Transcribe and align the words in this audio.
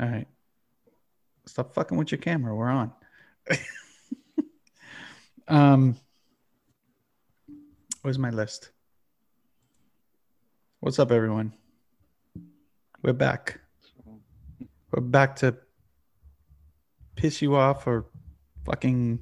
All 0.00 0.08
right. 0.08 0.26
Stop 1.44 1.74
fucking 1.74 1.98
with 1.98 2.10
your 2.10 2.20
camera. 2.20 2.56
We're 2.56 2.70
on. 2.70 2.90
um, 5.48 5.94
where's 8.00 8.18
my 8.18 8.30
list? 8.30 8.70
What's 10.78 10.98
up, 10.98 11.12
everyone? 11.12 11.52
We're 13.02 13.12
back. 13.12 13.60
We're 14.90 15.02
back 15.02 15.36
to 15.36 15.54
piss 17.16 17.42
you 17.42 17.56
off 17.56 17.86
or 17.86 18.06
fucking 18.64 19.20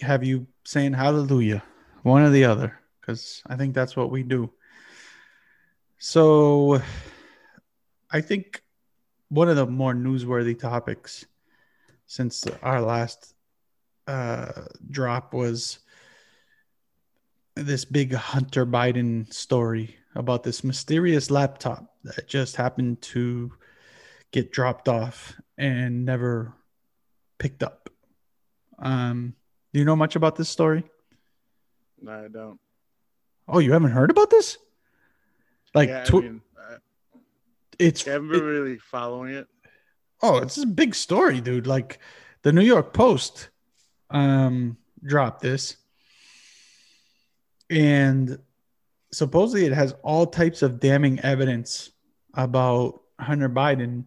have 0.00 0.24
you 0.24 0.48
saying 0.64 0.94
hallelujah, 0.94 1.62
one 2.02 2.22
or 2.22 2.30
the 2.30 2.46
other, 2.46 2.80
because 3.00 3.44
I 3.46 3.54
think 3.54 3.74
that's 3.74 3.94
what 3.94 4.10
we 4.10 4.24
do. 4.24 4.50
So 5.98 6.82
I 8.10 8.20
think 8.20 8.62
one 9.28 9.48
of 9.48 9.56
the 9.56 9.66
more 9.66 9.94
newsworthy 9.94 10.58
topics 10.58 11.26
since 12.06 12.44
our 12.62 12.80
last 12.80 13.34
uh, 14.06 14.52
drop 14.90 15.34
was 15.34 15.80
this 17.54 17.84
big 17.84 18.12
Hunter 18.14 18.66
Biden 18.66 19.32
story 19.32 19.96
about 20.14 20.42
this 20.42 20.62
mysterious 20.62 21.30
laptop 21.30 21.94
that 22.04 22.28
just 22.28 22.56
happened 22.56 23.02
to 23.02 23.52
get 24.30 24.52
dropped 24.52 24.88
off 24.88 25.34
and 25.58 26.04
never 26.04 26.52
picked 27.38 27.62
up. 27.62 27.90
Um, 28.78 29.34
do 29.72 29.80
you 29.80 29.84
know 29.84 29.96
much 29.96 30.16
about 30.16 30.36
this 30.36 30.48
story? 30.48 30.84
No, 32.00 32.12
I 32.12 32.28
don't. 32.28 32.60
Oh, 33.48 33.58
you 33.58 33.72
haven't 33.72 33.90
heard 33.90 34.10
about 34.10 34.30
this? 34.30 34.58
Like, 35.74 35.88
yeah, 35.88 36.04
I 36.06 36.20
mean, 36.20 36.42
It's 37.78 38.06
I 38.06 38.12
haven't 38.12 38.30
been 38.30 38.42
really 38.42 38.78
following 38.78 39.34
it. 39.34 39.46
Oh, 40.22 40.38
it's 40.38 40.58
a 40.58 40.66
big 40.66 40.94
story, 40.94 41.40
dude. 41.40 41.66
Like 41.66 41.98
the 42.42 42.52
New 42.52 42.62
York 42.62 42.92
Post 42.92 43.50
um 44.10 44.76
dropped 45.04 45.42
this. 45.42 45.76
And 47.68 48.38
supposedly 49.12 49.66
it 49.66 49.72
has 49.72 49.94
all 50.02 50.26
types 50.26 50.62
of 50.62 50.80
damning 50.80 51.20
evidence 51.20 51.90
about 52.34 53.02
Hunter 53.18 53.48
Biden 53.48 54.04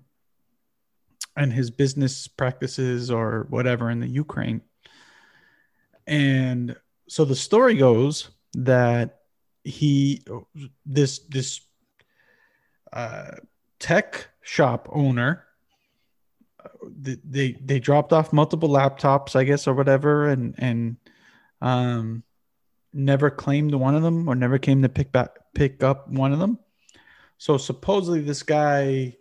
and 1.36 1.52
his 1.52 1.72
business 1.72 2.28
practices 2.28 3.10
or 3.10 3.48
whatever 3.50 3.90
in 3.90 4.00
the 4.00 4.08
Ukraine. 4.08 4.62
And 6.06 6.76
so 7.08 7.26
the 7.26 7.36
story 7.36 7.76
goes 7.76 8.30
that 8.54 9.20
he 9.64 10.24
this 10.86 11.20
this 11.30 11.62
uh 12.92 13.32
tech 13.80 14.28
shop 14.42 14.90
owner 14.92 15.46
they 16.92 17.54
they 17.64 17.80
dropped 17.80 18.12
off 18.14 18.34
multiple 18.34 18.70
laptops 18.70 19.36
i 19.36 19.44
guess 19.44 19.68
or 19.68 19.74
whatever 19.74 20.28
and 20.28 20.56
and 20.58 20.98
um 21.62 22.24
never 22.94 23.30
claimed 23.30 23.74
one 23.74 23.96
of 23.96 24.04
them 24.04 24.28
or 24.28 24.36
never 24.36 24.58
came 24.58 24.82
to 24.82 24.90
pick 24.90 25.12
back 25.12 25.38
pick 25.54 25.84
up 25.84 26.10
one 26.10 26.34
of 26.34 26.40
them. 26.40 26.60
So 27.38 27.58
supposedly 27.58 28.22
this 28.22 28.44
guy 28.44 29.16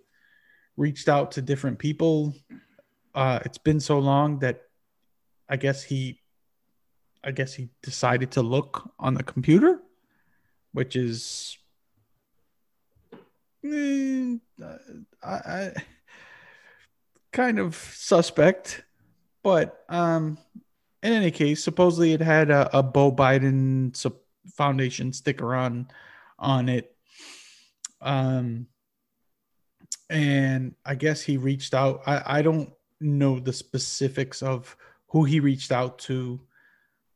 reached 0.77 1.09
out 1.09 1.33
to 1.33 1.43
different 1.43 1.79
people. 1.79 2.35
Uh 3.15 3.41
it's 3.45 3.59
been 3.59 3.81
so 3.81 3.99
long 3.99 4.39
that 4.41 4.63
i 5.49 5.57
guess 5.57 5.83
he 5.83 6.21
i 7.25 7.31
guess 7.31 7.55
he 7.55 7.71
decided 7.83 8.31
to 8.31 8.43
look 8.43 8.93
on 8.99 9.15
the 9.15 9.23
computer 9.23 9.81
which 10.73 10.95
is 10.95 11.58
I, 13.65 14.77
I 15.23 15.73
kind 17.33 17.59
of 17.59 17.75
suspect, 17.75 18.85
but 19.43 19.85
um, 19.89 20.39
in 21.03 21.13
any 21.13 21.31
case, 21.31 21.63
supposedly 21.63 22.13
it 22.13 22.21
had 22.21 22.51
a, 22.51 22.79
a 22.79 22.83
Beau 22.83 23.13
Biden 23.13 23.97
Foundation 24.55 25.13
sticker 25.13 25.55
on 25.55 25.89
on 26.39 26.69
it. 26.69 26.95
Um, 28.01 28.67
and 30.11 30.75
I 30.85 30.95
guess 30.95 31.21
he 31.21 31.37
reached 31.37 31.75
out. 31.75 32.03
I, 32.07 32.39
I 32.39 32.43
don't 32.43 32.73
know 33.01 33.39
the 33.39 33.53
specifics 33.53 34.43
of 34.43 34.77
who 35.09 35.25
he 35.25 35.41
reached 35.41 35.73
out 35.73 35.99
to, 36.01 36.41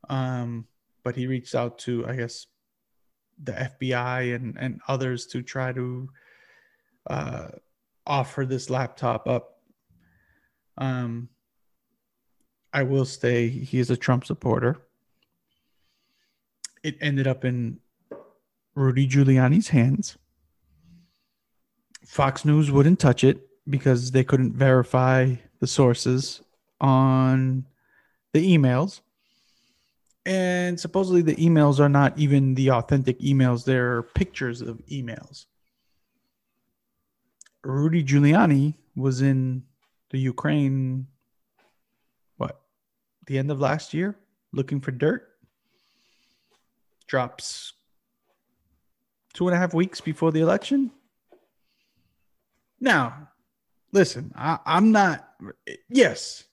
um, 0.09 0.67
but 1.03 1.15
he 1.15 1.27
reached 1.27 1.55
out 1.55 1.79
to 1.79 2.05
I 2.07 2.15
guess 2.15 2.47
the 3.41 3.53
FBI 3.53 4.35
and 4.35 4.57
and 4.59 4.79
others 4.87 5.25
to 5.27 5.41
try 5.41 5.73
to 5.73 6.09
uh, 7.07 7.47
offer 8.05 8.45
this 8.45 8.69
laptop 8.69 9.27
up. 9.27 9.59
Um, 10.77 11.29
I 12.71 12.83
will 12.83 13.05
say 13.05 13.49
he 13.49 13.79
is 13.79 13.91
a 13.91 13.97
Trump 13.97 14.25
supporter. 14.25 14.77
It 16.83 16.97
ended 16.99 17.27
up 17.27 17.45
in 17.45 17.79
Rudy 18.75 19.07
Giuliani's 19.07 19.69
hands. 19.69 20.17
Fox 22.05 22.43
News 22.43 22.71
wouldn't 22.71 22.99
touch 22.99 23.23
it 23.23 23.47
because 23.69 24.11
they 24.11 24.23
couldn't 24.23 24.53
verify 24.53 25.35
the 25.59 25.67
sources 25.67 26.41
on 26.81 27.65
the 28.33 28.57
emails. 28.57 29.01
And 30.25 30.79
supposedly 30.79 31.21
the 31.21 31.35
emails 31.35 31.79
are 31.79 31.89
not 31.89 32.17
even 32.17 32.55
the 32.55 32.71
authentic 32.71 33.19
emails, 33.19 33.65
they're 33.65 34.03
pictures 34.03 34.61
of 34.61 34.85
emails. 34.87 35.45
Rudy 37.63 38.03
Giuliani 38.03 38.75
was 38.95 39.21
in 39.21 39.63
the 40.09 40.19
Ukraine, 40.19 41.07
what, 42.37 42.61
the 43.27 43.37
end 43.37 43.51
of 43.51 43.59
last 43.59 43.93
year, 43.93 44.15
looking 44.51 44.81
for 44.81 44.91
dirt. 44.91 45.29
Drops 47.07 47.73
two 49.33 49.47
and 49.47 49.55
a 49.55 49.59
half 49.59 49.73
weeks 49.73 50.01
before 50.01 50.31
the 50.31 50.41
election. 50.41 50.91
Now, 52.79 53.29
listen, 53.91 54.33
I, 54.35 54.59
I'm 54.65 54.91
not, 54.91 55.27
yes, 55.89 56.43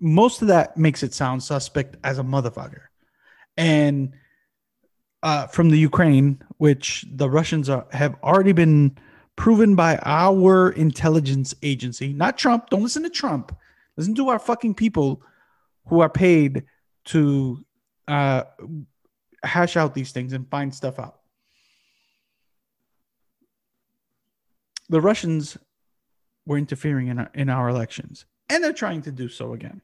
most 0.00 0.42
of 0.42 0.48
that 0.48 0.76
makes 0.76 1.02
it 1.02 1.14
sound 1.14 1.42
suspect 1.42 1.96
as 2.04 2.18
a 2.18 2.22
motherfucker. 2.22 2.82
And 3.56 4.14
uh, 5.22 5.48
from 5.48 5.70
the 5.70 5.78
Ukraine, 5.78 6.42
which 6.58 7.04
the 7.10 7.28
Russians 7.28 7.68
are, 7.68 7.86
have 7.92 8.16
already 8.22 8.52
been 8.52 8.96
proven 9.38 9.76
by 9.76 9.96
our 10.02 10.70
intelligence 10.70 11.54
agency, 11.62 12.12
not 12.12 12.36
Trump. 12.36 12.68
Don't 12.70 12.82
listen 12.82 13.04
to 13.04 13.08
Trump. 13.08 13.56
Listen 13.96 14.14
to 14.16 14.28
our 14.28 14.38
fucking 14.38 14.74
people 14.74 15.22
who 15.86 16.00
are 16.00 16.10
paid 16.10 16.64
to 17.06 17.64
uh, 18.08 18.42
hash 19.44 19.76
out 19.76 19.94
these 19.94 20.10
things 20.10 20.32
and 20.32 20.50
find 20.50 20.74
stuff 20.74 20.98
out. 20.98 21.20
The 24.88 25.00
Russians 25.00 25.56
were 26.44 26.58
interfering 26.58 27.06
in 27.06 27.20
our, 27.20 27.30
in 27.32 27.48
our 27.48 27.68
elections, 27.68 28.24
and 28.48 28.62
they're 28.64 28.72
trying 28.72 29.02
to 29.02 29.12
do 29.12 29.28
so 29.28 29.52
again. 29.52 29.80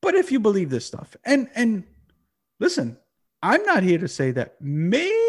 But 0.00 0.14
if 0.14 0.32
you 0.32 0.40
believe 0.40 0.70
this 0.70 0.86
stuff, 0.86 1.16
and 1.24 1.50
and 1.54 1.84
listen, 2.60 2.96
I'm 3.42 3.62
not 3.64 3.82
here 3.82 3.98
to 3.98 4.08
say 4.08 4.30
that 4.30 4.56
maybe 4.60 5.27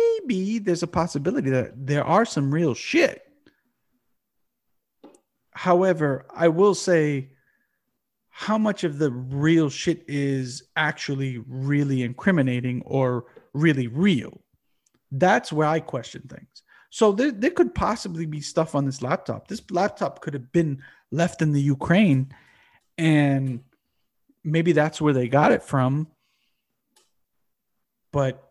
there's 0.60 0.84
a 0.84 0.88
possibility 0.88 1.50
that 1.50 1.86
there 1.88 2.04
are 2.04 2.26
some 2.26 2.54
real 2.54 2.74
shit. 2.74 3.22
However, 5.52 6.26
I 6.34 6.48
will 6.48 6.76
say 6.76 7.32
how 8.30 8.58
much 8.58 8.84
of 8.84 8.98
the 8.98 9.12
real 9.12 9.70
shit 9.70 10.06
is 10.08 10.64
actually 10.76 11.44
really 11.48 12.04
incriminating 12.04 12.82
or 12.86 13.26
really 13.54 13.88
real. 13.88 14.42
That's 15.12 15.52
where 15.52 15.68
I 15.68 15.80
question 15.80 16.22
things. 16.30 16.64
So 16.92 17.12
there, 17.12 17.32
there 17.32 17.52
could 17.52 17.76
possibly 17.76 18.26
be 18.26 18.42
stuff 18.42 18.76
on 18.76 18.86
this 18.86 19.02
laptop. 19.02 19.48
This 19.48 19.62
laptop 19.70 20.22
could 20.22 20.34
have 20.34 20.52
been 20.52 20.82
left 21.12 21.42
in 21.42 21.52
the 21.52 21.62
Ukraine 21.62 22.34
and 22.98 23.62
maybe 24.44 24.72
that's 24.72 25.02
where 25.02 25.14
they 25.14 25.28
got 25.28 25.52
it 25.52 25.64
from 25.64 26.08
but 28.12 28.49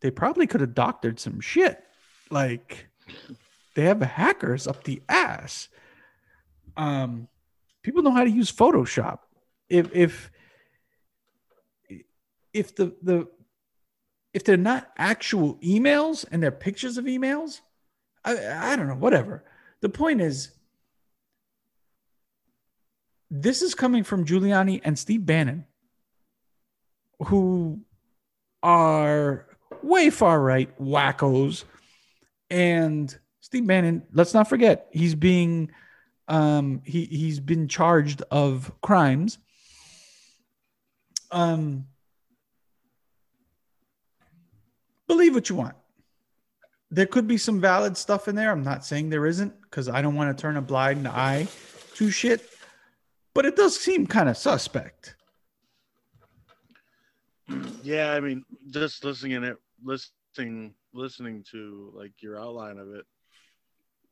they 0.00 0.10
probably 0.10 0.46
could 0.46 0.60
have 0.60 0.74
doctored 0.74 1.20
some 1.20 1.40
shit. 1.40 1.82
Like 2.30 2.88
they 3.74 3.82
have 3.84 4.00
hackers 4.00 4.66
up 4.66 4.84
the 4.84 5.02
ass. 5.08 5.68
Um, 6.76 7.28
people 7.82 8.02
know 8.02 8.12
how 8.12 8.24
to 8.24 8.30
use 8.30 8.52
Photoshop. 8.52 9.20
If 9.68 9.94
if 9.94 10.30
if 12.52 12.74
the 12.74 12.94
the 13.02 13.28
if 14.32 14.44
they're 14.44 14.56
not 14.56 14.90
actual 14.96 15.56
emails 15.56 16.24
and 16.30 16.42
they're 16.42 16.52
pictures 16.52 16.96
of 16.98 17.04
emails, 17.04 17.60
I, 18.24 18.72
I 18.72 18.76
don't 18.76 18.86
know, 18.86 18.94
whatever. 18.94 19.44
The 19.80 19.88
point 19.88 20.20
is, 20.20 20.52
this 23.30 23.62
is 23.62 23.74
coming 23.74 24.04
from 24.04 24.24
Giuliani 24.24 24.80
and 24.84 24.98
Steve 24.98 25.26
Bannon 25.26 25.66
who 27.26 27.80
are 28.62 29.46
way 29.84 30.10
far 30.10 30.40
right 30.40 30.76
wackos 30.78 31.64
and 32.50 33.16
Steve 33.40 33.66
Bannon, 33.66 34.02
let's 34.12 34.34
not 34.34 34.48
forget, 34.48 34.88
he's 34.92 35.14
being 35.14 35.70
um 36.28 36.80
he 36.84 37.06
he's 37.06 37.40
been 37.40 37.66
charged 37.66 38.22
of 38.30 38.72
crimes. 38.82 39.38
Um 41.30 41.86
believe 45.08 45.34
what 45.34 45.48
you 45.48 45.56
want. 45.56 45.74
There 46.92 47.06
could 47.06 47.26
be 47.26 47.36
some 47.36 47.60
valid 47.60 47.96
stuff 47.96 48.28
in 48.28 48.34
there. 48.36 48.50
I'm 48.50 48.62
not 48.62 48.84
saying 48.84 49.10
there 49.10 49.26
isn't 49.26 49.60
because 49.62 49.88
I 49.88 50.02
don't 50.02 50.14
want 50.14 50.36
to 50.36 50.40
turn 50.40 50.56
a 50.56 50.62
blind 50.62 51.06
eye 51.06 51.48
to 51.94 52.10
shit, 52.10 52.48
but 53.34 53.44
it 53.44 53.56
does 53.56 53.78
seem 53.78 54.06
kind 54.06 54.28
of 54.28 54.36
suspect. 54.36 55.16
Yeah, 57.82 58.12
I 58.12 58.20
mean, 58.20 58.44
just 58.70 59.04
listening 59.04 59.42
it, 59.44 59.56
listening, 59.82 60.74
listening 60.92 61.44
to 61.50 61.92
like 61.94 62.12
your 62.20 62.40
outline 62.40 62.78
of 62.78 62.88
it, 62.94 63.04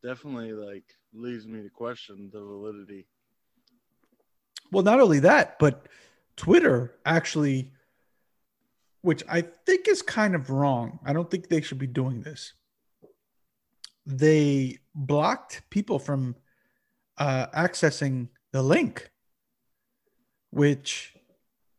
definitely 0.03 0.53
like 0.53 0.85
leads 1.13 1.47
me 1.47 1.63
to 1.63 1.71
question 1.71 2.31
the 2.33 2.41
validity. 2.41 3.07
Well, 4.71 4.85
not 4.85 5.01
only 5.01 5.21
that, 5.21 5.59
but 5.59 5.89
Twitter 6.37 6.95
actually, 7.07 7.73
which 9.03 9.23
I 9.29 9.43
think 9.43 9.89
is 9.89 10.03
kind 10.03 10.35
of 10.35 10.51
wrong. 10.51 10.99
I 11.05 11.13
don't 11.13 11.31
think 11.31 11.49
they 11.49 11.61
should 11.61 11.79
be 11.79 11.87
doing 11.87 12.23
this. 12.23 12.53
They 14.05 14.79
blocked 14.95 15.63
people 15.71 15.99
from 15.99 16.37
uh, 17.19 17.47
accessing 17.49 18.29
the 18.53 18.63
link, 18.63 19.11
which 20.51 21.15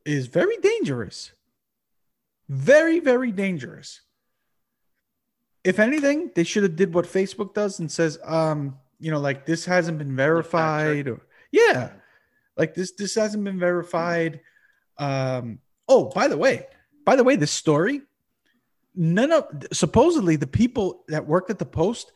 is 0.06 0.27
very 0.27 0.57
dangerous. 0.57 1.31
Very, 2.50 3.00
very 3.00 3.31
dangerous. 3.31 4.01
If 5.63 5.78
anything, 5.78 6.31
they 6.34 6.44
should 6.44 6.63
have 6.63 6.75
did 6.75 6.94
what 6.94 7.06
Facebook 7.06 7.54
does 7.54 7.80
and 7.80 7.92
says, 7.92 8.18
um, 8.24 8.78
you 9.00 9.12
know, 9.12 9.19
like 9.19 9.46
this 9.46 9.66
hasn't 9.66 10.00
been 10.00 10.16
verified 10.16 11.07
or 11.07 11.22
yeah, 11.51 11.92
like 12.57 12.74
this 12.74 12.92
this 12.94 13.16
hasn't 13.16 13.44
been 13.44 13.60
verified. 13.60 14.42
Um, 14.98 15.60
oh, 15.88 16.06
by 16.06 16.28
the 16.28 16.38
way, 16.38 16.66
by 17.06 17.16
the 17.16 17.24
way, 17.24 17.36
this 17.36 17.51
story, 17.51 18.01
none 18.96 19.31
of 19.31 19.46
supposedly 19.72 20.36
the 20.36 20.48
people 20.48 21.04
that 21.07 21.28
worked 21.28 21.50
at 21.50 21.60
the 21.60 21.66
post, 21.66 22.12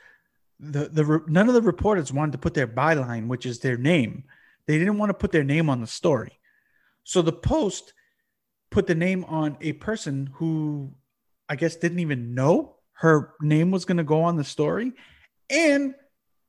the 0.60 0.90
the 0.90 1.24
none 1.28 1.48
of 1.48 1.54
the 1.54 1.62
reporters 1.62 2.12
wanted 2.12 2.34
to 2.34 2.38
put 2.40 2.54
their 2.54 2.68
byline, 2.68 3.28
which 3.28 3.46
is 3.46 3.60
their 3.60 3.78
name. 3.78 4.24
They 4.66 4.78
didn't 4.78 4.98
want 4.98 5.10
to 5.10 5.16
put 5.16 5.32
their 5.32 5.44
name 5.44 5.70
on 5.70 5.82
the 5.82 5.88
story. 5.88 6.40
So 7.04 7.22
the 7.22 7.34
post 7.34 7.94
put 8.74 8.88
the 8.88 8.96
name 8.96 9.24
on 9.26 9.56
a 9.62 9.74
person 9.74 10.30
who 10.34 10.92
I 11.48 11.56
guess 11.56 11.76
didn't 11.76 12.00
even 12.00 12.34
know 12.34 12.78
her 12.94 13.34
name 13.40 13.70
was 13.70 13.86
going 13.86 13.98
to 13.98 14.04
go 14.04 14.24
on 14.24 14.36
the 14.36 14.44
story. 14.44 14.94
And 15.50 15.94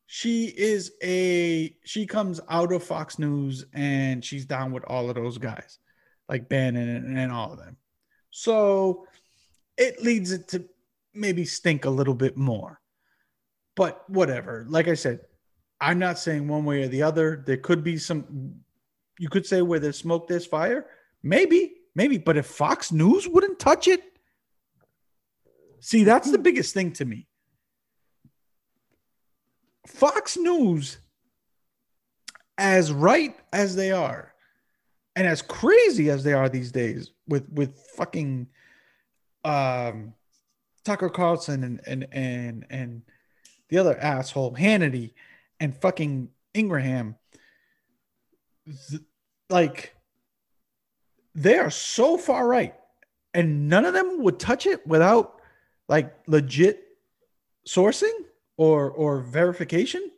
she 0.07 0.47
is 0.47 0.93
a 1.03 1.77
she 1.85 2.07
comes 2.07 2.41
out 2.49 2.73
of 2.73 2.83
Fox 2.83 3.19
News 3.19 3.67
and 3.75 4.25
she's 4.25 4.47
down 4.47 4.73
with 4.73 4.85
all 4.85 5.11
of 5.11 5.17
those 5.17 5.37
guys, 5.37 5.79
like 6.29 6.49
Bannon 6.49 6.89
and, 6.89 7.19
and 7.19 7.31
all 7.31 7.53
of 7.53 7.59
them. 7.59 7.77
So 8.31 9.07
it 9.77 10.03
leads 10.03 10.33
it 10.33 10.49
to 10.49 10.65
maybe 11.13 11.45
stink 11.45 11.85
a 11.85 11.91
little 11.91 12.15
bit 12.15 12.37
more. 12.37 12.81
But 13.77 14.09
whatever. 14.09 14.65
Like 14.69 14.89
I 14.89 14.95
said, 14.95 15.21
I'm 15.81 15.99
not 15.99 16.19
saying 16.19 16.49
one 16.49 16.65
way 16.65 16.85
or 16.85 16.89
the 16.89 17.03
other. 17.03 17.43
There 17.47 17.59
could 17.59 17.85
be 17.85 17.99
some 17.99 18.55
you 19.19 19.29
could 19.29 19.45
say 19.45 19.61
where 19.61 19.79
there's 19.79 19.99
smoke, 19.99 20.27
there's 20.27 20.47
fire. 20.47 20.87
Maybe, 21.23 21.75
maybe. 21.95 22.19
But 22.19 22.37
if 22.37 22.47
Fox 22.47 22.93
News 22.93 23.29
wouldn't 23.29 23.59
touch 23.59 23.89
it, 23.89 24.03
see, 25.81 26.05
that's 26.05 26.31
the 26.31 26.39
biggest 26.39 26.75
thing 26.75 26.93
to 26.93 27.05
me. 27.05 27.27
Fox 29.87 30.37
News, 30.37 30.99
as 32.57 32.93
right 32.93 33.37
as 33.53 33.77
they 33.77 33.93
are, 33.93 34.33
and 35.17 35.27
as 35.27 35.43
crazy 35.43 36.11
as 36.11 36.25
they 36.25 36.33
are 36.33 36.49
these 36.49 36.73
days, 36.73 37.11
with 37.29 37.49
with 37.51 37.79
fucking 37.97 38.49
um, 39.45 40.15
Tucker 40.85 41.11
Carlson 41.11 41.65
and 41.65 41.81
and 41.87 42.07
and 42.13 42.67
and 42.71 43.03
the 43.69 43.79
other 43.79 43.99
asshole 43.99 44.55
Hannity 44.55 45.13
and 45.61 45.77
fucking 45.77 46.31
Ingraham, 46.55 47.17
th- 48.89 49.03
like 49.51 49.95
they 51.35 51.59
are 51.59 51.71
so 51.71 52.17
far 52.17 52.47
right, 52.47 52.75
and 53.33 53.69
none 53.69 53.85
of 53.85 53.95
them 53.95 54.23
would 54.23 54.39
touch 54.39 54.67
it 54.67 54.87
without 54.87 55.41
like 55.89 56.15
legit 56.27 56.85
sourcing 57.67 58.13
or 58.57 58.91
or 58.91 59.21
verification. 59.21 60.11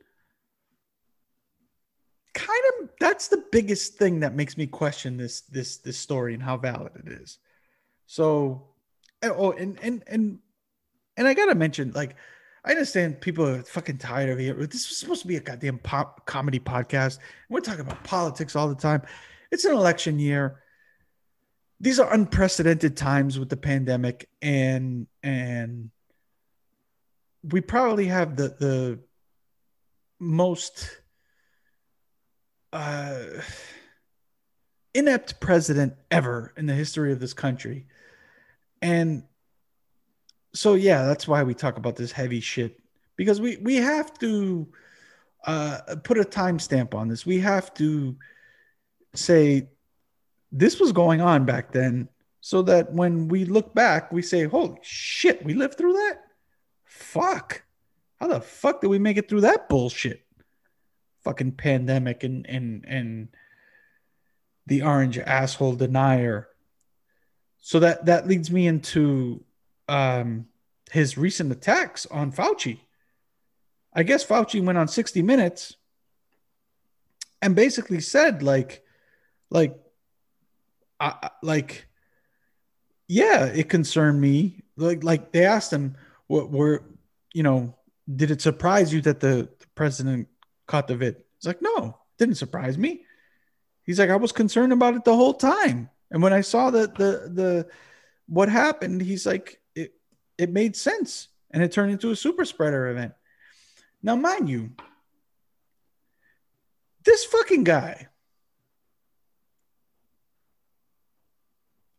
Kind 2.34 2.62
of 2.80 2.90
that's 3.00 3.28
the 3.28 3.44
biggest 3.50 3.94
thing 3.94 4.20
that 4.20 4.34
makes 4.34 4.56
me 4.56 4.66
question 4.66 5.16
this 5.16 5.42
this 5.42 5.78
this 5.78 5.98
story 5.98 6.34
and 6.34 6.42
how 6.42 6.56
valid 6.56 6.92
it 6.96 7.08
is. 7.10 7.38
So 8.06 8.68
oh 9.22 9.52
and 9.52 9.78
and 9.82 10.02
and 10.06 10.38
and 11.16 11.26
i 11.26 11.34
gotta 11.34 11.54
mention 11.54 11.90
like 11.92 12.14
i 12.64 12.70
understand 12.70 13.20
people 13.20 13.46
are 13.46 13.62
fucking 13.62 13.98
tired 13.98 14.28
of 14.28 14.38
it. 14.38 14.70
This 14.70 14.90
is 14.90 14.98
supposed 14.98 15.22
to 15.22 15.28
be 15.28 15.36
a 15.36 15.40
goddamn 15.40 15.78
pop 15.78 16.26
comedy 16.26 16.60
podcast. 16.60 17.18
We're 17.48 17.60
talking 17.60 17.80
about 17.80 18.04
politics 18.04 18.54
all 18.54 18.68
the 18.68 18.74
time. 18.74 19.02
It's 19.50 19.64
an 19.64 19.72
election 19.72 20.18
year 20.18 20.60
these 21.80 22.00
are 22.00 22.12
unprecedented 22.12 22.96
times 22.96 23.38
with 23.38 23.48
the 23.48 23.56
pandemic 23.56 24.28
and 24.40 25.06
and 25.22 25.90
we 27.42 27.60
probably 27.60 28.06
have 28.06 28.36
the 28.36 28.48
the 28.58 28.98
most 30.18 31.00
uh, 32.72 33.18
inept 34.94 35.40
president 35.40 35.94
ever 36.10 36.52
in 36.56 36.66
the 36.66 36.74
history 36.74 37.12
of 37.12 37.20
this 37.20 37.34
country, 37.34 37.86
and 38.82 39.22
so 40.54 40.74
yeah, 40.74 41.04
that's 41.04 41.28
why 41.28 41.42
we 41.42 41.54
talk 41.54 41.76
about 41.76 41.96
this 41.96 42.12
heavy 42.12 42.40
shit 42.40 42.80
because 43.16 43.40
we 43.40 43.56
we 43.58 43.76
have 43.76 44.18
to 44.18 44.66
uh, 45.46 45.78
put 46.02 46.18
a 46.18 46.24
timestamp 46.24 46.94
on 46.94 47.08
this. 47.08 47.24
We 47.26 47.38
have 47.40 47.72
to 47.74 48.16
say 49.14 49.68
this 50.52 50.80
was 50.80 50.92
going 50.92 51.20
on 51.20 51.44
back 51.44 51.72
then, 51.72 52.08
so 52.40 52.62
that 52.62 52.92
when 52.92 53.28
we 53.28 53.44
look 53.44 53.74
back, 53.74 54.12
we 54.12 54.22
say, 54.22 54.44
"Holy 54.44 54.78
shit, 54.82 55.44
we 55.44 55.54
lived 55.54 55.76
through 55.76 55.94
that." 55.94 56.26
fuck? 56.96 57.62
How 58.20 58.28
the 58.28 58.40
fuck 58.40 58.80
did 58.80 58.88
we 58.88 58.98
make 58.98 59.18
it 59.18 59.28
through 59.28 59.42
that 59.42 59.68
bullshit? 59.68 60.24
Fucking 61.22 61.52
pandemic 61.52 62.24
and 62.24 62.46
and 62.46 62.84
and 62.86 63.28
the 64.66 64.82
orange 64.82 65.18
asshole 65.18 65.76
denier. 65.76 66.48
So 67.60 67.80
that 67.80 68.06
that 68.06 68.26
leads 68.26 68.50
me 68.50 68.66
into 68.66 69.44
um, 69.88 70.46
his 70.90 71.18
recent 71.18 71.52
attacks 71.52 72.06
on 72.06 72.32
Fauci. 72.32 72.80
I 73.92 74.02
guess 74.02 74.24
Fauci 74.24 74.62
went 74.62 74.78
on 74.78 74.88
60 74.88 75.22
Minutes 75.22 75.76
and 77.42 77.54
basically 77.54 78.00
said 78.00 78.42
like 78.42 78.82
like 79.50 79.78
I, 81.00 81.30
like 81.42 81.86
yeah, 83.08 83.44
it 83.44 83.68
concerned 83.68 84.20
me. 84.20 84.62
Like 84.76 85.04
like 85.04 85.32
they 85.32 85.44
asked 85.44 85.72
him 85.72 85.96
what 86.26 86.50
were 86.50 86.84
you 87.32 87.42
know, 87.42 87.74
did 88.14 88.30
it 88.30 88.40
surprise 88.40 88.92
you 88.92 89.00
that 89.02 89.20
the, 89.20 89.48
the 89.58 89.66
president 89.74 90.28
caught 90.66 90.88
the 90.88 90.96
vid? 90.96 91.16
He's 91.38 91.46
like, 91.46 91.60
no, 91.60 91.98
didn't 92.18 92.36
surprise 92.36 92.78
me. 92.78 93.04
He's 93.82 93.98
like, 93.98 94.10
I 94.10 94.16
was 94.16 94.32
concerned 94.32 94.72
about 94.72 94.94
it 94.94 95.04
the 95.04 95.14
whole 95.14 95.34
time. 95.34 95.90
And 96.10 96.22
when 96.22 96.32
I 96.32 96.40
saw 96.40 96.70
the 96.70 96.86
the 96.86 97.30
the 97.32 97.68
what 98.26 98.48
happened, 98.48 99.02
he's 99.02 99.26
like, 99.26 99.60
it 99.74 99.92
it 100.38 100.50
made 100.50 100.76
sense. 100.76 101.28
And 101.50 101.62
it 101.62 101.72
turned 101.72 101.92
into 101.92 102.10
a 102.10 102.16
super 102.16 102.44
spreader 102.44 102.88
event. 102.88 103.14
Now, 104.02 104.16
mind 104.16 104.48
you, 104.48 104.72
this 107.04 107.24
fucking 107.24 107.64
guy 107.64 108.08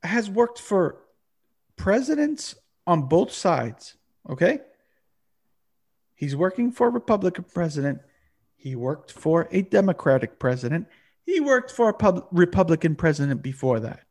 has 0.04 0.30
worked 0.30 0.60
for 0.60 1.00
presidents 1.76 2.56
on 2.86 3.04
both 3.04 3.32
sides. 3.32 3.96
Okay. 4.30 4.60
He's 6.16 6.36
working 6.36 6.72
for 6.72 6.88
a 6.88 6.92
Republican 6.92 7.46
president. 7.54 8.00
He 8.56 8.76
worked 8.76 9.12
for 9.12 9.48
a 9.52 9.62
Democratic 9.62 10.40
president. 10.40 10.88
He 11.26 11.40
worked 11.40 11.72
for 11.72 11.90
a 11.90 11.94
pub- 11.94 12.28
Republican 12.32 12.96
president 12.96 13.44
before 13.44 13.80
that. 13.82 14.02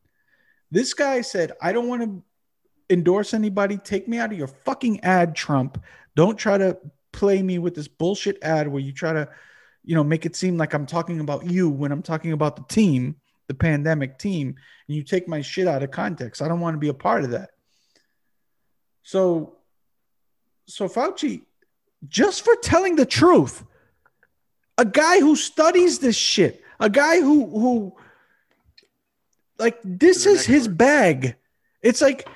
This 0.71 0.95
guy 0.95 1.21
said, 1.23 1.53
I 1.61 1.73
don't 1.73 1.89
want 1.89 2.03
to 2.03 2.23
endorse 2.91 3.35
anybody. 3.35 3.77
Take 3.79 4.07
me 4.07 4.19
out 4.19 4.33
of 4.33 4.39
your 4.39 4.49
fucking 4.49 5.01
ad, 5.01 5.35
Trump. 5.35 5.83
Don't 6.15 6.37
try 6.37 6.59
to 6.59 6.79
play 7.13 7.43
me 7.43 7.59
with 7.59 7.75
this 7.75 7.89
bullshit 7.89 8.39
ad 8.43 8.69
where 8.69 8.83
you 8.83 8.93
try 8.93 9.13
to, 9.13 9.29
you 9.85 9.95
know, 9.95 10.05
make 10.05 10.27
it 10.27 10.37
seem 10.37 10.57
like 10.57 10.75
I'm 10.75 10.87
talking 10.87 11.21
about 11.21 11.47
you 11.47 11.69
when 11.69 11.91
I'm 11.91 12.03
talking 12.03 12.33
about 12.33 12.57
the 12.57 12.65
team, 12.73 13.17
the 13.49 13.55
pandemic 13.55 14.19
team, 14.19 14.57
and 14.89 14.97
you 14.97 15.03
take 15.03 15.29
my 15.29 15.41
shit 15.41 15.67
out 15.67 15.83
of 15.83 15.91
context. 15.91 16.43
I 16.43 16.49
don't 16.49 16.61
want 16.61 16.75
to 16.75 16.81
be 16.81 16.89
a 16.89 16.95
part 16.95 17.25
of 17.25 17.31
that. 17.31 17.51
So, 19.03 19.57
so 20.67 20.89
Fauci 20.89 21.43
just 22.09 22.45
for 22.45 22.55
telling 22.57 22.97
the 22.97 23.07
truth. 23.07 23.65
A 24.79 24.85
guy 24.85 25.21
who 25.21 25.37
studies 25.37 25.99
this 26.01 26.17
shit, 26.17 26.63
a 26.79 26.91
guy 26.91 27.21
who 27.21 27.47
who 27.47 27.97
like 29.59 29.79
this 29.83 30.27
is 30.27 30.45
his 30.45 30.69
bag. 30.69 31.37
It's 31.83 32.03
like 32.03 32.29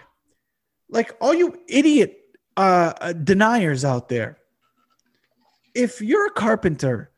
like 0.88 1.16
all 1.20 1.34
you 1.34 1.60
idiot 1.68 2.16
uh, 2.56 2.94
uh 3.00 3.12
deniers 3.12 3.84
out 3.84 4.08
there. 4.08 4.38
If 5.74 6.00
you're 6.00 6.28
a 6.28 6.32
carpenter, 6.32 7.09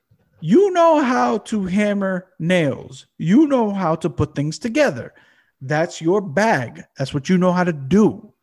you 0.43 0.73
know 0.73 1.01
how 1.01 1.39
to 1.39 1.67
hammer 1.67 2.27
nails. 2.41 3.07
You 3.17 3.47
know 3.47 3.71
how 3.71 3.95
to 3.95 4.11
put 4.11 4.35
things 4.35 4.59
together. 4.59 5.15
That's 5.61 6.01
your 6.01 6.21
bag. 6.21 6.83
That's 6.99 7.15
what 7.15 7.29
you 7.29 7.39
know 7.39 7.53
how 7.53 7.63
to 7.63 7.73
do. 7.73 8.35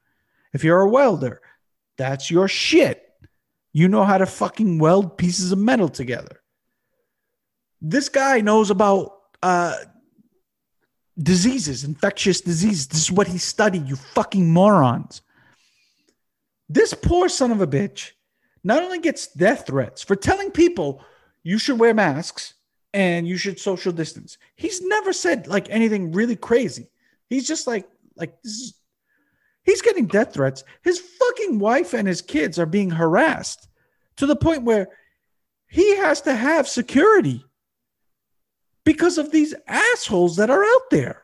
If 0.54 0.64
you're 0.64 0.80
a 0.80 0.90
welder, 0.90 1.42
that's 1.98 2.32
your 2.32 2.48
shit. 2.48 3.06
You 3.74 3.90
know 3.90 4.06
how 4.06 4.18
to 4.18 4.26
fucking 4.26 4.80
weld 4.80 5.18
pieces 5.18 5.52
of 5.52 5.60
metal 5.60 5.90
together. 5.90 6.42
This 7.82 8.08
guy 8.08 8.40
knows 8.40 8.70
about 8.70 9.18
uh, 9.44 9.76
diseases, 11.22 11.84
infectious 11.84 12.40
diseases. 12.40 12.88
This 12.88 13.02
is 13.02 13.12
what 13.12 13.28
he 13.28 13.38
studied, 13.38 13.90
you 13.90 13.98
fucking 13.98 14.50
morons. 14.54 15.22
This 16.70 16.94
poor 16.94 17.28
son 17.28 17.52
of 17.52 17.60
a 17.60 17.68
bitch 17.68 18.12
not 18.64 18.84
only 18.84 19.00
gets 19.00 19.28
death 19.28 19.68
threats 19.68 20.02
for 20.02 20.16
telling 20.16 20.52
people 20.52 21.04
you 21.44 21.58
should 21.58 21.80
wear 21.80 21.94
masks 21.94 22.54
and 22.94 23.28
you 23.28 23.38
should 23.38 23.60
social 23.60 23.92
distance. 23.92 24.38
He's 24.56 24.82
never 24.82 25.14
said 25.14 25.48
like 25.48 25.70
anything 25.70 26.12
really 26.12 26.36
crazy. 26.36 26.90
He's 27.30 27.48
just 27.48 27.68
like 27.68 27.88
like 28.16 28.36
is 28.44 28.74
he's 29.64 29.82
getting 29.82 30.08
death 30.08 30.34
threats. 30.34 30.64
His 30.84 31.00
fucking 31.00 31.60
wife 31.60 31.94
and 31.94 32.08
his 32.08 32.22
kids 32.22 32.58
are 32.60 32.66
being 32.66 32.90
harassed 32.90 33.68
to 34.18 34.26
the 34.26 34.36
point 34.36 34.64
where 34.64 34.90
he 35.68 35.98
has 35.98 36.22
to 36.22 36.34
have 36.34 36.68
security 36.68 37.46
because 38.84 39.18
of 39.18 39.32
these 39.32 39.54
assholes 39.68 40.38
that 40.38 40.50
are 40.50 40.64
out 40.64 40.90
there. 40.90 41.24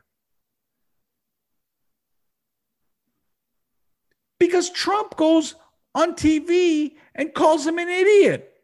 Because 4.39 4.69
Trump 4.69 5.15
goes 5.17 5.55
on 5.95 6.13
TV 6.13 6.95
and 7.15 7.34
calls 7.34 7.65
him 7.65 7.79
an 7.79 7.89
idiot 7.89 8.55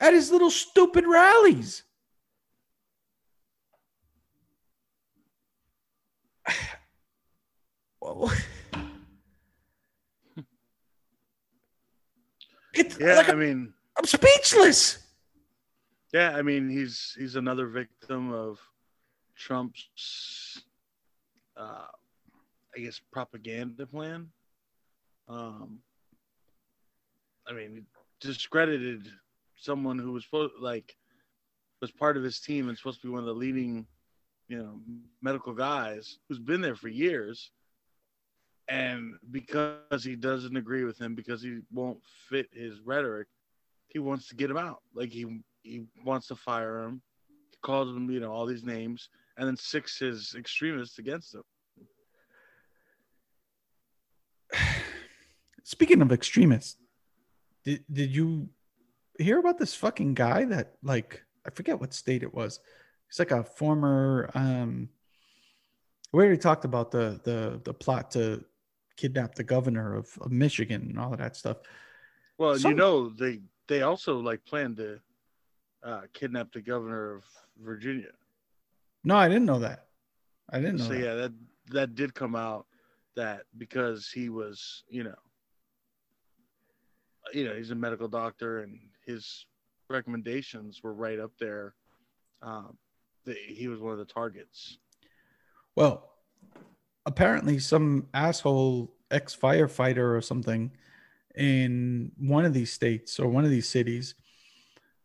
at 0.00 0.14
his 0.14 0.30
little 0.30 0.50
stupid 0.50 1.06
rallies. 1.06 1.84
It's 12.72 12.96
yeah, 13.00 13.16
like 13.16 13.28
I 13.28 13.34
mean, 13.34 13.74
I'm 13.98 14.06
speechless. 14.06 14.98
Yeah, 16.14 16.30
I 16.36 16.42
mean, 16.42 16.68
he's 16.68 17.16
he's 17.18 17.34
another 17.34 17.66
victim 17.66 18.32
of 18.32 18.60
Trump's, 19.36 20.62
uh, 21.56 21.86
I 22.74 22.78
guess, 22.78 23.00
propaganda 23.12 23.86
plan. 23.86 24.28
Um, 25.28 25.80
I 27.46 27.52
mean, 27.52 27.86
discredited 28.20 29.10
someone 29.60 29.98
who 29.98 30.12
was 30.12 30.26
like 30.60 30.96
was 31.80 31.90
part 31.90 32.16
of 32.16 32.22
his 32.22 32.40
team 32.40 32.68
and 32.68 32.76
supposed 32.76 33.00
to 33.00 33.06
be 33.06 33.12
one 33.12 33.20
of 33.20 33.26
the 33.26 33.32
leading, 33.32 33.86
you 34.48 34.58
know, 34.58 34.80
medical 35.22 35.52
guys 35.54 36.18
who's 36.28 36.38
been 36.38 36.60
there 36.60 36.76
for 36.76 36.88
years. 36.88 37.50
And 38.68 39.14
because 39.30 40.04
he 40.04 40.14
doesn't 40.14 40.56
agree 40.56 40.84
with 40.84 41.00
him, 41.00 41.14
because 41.14 41.42
he 41.42 41.60
won't 41.72 41.98
fit 42.28 42.46
his 42.52 42.80
rhetoric, 42.84 43.28
he 43.88 43.98
wants 43.98 44.28
to 44.28 44.36
get 44.36 44.50
him 44.50 44.56
out. 44.56 44.82
Like 44.94 45.10
he 45.10 45.42
he 45.62 45.84
wants 46.04 46.28
to 46.28 46.36
fire 46.36 46.80
him. 46.84 47.02
He 47.50 47.56
calls 47.62 47.88
him, 47.88 48.10
you 48.10 48.20
know, 48.20 48.30
all 48.32 48.46
these 48.46 48.64
names, 48.64 49.08
and 49.36 49.46
then 49.48 49.56
six 49.56 49.98
his 49.98 50.34
extremists 50.38 50.98
against 50.98 51.34
him. 51.34 51.42
Speaking 55.64 56.00
of 56.02 56.12
extremists, 56.12 56.76
did 57.64 57.84
did 57.90 58.14
you 58.14 58.48
hear 59.22 59.38
about 59.38 59.58
this 59.58 59.74
fucking 59.74 60.14
guy 60.14 60.44
that 60.46 60.74
like 60.82 61.22
I 61.46 61.50
forget 61.50 61.80
what 61.80 61.94
state 61.94 62.22
it 62.22 62.34
was. 62.34 62.60
He's 63.08 63.18
like 63.18 63.30
a 63.30 63.44
former 63.44 64.30
um 64.34 64.88
we 66.12 66.22
already 66.22 66.38
talked 66.38 66.64
about 66.64 66.90
the 66.90 67.20
the 67.24 67.60
the 67.64 67.74
plot 67.74 68.10
to 68.12 68.44
kidnap 68.96 69.34
the 69.34 69.44
governor 69.44 69.94
of, 69.94 70.10
of 70.20 70.30
Michigan 70.30 70.82
and 70.82 70.98
all 70.98 71.12
of 71.12 71.18
that 71.18 71.36
stuff. 71.36 71.58
Well, 72.36 72.58
Some, 72.58 72.72
you 72.72 72.76
know, 72.76 73.08
they 73.08 73.40
they 73.68 73.82
also 73.82 74.18
like 74.18 74.44
planned 74.44 74.76
to 74.78 75.00
uh, 75.82 76.02
kidnap 76.12 76.52
the 76.52 76.60
governor 76.60 77.14
of 77.14 77.24
Virginia. 77.58 78.10
No, 79.04 79.16
I 79.16 79.28
didn't 79.28 79.46
know 79.46 79.60
that. 79.60 79.86
I 80.50 80.58
didn't 80.60 80.76
know. 80.76 80.84
So 80.84 80.90
that. 80.90 81.00
yeah, 81.00 81.14
that 81.14 81.32
that 81.70 81.94
did 81.94 82.14
come 82.14 82.34
out 82.34 82.66
that 83.16 83.42
because 83.56 84.10
he 84.10 84.28
was, 84.28 84.84
you 84.88 85.04
know, 85.04 85.18
you 87.32 87.44
know, 87.44 87.54
he's 87.54 87.70
a 87.70 87.74
medical 87.74 88.08
doctor 88.08 88.60
and 88.60 88.78
his 89.10 89.46
recommendations 89.88 90.82
were 90.82 90.94
right 90.94 91.18
up 91.18 91.32
there. 91.38 91.74
Um, 92.42 92.76
the, 93.24 93.34
he 93.34 93.68
was 93.68 93.80
one 93.80 93.92
of 93.92 93.98
the 93.98 94.04
targets. 94.04 94.78
Well, 95.76 96.10
apparently, 97.06 97.58
some 97.58 98.06
asshole 98.14 98.94
ex 99.10 99.36
firefighter 99.36 100.16
or 100.16 100.20
something 100.20 100.70
in 101.36 102.12
one 102.18 102.44
of 102.44 102.54
these 102.54 102.72
states 102.72 103.18
or 103.20 103.28
one 103.28 103.44
of 103.44 103.50
these 103.50 103.68
cities 103.68 104.14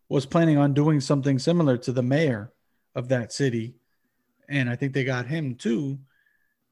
was 0.09 0.25
planning 0.25 0.57
on 0.57 0.73
doing 0.73 0.99
something 0.99 1.39
similar 1.39 1.77
to 1.77 1.91
the 1.91 2.03
mayor 2.03 2.51
of 2.93 3.09
that 3.09 3.33
city. 3.33 3.75
And 4.47 4.69
I 4.69 4.75
think 4.75 4.93
they 4.93 5.03
got 5.03 5.25
him 5.25 5.55
too 5.55 5.99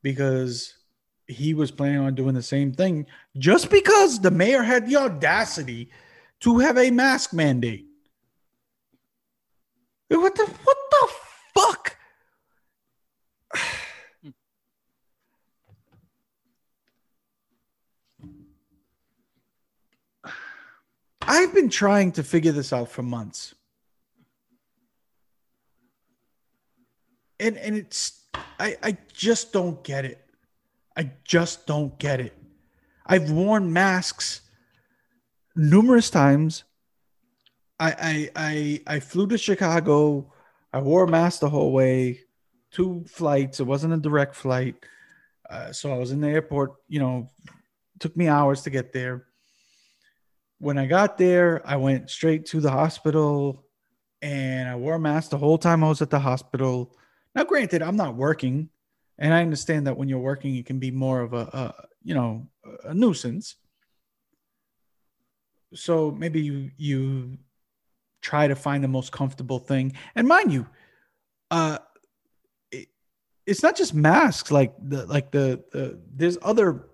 because 0.04 0.76
he 1.28 1.54
was 1.54 1.72
planning 1.72 2.00
on 2.00 2.16
doing 2.16 2.36
the 2.36 2.44
same 2.44 2.74
thing 2.74 3.06
just 3.38 3.70
because 3.70 4.20
the 4.20 4.32
mayor 4.32 4.62
had 4.62 4.88
the 4.88 4.98
audacity 4.98 5.90
to 6.44 6.60
have 6.60 6.78
a 6.78 6.92
mask 6.92 7.34
mandate. 7.34 7.86
What 10.10 10.36
the 10.36 10.46
what 10.46 10.78
the 10.92 11.10
fuck? 11.56 11.98
I've 21.22 21.54
been 21.54 21.70
trying 21.70 22.12
to 22.14 22.24
figure 22.24 22.52
this 22.52 22.74
out 22.74 22.90
for 22.90 23.04
months. 23.04 23.56
And 27.40 27.58
and 27.58 27.78
it's 27.78 28.26
I 28.60 28.76
I 28.84 28.98
just 29.14 29.54
don't 29.54 29.82
get 29.84 30.04
it. 30.04 30.20
I 30.98 31.10
just 31.24 31.66
don't 31.66 31.98
get 31.98 32.20
it. 32.20 32.38
I've 33.06 33.32
worn 33.32 33.72
masks 33.72 34.42
numerous 35.56 36.10
times. 36.10 36.64
I 37.80 37.92
I 37.92 38.30
I, 38.36 38.96
I 38.96 39.00
flew 39.00 39.28
to 39.28 39.38
Chicago. 39.38 40.32
I 40.72 40.80
wore 40.80 41.04
a 41.04 41.10
mask 41.10 41.42
the 41.42 41.50
whole 41.50 41.72
way. 41.72 42.22
Two 42.72 43.06
flights. 43.08 43.60
It 43.60 43.68
wasn't 43.68 43.94
a 43.94 43.98
direct 43.98 44.36
flight, 44.36 44.76
uh, 45.50 45.72
so 45.72 45.94
I 45.94 45.98
was 45.98 46.12
in 46.12 46.22
the 46.22 46.30
airport. 46.30 46.74
You 46.88 47.00
know, 47.00 47.30
took 48.00 48.18
me 48.18 48.28
hours 48.28 48.62
to 48.64 48.70
get 48.70 48.94
there. 48.94 49.26
When 50.60 50.78
I 50.78 50.86
got 50.86 51.18
there, 51.18 51.62
I 51.66 51.76
went 51.76 52.10
straight 52.10 52.46
to 52.48 52.62
the 52.62 52.72
hospital, 52.72 53.66
and 54.22 54.68
I 54.70 54.76
wore 54.76 54.96
a 54.96 55.00
mask 55.00 55.30
the 55.30 55.38
whole 55.38 55.58
time 55.58 55.84
I 55.84 55.90
was 55.90 56.02
at 56.02 56.10
the 56.10 56.20
hospital. 56.20 56.96
Now, 57.36 57.44
granted, 57.44 57.82
I'm 57.82 57.98
not 57.98 58.16
working, 58.16 58.70
and 59.20 59.34
I 59.34 59.42
understand 59.42 59.86
that 59.88 59.98
when 59.98 60.10
you're 60.10 60.20
working, 60.20 60.56
it 60.56 60.66
can 60.66 60.80
be 60.80 60.92
more 60.92 61.22
of 61.22 61.34
a, 61.34 61.46
a 61.54 61.88
you 62.04 62.16
know 62.16 62.48
a 62.86 62.94
nuisance 62.94 63.56
so 65.76 66.12
maybe 66.12 66.42
you 66.42 66.72
you 66.78 67.38
try 68.22 68.48
to 68.48 68.56
find 68.56 68.84
the 68.84 68.88
most 68.88 69.12
comfortable 69.12 69.60
thing. 69.60 69.94
And 70.16 70.28
mind 70.28 70.52
you 70.52 70.68
uh 71.52 71.80
it, 72.72 72.88
it's 73.46 73.64
not 73.64 73.76
just 73.76 73.94
masks 73.94 74.52
like 74.52 74.74
the 74.82 75.06
like 75.06 75.32
the, 75.32 75.64
the 75.72 76.00
there's 76.16 76.38
other 76.42 76.88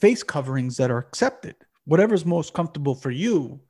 face 0.00 0.22
coverings 0.22 0.76
that 0.78 0.90
are 0.90 0.98
accepted. 0.98 1.54
Whatever's 1.84 2.24
most 2.24 2.54
comfortable 2.54 2.94
for 2.94 3.10
you 3.10 3.60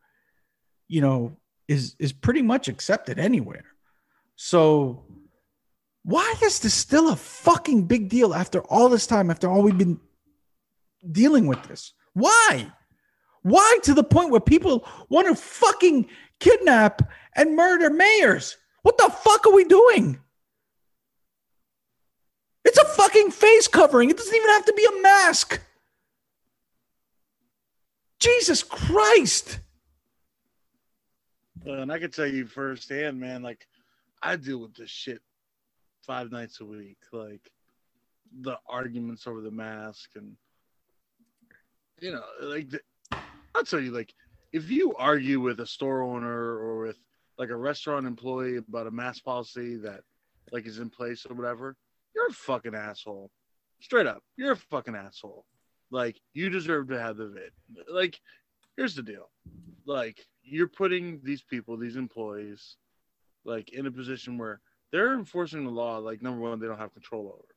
you 0.88 1.00
know 1.00 1.36
is 1.68 1.96
is 1.98 2.12
pretty 2.12 2.42
much 2.42 2.68
accepted 2.68 3.18
anywhere. 3.18 3.64
So 4.36 5.04
why 6.04 6.34
is 6.42 6.60
this 6.60 6.74
still 6.74 7.10
a 7.10 7.16
fucking 7.16 7.86
big 7.86 8.08
deal 8.08 8.32
after 8.32 8.60
all 8.60 8.88
this 8.88 9.08
time 9.08 9.30
after 9.30 9.50
all 9.50 9.62
we've 9.62 9.76
been 9.76 9.98
dealing 11.10 11.46
with 11.46 11.62
this? 11.64 11.92
Why 12.12 12.70
why 13.46 13.78
to 13.84 13.94
the 13.94 14.02
point 14.02 14.30
where 14.30 14.40
people 14.40 14.84
want 15.08 15.28
to 15.28 15.34
fucking 15.36 16.08
kidnap 16.40 17.08
and 17.36 17.54
murder 17.54 17.90
mayors? 17.90 18.56
What 18.82 18.98
the 18.98 19.08
fuck 19.08 19.46
are 19.46 19.52
we 19.52 19.62
doing? 19.62 20.18
It's 22.64 22.76
a 22.76 22.84
fucking 22.84 23.30
face 23.30 23.68
covering. 23.68 24.10
It 24.10 24.16
doesn't 24.16 24.34
even 24.34 24.50
have 24.50 24.64
to 24.64 24.72
be 24.72 24.84
a 24.84 25.00
mask. 25.00 25.60
Jesus 28.18 28.64
Christ. 28.64 29.60
And 31.64 31.92
I 31.92 32.00
can 32.00 32.10
tell 32.10 32.26
you 32.26 32.46
firsthand, 32.46 33.20
man, 33.20 33.42
like 33.42 33.68
I 34.24 34.34
deal 34.34 34.58
with 34.58 34.74
this 34.74 34.90
shit 34.90 35.22
five 36.02 36.32
nights 36.32 36.60
a 36.60 36.64
week. 36.64 36.98
Like 37.12 37.48
the 38.40 38.58
arguments 38.68 39.28
over 39.28 39.40
the 39.40 39.52
mask 39.52 40.10
and 40.16 40.36
you 42.00 42.10
know, 42.10 42.22
like 42.42 42.68
the, 42.70 42.80
I'll 43.56 43.64
tell 43.64 43.80
you, 43.80 43.90
like 43.90 44.12
if 44.52 44.70
you 44.70 44.94
argue 44.96 45.40
with 45.40 45.60
a 45.60 45.66
store 45.66 46.02
owner 46.02 46.28
or 46.28 46.86
with 46.86 46.98
like 47.38 47.48
a 47.48 47.56
restaurant 47.56 48.06
employee 48.06 48.58
about 48.58 48.86
a 48.86 48.90
mask 48.90 49.24
policy 49.24 49.76
that 49.78 50.00
like 50.52 50.66
is 50.66 50.78
in 50.78 50.90
place 50.90 51.26
or 51.28 51.34
whatever, 51.34 51.74
you're 52.14 52.26
a 52.26 52.32
fucking 52.32 52.74
asshole. 52.74 53.30
Straight 53.80 54.06
up, 54.06 54.22
you're 54.36 54.52
a 54.52 54.56
fucking 54.56 54.94
asshole. 54.94 55.46
Like 55.90 56.20
you 56.34 56.50
deserve 56.50 56.88
to 56.88 57.00
have 57.00 57.16
the 57.16 57.28
vid. 57.28 57.52
Like, 57.88 58.20
here's 58.76 58.94
the 58.94 59.02
deal. 59.02 59.30
Like 59.86 60.18
you're 60.42 60.68
putting 60.68 61.20
these 61.24 61.42
people, 61.42 61.78
these 61.78 61.96
employees, 61.96 62.76
like 63.44 63.72
in 63.72 63.86
a 63.86 63.90
position 63.90 64.36
where 64.36 64.60
they're 64.92 65.14
enforcing 65.14 65.64
the 65.64 65.70
law. 65.70 65.96
Like 65.96 66.20
number 66.20 66.40
one, 66.40 66.60
they 66.60 66.66
don't 66.66 66.78
have 66.78 66.92
control 66.92 67.32
over. 67.34 67.54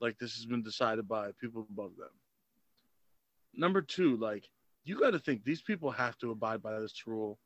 Like 0.00 0.18
this 0.18 0.34
has 0.34 0.46
been 0.46 0.62
decided 0.62 1.06
by 1.06 1.30
people 1.40 1.64
above 1.70 1.92
them. 1.96 2.10
Number 3.54 3.82
two, 3.82 4.16
like 4.16 4.48
you 4.88 4.98
got 4.98 5.10
to 5.10 5.18
think 5.18 5.44
these 5.44 5.60
people 5.60 5.90
have 5.90 6.16
to 6.18 6.30
abide 6.30 6.62
by 6.62 6.80
this 6.80 7.06
rule. 7.06 7.38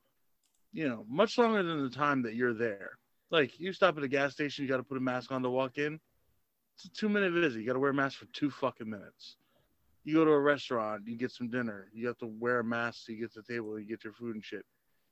You 0.72 0.88
know, 0.88 1.04
much 1.08 1.36
longer 1.36 1.62
than 1.62 1.82
the 1.82 1.90
time 1.90 2.22
that 2.22 2.34
you're 2.34 2.54
there. 2.54 2.92
Like 3.30 3.58
you 3.58 3.72
stop 3.72 3.98
at 3.98 4.04
a 4.04 4.08
gas 4.08 4.32
station, 4.32 4.64
you 4.64 4.70
got 4.70 4.76
to 4.76 4.82
put 4.84 4.96
a 4.96 5.00
mask 5.00 5.32
on 5.32 5.42
to 5.42 5.50
walk 5.50 5.76
in. 5.76 5.98
It's 6.76 6.84
a 6.84 6.90
two 6.90 7.08
minute 7.08 7.32
visit. 7.32 7.60
You 7.60 7.66
got 7.66 7.72
to 7.74 7.80
wear 7.80 7.90
a 7.90 7.94
mask 7.94 8.18
for 8.18 8.26
two 8.26 8.50
fucking 8.50 8.88
minutes. 8.88 9.36
You 10.04 10.14
go 10.14 10.24
to 10.24 10.30
a 10.30 10.40
restaurant, 10.40 11.02
you 11.06 11.16
get 11.16 11.30
some 11.30 11.48
dinner. 11.48 11.88
You 11.92 12.06
have 12.06 12.18
to 12.18 12.26
wear 12.26 12.60
a 12.60 12.64
mask 12.64 13.06
so 13.06 13.12
you 13.12 13.18
get 13.18 13.32
to 13.34 13.42
the 13.42 13.52
table, 13.52 13.78
you 13.78 13.86
get 13.86 14.04
your 14.04 14.12
food 14.12 14.34
and 14.34 14.44
shit. 14.44 14.64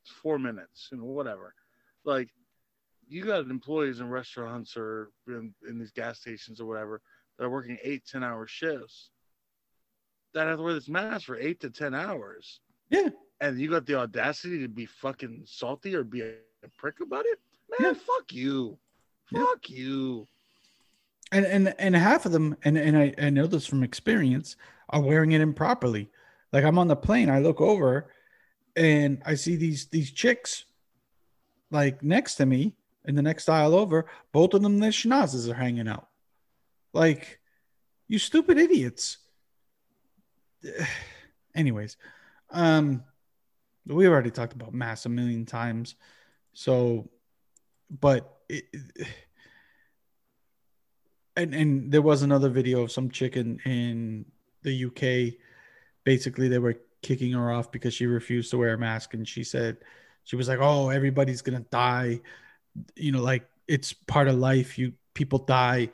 It's 0.02 0.12
four 0.22 0.38
minutes, 0.38 0.88
you 0.90 0.98
know, 0.98 1.04
whatever. 1.04 1.54
Like 2.04 2.28
you 3.08 3.24
got 3.24 3.50
employees 3.50 4.00
in 4.00 4.08
restaurants 4.08 4.76
or 4.76 5.10
in, 5.26 5.52
in 5.68 5.78
these 5.78 5.92
gas 5.92 6.20
stations 6.20 6.60
or 6.60 6.66
whatever 6.66 7.02
that 7.38 7.44
are 7.44 7.50
working 7.50 7.76
eight, 7.82 8.02
10 8.10 8.24
hour 8.24 8.46
shifts 8.46 9.10
that 10.34 10.46
have 10.46 10.58
to 10.58 10.62
wear 10.62 10.74
this 10.74 10.88
mask 10.88 11.26
for 11.26 11.38
eight 11.38 11.60
to 11.60 11.70
10 11.70 11.94
hours. 11.94 12.60
Yeah. 12.88 13.08
And 13.40 13.58
you 13.58 13.70
got 13.70 13.86
the 13.86 13.96
audacity 13.96 14.60
to 14.60 14.68
be 14.68 14.86
fucking 14.86 15.42
salty 15.46 15.94
or 15.94 16.04
be 16.04 16.22
a, 16.22 16.34
prick 16.76 17.00
about 17.00 17.24
it? 17.24 17.38
Man, 17.78 17.94
yeah. 17.94 18.00
fuck 18.00 18.32
you. 18.32 18.76
Yeah. 19.30 19.46
Fuck 19.46 19.70
you. 19.70 20.26
And, 21.32 21.46
and 21.46 21.74
and 21.78 21.96
half 21.96 22.26
of 22.26 22.32
them, 22.32 22.56
and, 22.64 22.76
and 22.76 22.98
I, 22.98 23.14
I 23.16 23.30
know 23.30 23.46
this 23.46 23.64
from 23.64 23.82
experience, 23.82 24.56
are 24.90 25.00
wearing 25.00 25.32
it 25.32 25.40
improperly. 25.40 26.10
Like 26.52 26.64
I'm 26.64 26.78
on 26.78 26.88
the 26.88 26.96
plane, 26.96 27.30
I 27.30 27.38
look 27.38 27.60
over 27.60 28.12
and 28.76 29.22
I 29.24 29.36
see 29.36 29.56
these 29.56 29.86
these 29.86 30.10
chicks 30.10 30.66
like 31.70 32.02
next 32.02 32.34
to 32.36 32.46
me 32.46 32.74
in 33.04 33.14
the 33.14 33.22
next 33.22 33.48
aisle 33.48 33.74
over, 33.74 34.06
both 34.32 34.54
of 34.54 34.62
them 34.62 34.78
their 34.78 34.90
schnozzes 34.90 35.48
are 35.50 35.54
hanging 35.54 35.88
out. 35.88 36.08
Like, 36.92 37.40
you 38.08 38.18
stupid 38.18 38.58
idiots. 38.58 39.18
Anyways, 41.54 41.96
um, 42.50 43.02
we've 43.86 44.08
already 44.08 44.30
talked 44.30 44.52
about 44.52 44.74
mass 44.74 45.06
a 45.06 45.08
million 45.08 45.46
times. 45.46 45.94
So, 46.52 47.10
but 47.90 48.38
it, 48.48 48.64
and 51.36 51.54
and 51.54 51.92
there 51.92 52.02
was 52.02 52.22
another 52.22 52.48
video 52.48 52.82
of 52.82 52.92
some 52.92 53.10
chicken 53.10 53.58
in 53.64 54.26
the 54.62 54.84
UK. 54.86 55.34
Basically, 56.04 56.48
they 56.48 56.58
were 56.58 56.76
kicking 57.02 57.32
her 57.32 57.50
off 57.52 57.72
because 57.72 57.94
she 57.94 58.06
refused 58.06 58.50
to 58.50 58.58
wear 58.58 58.74
a 58.74 58.78
mask, 58.78 59.14
and 59.14 59.26
she 59.26 59.44
said 59.44 59.78
she 60.24 60.36
was 60.36 60.48
like, 60.48 60.58
"Oh, 60.60 60.90
everybody's 60.90 61.42
gonna 61.42 61.64
die," 61.70 62.20
you 62.96 63.12
know, 63.12 63.22
like 63.22 63.48
it's 63.68 63.92
part 63.92 64.28
of 64.28 64.36
life. 64.36 64.78
You 64.78 64.92
people 65.14 65.38
die, 65.40 65.90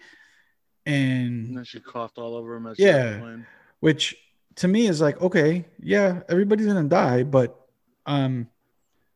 and, 0.85 1.48
and 1.48 1.57
then 1.59 1.64
she 1.64 1.81
coughed 1.81 2.18
all 2.18 2.35
over 2.35 2.57
him. 2.57 2.74
yeah, 2.79 3.37
which 3.81 4.16
to 4.57 4.69
me 4.69 4.87
is 4.87 5.01
like, 5.01 5.21
okay, 5.21 5.64
yeah, 5.81 6.23
everybody's 6.29 6.66
gonna 6.66 6.88
die, 6.88 7.23
but 7.23 7.61
um, 8.07 8.49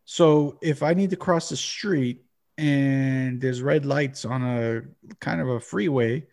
so 0.04 0.58
if 0.60 0.82
I 0.82 0.94
need 0.94 1.10
to 1.10 1.16
cross 1.16 1.48
the 1.48 1.56
street 1.56 2.24
and 2.58 3.40
there's 3.40 3.62
red 3.62 3.86
lights 3.86 4.24
on 4.24 4.42
a 4.42 4.82
kind 5.18 5.40
of 5.40 5.48
a 5.48 5.60
freeway, 5.60 6.26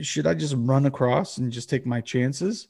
should 0.00 0.26
I 0.26 0.34
just 0.34 0.54
run 0.56 0.86
across 0.86 1.38
and 1.38 1.52
just 1.52 1.68
take 1.68 1.84
my 1.84 2.00
chances? 2.00 2.68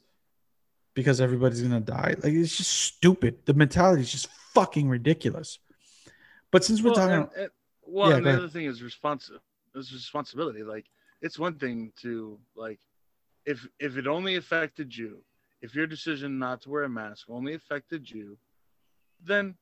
Because 0.95 1.21
everybody's 1.21 1.63
gonna 1.63 1.81
die. 1.81 2.17
Like 2.23 2.33
it's 2.33 2.57
just 2.57 2.73
stupid. 2.73 3.39
The 3.45 3.55
mentality 3.55 4.03
is 4.03 4.11
just 4.11 4.29
fucking 4.55 4.89
ridiculous. 4.89 5.59
But 6.51 6.65
since 6.65 6.83
we're 6.83 6.91
well, 6.91 6.97
talking, 6.97 7.15
and, 7.15 7.29
and, 7.37 7.51
well, 7.83 8.11
yeah, 8.11 8.17
and 8.17 8.27
the 8.27 8.31
other 8.31 8.49
thing 8.49 8.65
is 8.65 8.83
response 8.83 9.31
is 9.77 9.93
responsibility. 9.93 10.65
Like 10.65 10.87
it's 11.23 11.39
one 11.39 11.55
thing 11.55 11.93
to 12.03 12.41
like 12.57 12.81
if 13.45 13.67
if 13.79 13.97
it 13.97 14.07
only 14.07 14.37
affected 14.37 14.97
you, 14.97 15.23
if 15.63 15.75
your 15.75 15.87
decision 15.87 16.39
not 16.39 16.63
to 16.63 16.71
wear 16.71 16.85
a 16.85 16.89
mask 16.89 17.27
only 17.29 17.55
affected 17.55 18.11
you, 18.11 18.39
then 19.25 19.55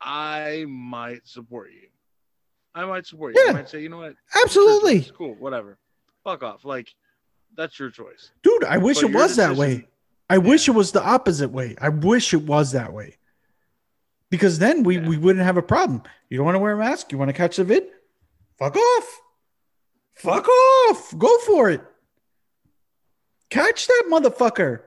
I 0.00 0.64
might 0.68 1.26
support 1.26 1.70
you. 1.72 1.88
I 2.74 2.84
might 2.84 3.06
support 3.06 3.34
you. 3.34 3.42
Yeah, 3.44 3.50
I 3.50 3.54
might 3.54 3.68
say, 3.68 3.82
you 3.82 3.88
know 3.88 3.98
what? 3.98 4.14
Absolutely. 4.42 5.10
Cool, 5.16 5.34
whatever. 5.34 5.78
Fuck 6.24 6.42
off. 6.42 6.64
Like 6.64 6.94
that's 7.56 7.78
your 7.78 7.90
choice. 7.90 8.30
Dude, 8.42 8.64
I 8.64 8.78
wish 8.78 9.00
but 9.00 9.10
it 9.10 9.14
was 9.14 9.36
decision, 9.36 9.54
that 9.54 9.60
way. 9.60 9.88
I 10.28 10.34
yeah. 10.34 10.38
wish 10.38 10.68
it 10.68 10.72
was 10.72 10.92
the 10.92 11.02
opposite 11.02 11.50
way. 11.50 11.76
I 11.80 11.88
wish 11.88 12.32
it 12.32 12.42
was 12.42 12.72
that 12.72 12.92
way. 12.92 13.16
Because 14.30 14.60
then 14.60 14.84
we, 14.84 14.98
yeah. 14.98 15.08
we 15.08 15.16
wouldn't 15.16 15.44
have 15.44 15.56
a 15.56 15.62
problem. 15.62 16.02
You 16.28 16.36
don't 16.36 16.46
want 16.46 16.54
to 16.54 16.60
wear 16.60 16.72
a 16.72 16.78
mask? 16.78 17.10
You 17.10 17.18
want 17.18 17.30
to 17.30 17.32
catch 17.32 17.56
the 17.56 17.64
vid? 17.64 17.84
Fuck 18.58 18.76
off. 18.76 19.20
Fuck 20.14 20.48
off. 20.48 21.18
Go 21.18 21.36
for 21.38 21.70
it. 21.70 21.82
Catch 23.50 23.86
that 23.88 24.04
motherfucker. 24.10 24.82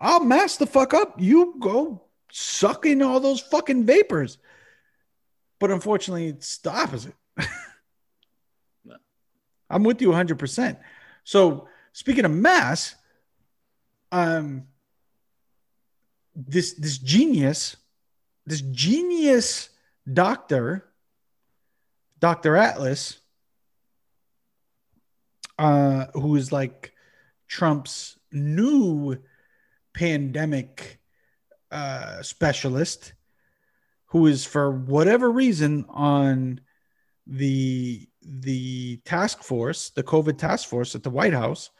I'll 0.00 0.24
mask 0.24 0.58
the 0.58 0.66
fuck 0.66 0.94
up. 0.94 1.20
You 1.20 1.56
go 1.58 2.02
suck 2.30 2.86
in 2.86 3.02
all 3.02 3.20
those 3.20 3.40
fucking 3.40 3.84
vapors. 3.84 4.38
But 5.58 5.70
unfortunately, 5.70 6.28
it's 6.28 6.58
the 6.58 6.70
opposite. 6.70 7.14
I'm 9.70 9.82
with 9.82 10.00
you 10.00 10.10
100%. 10.10 10.78
So, 11.24 11.68
speaking 11.92 12.24
of 12.24 12.30
mass, 12.30 12.94
um, 14.12 14.64
this 16.34 16.74
this 16.74 16.98
genius, 16.98 17.76
this 18.44 18.60
genius 18.60 19.70
doctor, 20.12 20.84
Dr. 22.20 22.56
Atlas, 22.56 23.18
uh, 25.58 26.06
who 26.12 26.36
is 26.36 26.52
like 26.52 26.92
Trump's 27.48 28.18
new 28.32 29.16
pandemic 29.94 31.00
uh, 31.70 32.22
specialist 32.22 33.14
who 34.06 34.26
is 34.26 34.44
for 34.44 34.70
whatever 34.70 35.30
reason 35.30 35.84
on 35.88 36.60
the 37.26 38.08
the 38.22 38.96
task 39.04 39.42
force, 39.42 39.90
the 39.90 40.02
COVID 40.02 40.38
task 40.38 40.68
force 40.68 40.94
at 40.94 41.02
the 41.02 41.10
White 41.10 41.32
House. 41.32 41.70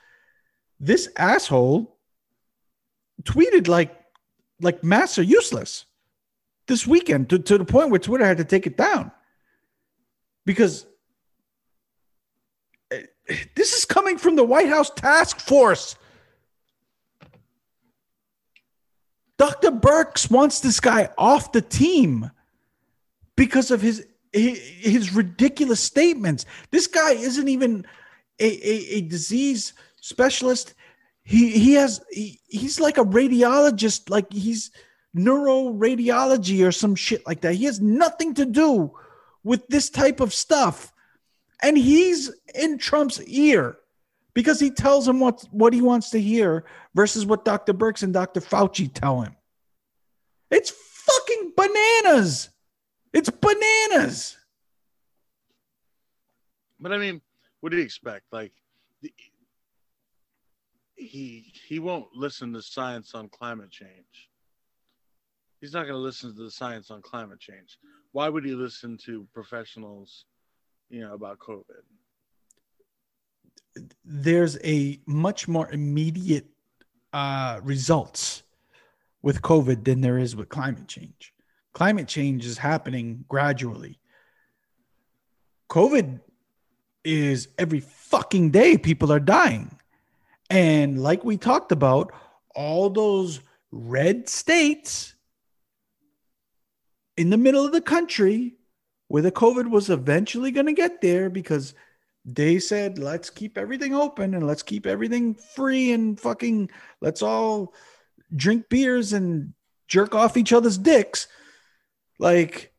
This 0.78 1.08
asshole 1.16 1.96
tweeted 3.22 3.68
like 3.68 3.94
like 4.60 4.82
masks 4.82 5.18
are 5.18 5.22
useless 5.22 5.84
this 6.66 6.86
weekend 6.86 7.30
to, 7.30 7.38
to 7.38 7.58
the 7.58 7.64
point 7.64 7.90
where 7.90 8.00
Twitter 8.00 8.24
had 8.24 8.38
to 8.38 8.44
take 8.44 8.66
it 8.66 8.76
down 8.76 9.12
because 10.44 10.86
this 12.90 13.02
is 13.28 13.46
coming 13.54 13.65
the 14.36 14.44
White 14.44 14.68
House 14.68 14.90
task 14.90 15.40
force. 15.40 15.96
Dr. 19.38 19.70
Birx 19.70 20.30
wants 20.30 20.60
this 20.60 20.80
guy 20.80 21.10
off 21.18 21.52
the 21.52 21.60
team 21.60 22.30
because 23.36 23.70
of 23.70 23.82
his 23.82 24.06
his 24.32 25.14
ridiculous 25.14 25.80
statements. 25.80 26.44
This 26.70 26.86
guy 26.86 27.12
isn't 27.12 27.48
even 27.48 27.86
a, 28.38 28.46
a, 28.46 28.96
a 28.96 29.00
disease 29.02 29.72
specialist. 30.00 30.74
He 31.22 31.50
he 31.50 31.74
has 31.74 32.02
he, 32.10 32.40
he's 32.46 32.80
like 32.80 32.98
a 32.98 33.04
radiologist, 33.04 34.10
like 34.10 34.32
he's 34.32 34.70
neuroradiology 35.16 36.66
or 36.66 36.72
some 36.72 36.94
shit 36.94 37.26
like 37.26 37.40
that. 37.42 37.54
He 37.54 37.64
has 37.64 37.80
nothing 37.80 38.34
to 38.34 38.44
do 38.44 38.92
with 39.42 39.66
this 39.68 39.90
type 39.90 40.20
of 40.20 40.34
stuff. 40.34 40.92
And 41.62 41.78
he's 41.78 42.30
in 42.54 42.78
Trump's 42.78 43.22
ear 43.22 43.78
because 44.36 44.60
he 44.60 44.70
tells 44.70 45.08
him 45.08 45.18
what, 45.18 45.42
what 45.50 45.72
he 45.72 45.80
wants 45.80 46.10
to 46.10 46.20
hear 46.20 46.66
versus 46.94 47.24
what 47.24 47.42
Dr. 47.42 47.72
Birx 47.72 48.02
and 48.02 48.12
Dr. 48.12 48.42
Fauci 48.42 48.92
tell 48.92 49.22
him. 49.22 49.34
It's 50.50 50.70
fucking 50.70 51.54
bananas. 51.56 52.50
It's 53.14 53.30
bananas. 53.30 54.36
But 56.78 56.92
I 56.92 56.98
mean, 56.98 57.22
what 57.60 57.70
do 57.70 57.78
you 57.78 57.82
expect? 57.82 58.26
Like, 58.30 58.52
he 60.96 61.52
he 61.66 61.78
won't 61.78 62.08
listen 62.14 62.52
to 62.52 62.60
science 62.60 63.14
on 63.14 63.30
climate 63.30 63.70
change. 63.70 64.28
he's 65.62 65.72
not 65.72 65.84
going 65.84 65.94
to 65.94 65.98
listen 65.98 66.36
to 66.36 66.42
the 66.42 66.50
science 66.50 66.90
on 66.90 67.00
climate 67.00 67.40
change. 67.40 67.78
Why 68.12 68.28
would 68.28 68.44
he 68.44 68.52
listen 68.52 68.98
to 69.06 69.26
professionals, 69.32 70.26
you 70.90 71.00
know, 71.00 71.14
about 71.14 71.38
COVID? 71.38 71.84
There's 74.04 74.58
a 74.64 75.00
much 75.06 75.48
more 75.48 75.70
immediate 75.70 76.46
uh, 77.12 77.60
results 77.62 78.42
with 79.22 79.42
COVID 79.42 79.84
than 79.84 80.00
there 80.00 80.18
is 80.18 80.36
with 80.36 80.48
climate 80.48 80.88
change. 80.88 81.32
Climate 81.72 82.08
change 82.08 82.46
is 82.46 82.58
happening 82.58 83.24
gradually. 83.28 83.98
COVID 85.70 86.20
is 87.04 87.48
every 87.58 87.80
fucking 87.80 88.50
day 88.50 88.78
people 88.78 89.12
are 89.12 89.20
dying. 89.20 89.78
And 90.48 91.02
like 91.02 91.24
we 91.24 91.36
talked 91.36 91.72
about, 91.72 92.12
all 92.54 92.88
those 92.88 93.40
red 93.70 94.28
states 94.28 95.14
in 97.16 97.30
the 97.30 97.36
middle 97.36 97.64
of 97.64 97.72
the 97.72 97.80
country 97.80 98.54
where 99.08 99.22
the 99.22 99.32
COVID 99.32 99.70
was 99.70 99.90
eventually 99.90 100.50
going 100.50 100.66
to 100.66 100.72
get 100.72 101.00
there 101.00 101.30
because 101.30 101.74
they 102.26 102.58
said, 102.58 102.98
let's 102.98 103.30
keep 103.30 103.56
everything 103.56 103.94
open 103.94 104.34
and 104.34 104.44
let's 104.44 104.64
keep 104.64 104.84
everything 104.84 105.34
free 105.34 105.92
and 105.92 106.18
fucking 106.18 106.68
let's 107.00 107.22
all 107.22 107.72
drink 108.34 108.68
beers 108.68 109.12
and 109.12 109.54
jerk 109.86 110.12
off 110.12 110.36
each 110.36 110.52
other's 110.52 110.76
dicks. 110.76 111.28
Like, 112.18 112.74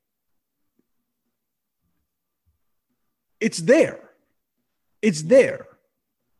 it's 3.40 3.60
there. 3.60 4.02
It's 5.02 5.22
there. 5.22 5.68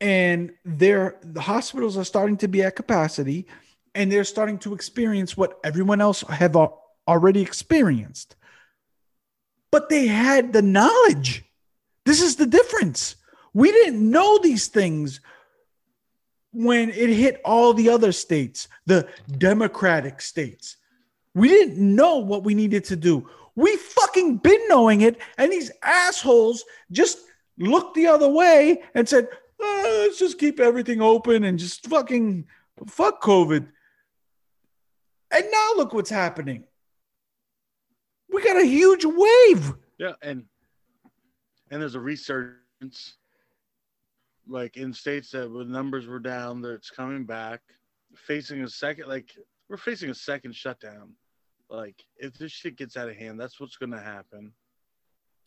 And 0.02 0.52
they're, 0.66 1.16
the 1.22 1.40
hospitals 1.40 1.96
are 1.96 2.04
starting 2.04 2.36
to 2.38 2.48
be 2.48 2.62
at 2.62 2.76
capacity 2.76 3.46
and 3.94 4.12
they're 4.12 4.24
starting 4.24 4.58
to 4.58 4.74
experience 4.74 5.34
what 5.34 5.58
everyone 5.64 6.02
else 6.02 6.20
have 6.28 6.56
already 7.08 7.40
experienced. 7.40 8.36
But 9.70 9.88
they 9.88 10.06
had 10.06 10.52
the 10.52 10.62
knowledge. 10.62 11.44
This 12.08 12.22
is 12.22 12.36
the 12.36 12.46
difference. 12.46 13.16
We 13.52 13.70
didn't 13.70 14.10
know 14.10 14.38
these 14.38 14.68
things 14.68 15.20
when 16.52 16.88
it 16.88 17.10
hit 17.10 17.38
all 17.44 17.74
the 17.74 17.90
other 17.90 18.12
states, 18.12 18.66
the 18.86 19.06
democratic 19.36 20.22
states. 20.22 20.78
We 21.34 21.48
didn't 21.48 21.76
know 21.76 22.16
what 22.16 22.44
we 22.44 22.54
needed 22.54 22.84
to 22.84 22.96
do. 22.96 23.28
We 23.56 23.76
fucking 23.76 24.38
been 24.38 24.68
knowing 24.68 25.02
it, 25.02 25.20
and 25.36 25.52
these 25.52 25.70
assholes 25.82 26.64
just 26.90 27.18
looked 27.58 27.94
the 27.94 28.06
other 28.06 28.30
way 28.30 28.82
and 28.94 29.06
said, 29.06 29.28
oh, 29.60 30.04
"Let's 30.06 30.18
just 30.18 30.38
keep 30.38 30.60
everything 30.60 31.02
open 31.02 31.44
and 31.44 31.58
just 31.58 31.86
fucking 31.88 32.46
fuck 32.86 33.20
COVID." 33.20 33.68
And 35.30 35.44
now 35.52 35.72
look 35.76 35.92
what's 35.92 36.08
happening. 36.08 36.64
We 38.30 38.42
got 38.42 38.56
a 38.56 38.64
huge 38.64 39.04
wave. 39.04 39.74
Yeah, 39.98 40.14
and 40.22 40.46
and 41.70 41.80
there's 41.80 41.94
a 41.94 42.00
resurgence 42.00 43.16
like 44.48 44.76
in 44.76 44.92
states 44.92 45.30
that 45.32 45.52
the 45.52 45.64
numbers 45.64 46.06
were 46.06 46.18
down, 46.18 46.62
that 46.62 46.72
it's 46.72 46.90
coming 46.90 47.24
back, 47.24 47.60
facing 48.14 48.62
a 48.62 48.68
second 48.68 49.08
like 49.08 49.36
we're 49.68 49.76
facing 49.76 50.10
a 50.10 50.14
second 50.14 50.54
shutdown. 50.54 51.12
Like 51.68 52.02
if 52.16 52.34
this 52.34 52.52
shit 52.52 52.76
gets 52.76 52.96
out 52.96 53.08
of 53.08 53.16
hand, 53.16 53.38
that's 53.38 53.60
what's 53.60 53.76
going 53.76 53.92
to 53.92 54.00
happen. 54.00 54.52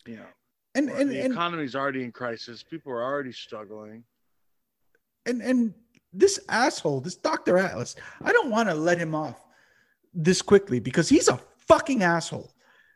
You 0.06 0.16
know, 0.16 0.26
and 0.74 0.88
and 0.88 1.10
the 1.10 1.20
and, 1.20 1.32
economy's 1.32 1.74
already 1.74 2.04
in 2.04 2.12
crisis. 2.12 2.62
People 2.62 2.92
are 2.92 3.02
already 3.02 3.32
struggling. 3.32 4.04
And 5.26 5.42
and 5.42 5.74
this 6.12 6.38
asshole, 6.48 7.00
this 7.00 7.16
Doctor 7.16 7.58
Atlas, 7.58 7.96
I 8.22 8.32
don't 8.32 8.50
want 8.50 8.68
to 8.68 8.74
let 8.74 8.98
him 8.98 9.14
off 9.14 9.44
this 10.14 10.42
quickly 10.42 10.78
because 10.78 11.08
he's 11.08 11.28
a 11.28 11.40
fucking 11.66 12.02
asshole. 12.02 12.52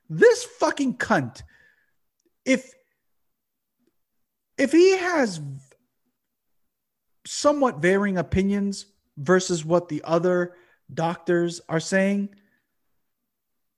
This 0.09 0.45
fucking 0.45 0.99
cunt. 0.99 1.43
If 2.45 2.73
if 4.59 4.73
he 4.73 4.97
has 4.97 5.41
somewhat 7.27 7.79
varying 7.79 8.19
opinions 8.19 8.87
versus 9.17 9.65
what 9.65 9.89
the 9.89 10.03
other 10.05 10.55
doctors 10.93 11.61
are 11.69 11.81
saying 11.81 12.29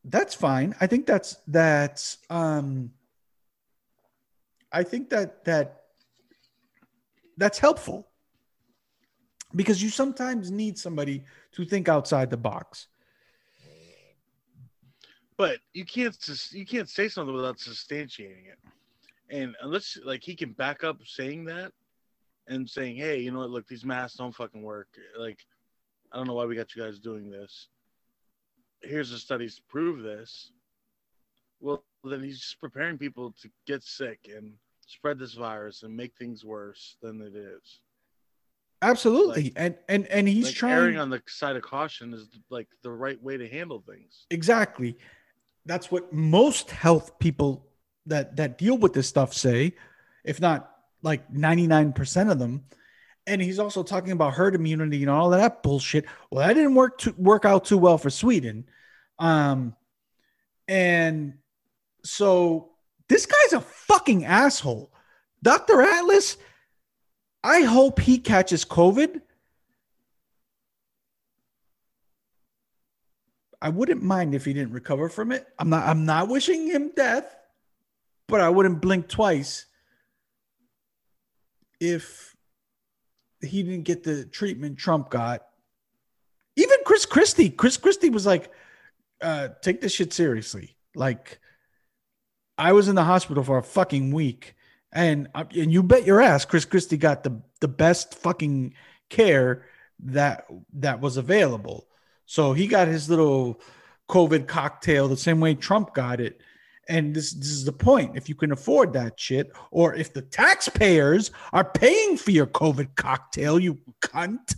that's 0.05 0.35
fine. 0.35 0.75
I 0.81 0.87
think 0.87 1.07
that's 1.07 1.37
that's 1.47 2.19
um 2.31 2.93
i 4.73 4.83
think 4.83 5.09
that 5.11 5.45
that 5.45 5.85
that's 7.37 7.59
helpful 7.59 8.09
because 9.55 9.83
you 9.83 9.89
sometimes 9.89 10.51
need 10.51 10.77
somebody 10.77 11.25
to 11.53 11.65
think 11.65 11.89
outside 11.89 12.29
the 12.29 12.37
box. 12.37 12.89
But 15.39 15.59
you 15.73 15.85
can't 15.85 16.17
you 16.53 16.67
can't 16.67 16.89
say 16.89 17.09
something 17.09 17.35
without 17.35 17.59
substantiating 17.59 18.47
it 18.53 18.59
and 19.31 19.55
unless 19.63 19.99
like 20.05 20.23
he 20.23 20.35
can 20.35 20.53
back 20.53 20.85
up 20.85 20.99
saying 21.05 21.45
that 21.47 21.73
and 22.47 22.69
saying, 22.69 22.97
"Hey, 22.97 23.21
you 23.21 23.31
know 23.31 23.41
what? 23.41 23.51
Look, 23.51 23.69
these 23.69 23.85
masks 23.85 24.17
don't 24.17 24.35
fucking 24.35 24.63
work. 24.63 24.89
Like, 25.19 25.45
I 26.13 26.17
don't 26.17 26.27
know 26.27 26.35
why 26.35 26.47
we 26.47 26.57
got 26.57 26.75
you 26.75 26.83
guys 26.83 26.99
doing 26.99 27.31
this. 27.31 27.69
Here's 28.83 29.11
the 29.11 29.19
studies 29.19 29.57
to 29.57 29.63
prove 29.69 30.03
this." 30.03 30.53
Well, 31.61 31.85
then 32.05 32.23
he's 32.23 32.39
just 32.39 32.61
preparing 32.61 32.99
people 32.99 33.35
to 33.43 33.51
get 33.67 33.83
sick 33.83 34.31
and 34.35 34.55
spread 34.87 35.19
this 35.19 35.35
virus 35.35 35.83
and 35.83 35.97
make 35.97 36.17
things 36.17 36.45
worse 36.45 36.97
than 37.03 37.21
it 37.21 37.35
is. 37.35 37.81
Absolutely, 38.81 39.45
like, 39.45 39.53
and 39.57 39.75
and 39.89 40.07
and 40.07 40.29
he's 40.29 40.47
like 40.47 40.55
trying 40.55 40.75
erring 40.75 40.99
on 40.99 41.11
the 41.11 41.21
side 41.27 41.57
of 41.57 41.63
caution 41.63 42.15
is 42.15 42.29
like 42.49 42.69
the 42.83 42.91
right 42.91 43.21
way 43.23 43.37
to 43.37 43.49
handle 43.49 43.83
things. 43.87 44.27
Exactly, 44.31 44.97
that's 45.67 45.91
what 45.91 46.13
most 46.13 46.71
health 46.71 47.19
people 47.19 47.68
that 48.09 48.37
that 48.37 48.59
deal 48.59 48.77
with 48.77 48.93
this 48.93 49.09
stuff 49.09 49.33
say, 49.33 49.75
if 50.25 50.41
not 50.41 50.71
like 51.03 51.33
99% 51.33 52.31
of 52.31 52.39
them. 52.39 52.65
And 53.27 53.43
he's 53.43 53.59
also 53.59 53.83
talking 53.83 54.13
about 54.13 54.35
herd 54.35 54.55
immunity 54.55 55.03
and 55.03 55.11
all 55.11 55.31
that 55.31 55.63
bullshit. 55.63 56.07
Well, 56.31 56.47
that 56.47 56.55
didn't 56.55 56.75
work 56.75 56.99
to 56.99 57.15
work 57.19 57.45
out 57.45 57.67
too 57.67 57.79
well 57.79 57.99
for 57.99 58.11
Sweden. 58.11 58.65
Um, 59.19 59.77
and 60.67 61.35
so 62.03 62.71
this 63.09 63.27
guy's 63.27 63.53
a 63.53 63.61
fucking 63.61 64.25
asshole. 64.25 64.93
Dr. 65.43 65.83
Atlas, 65.83 66.37
I 67.45 67.63
hope 67.63 68.01
he 68.01 68.19
catches 68.19 68.65
COVID. 68.65 69.21
I 73.61 73.69
wouldn't 73.71 74.03
mind 74.03 74.35
if 74.35 74.45
he 74.45 74.53
didn't 74.53 74.73
recover 74.73 75.09
from 75.09 75.33
it. 75.33 75.47
I'm 75.59 75.69
not 75.69 75.87
I'm 75.87 76.05
not 76.05 76.29
wishing 76.29 76.69
him 76.69 76.93
death, 76.95 77.38
but 78.29 78.41
I 78.41 78.51
wouldn't 78.51 78.81
blink 78.81 79.09
twice 79.09 79.67
if 81.81 82.37
he 83.41 83.63
didn't 83.63 83.85
get 83.85 84.05
the 84.05 84.25
treatment 84.25 84.79
Trump 84.79 85.11
got. 85.11 85.43
Even 86.57 86.79
Chris 86.85 87.07
Christie, 87.07 87.51
Chris 87.51 87.77
Christie 87.77 88.11
was 88.11 88.27
like, 88.27 88.51
uh, 89.23 89.49
take 89.63 89.81
this 89.81 89.93
shit 89.93 90.13
seriously. 90.13 90.77
Like, 90.95 91.39
I 92.57 92.73
was 92.73 92.89
in 92.89 92.97
the 92.97 93.05
hospital 93.05 93.45
for 93.45 93.59
a 93.59 93.63
fucking 93.63 94.13
week, 94.13 94.55
and 94.93 95.29
uh, 95.35 95.45
and 95.57 95.73
you 95.73 95.83
bet 95.83 96.05
your 96.05 96.21
ass, 96.21 96.45
Chris 96.45 96.65
Christie 96.65 96.97
got 96.97 97.23
the 97.23 97.41
the 97.61 97.69
best 97.69 98.17
fucking 98.17 98.75
care 99.09 99.65
that 100.01 100.47
that 100.75 101.01
was 101.01 101.17
available. 101.17 101.87
So 102.27 102.53
he 102.53 102.67
got 102.67 102.89
his 102.89 103.09
little 103.09 103.61
COVID 104.09 104.49
cocktail 104.49 105.07
the 105.07 105.17
same 105.17 105.39
way 105.41 105.55
Trump 105.55 105.95
got 105.95 106.21
it. 106.21 106.41
And 106.89 107.15
this, 107.15 107.33
this 107.33 107.49
is 107.49 107.65
the 107.65 107.73
point. 107.73 108.17
If 108.17 108.29
you 108.29 108.35
can 108.35 108.51
afford 108.51 108.95
that 108.95 109.21
shit, 109.21 109.53
or 109.71 109.95
if 109.95 110.13
the 110.13 110.23
taxpayers 110.23 111.31
are 111.53 111.65
paying 111.65 112.17
for 112.17 112.31
your 112.31 112.47
COVID 112.47 112.95
cocktail, 112.95 113.59
you 113.59 113.79
cunt, 114.01 114.55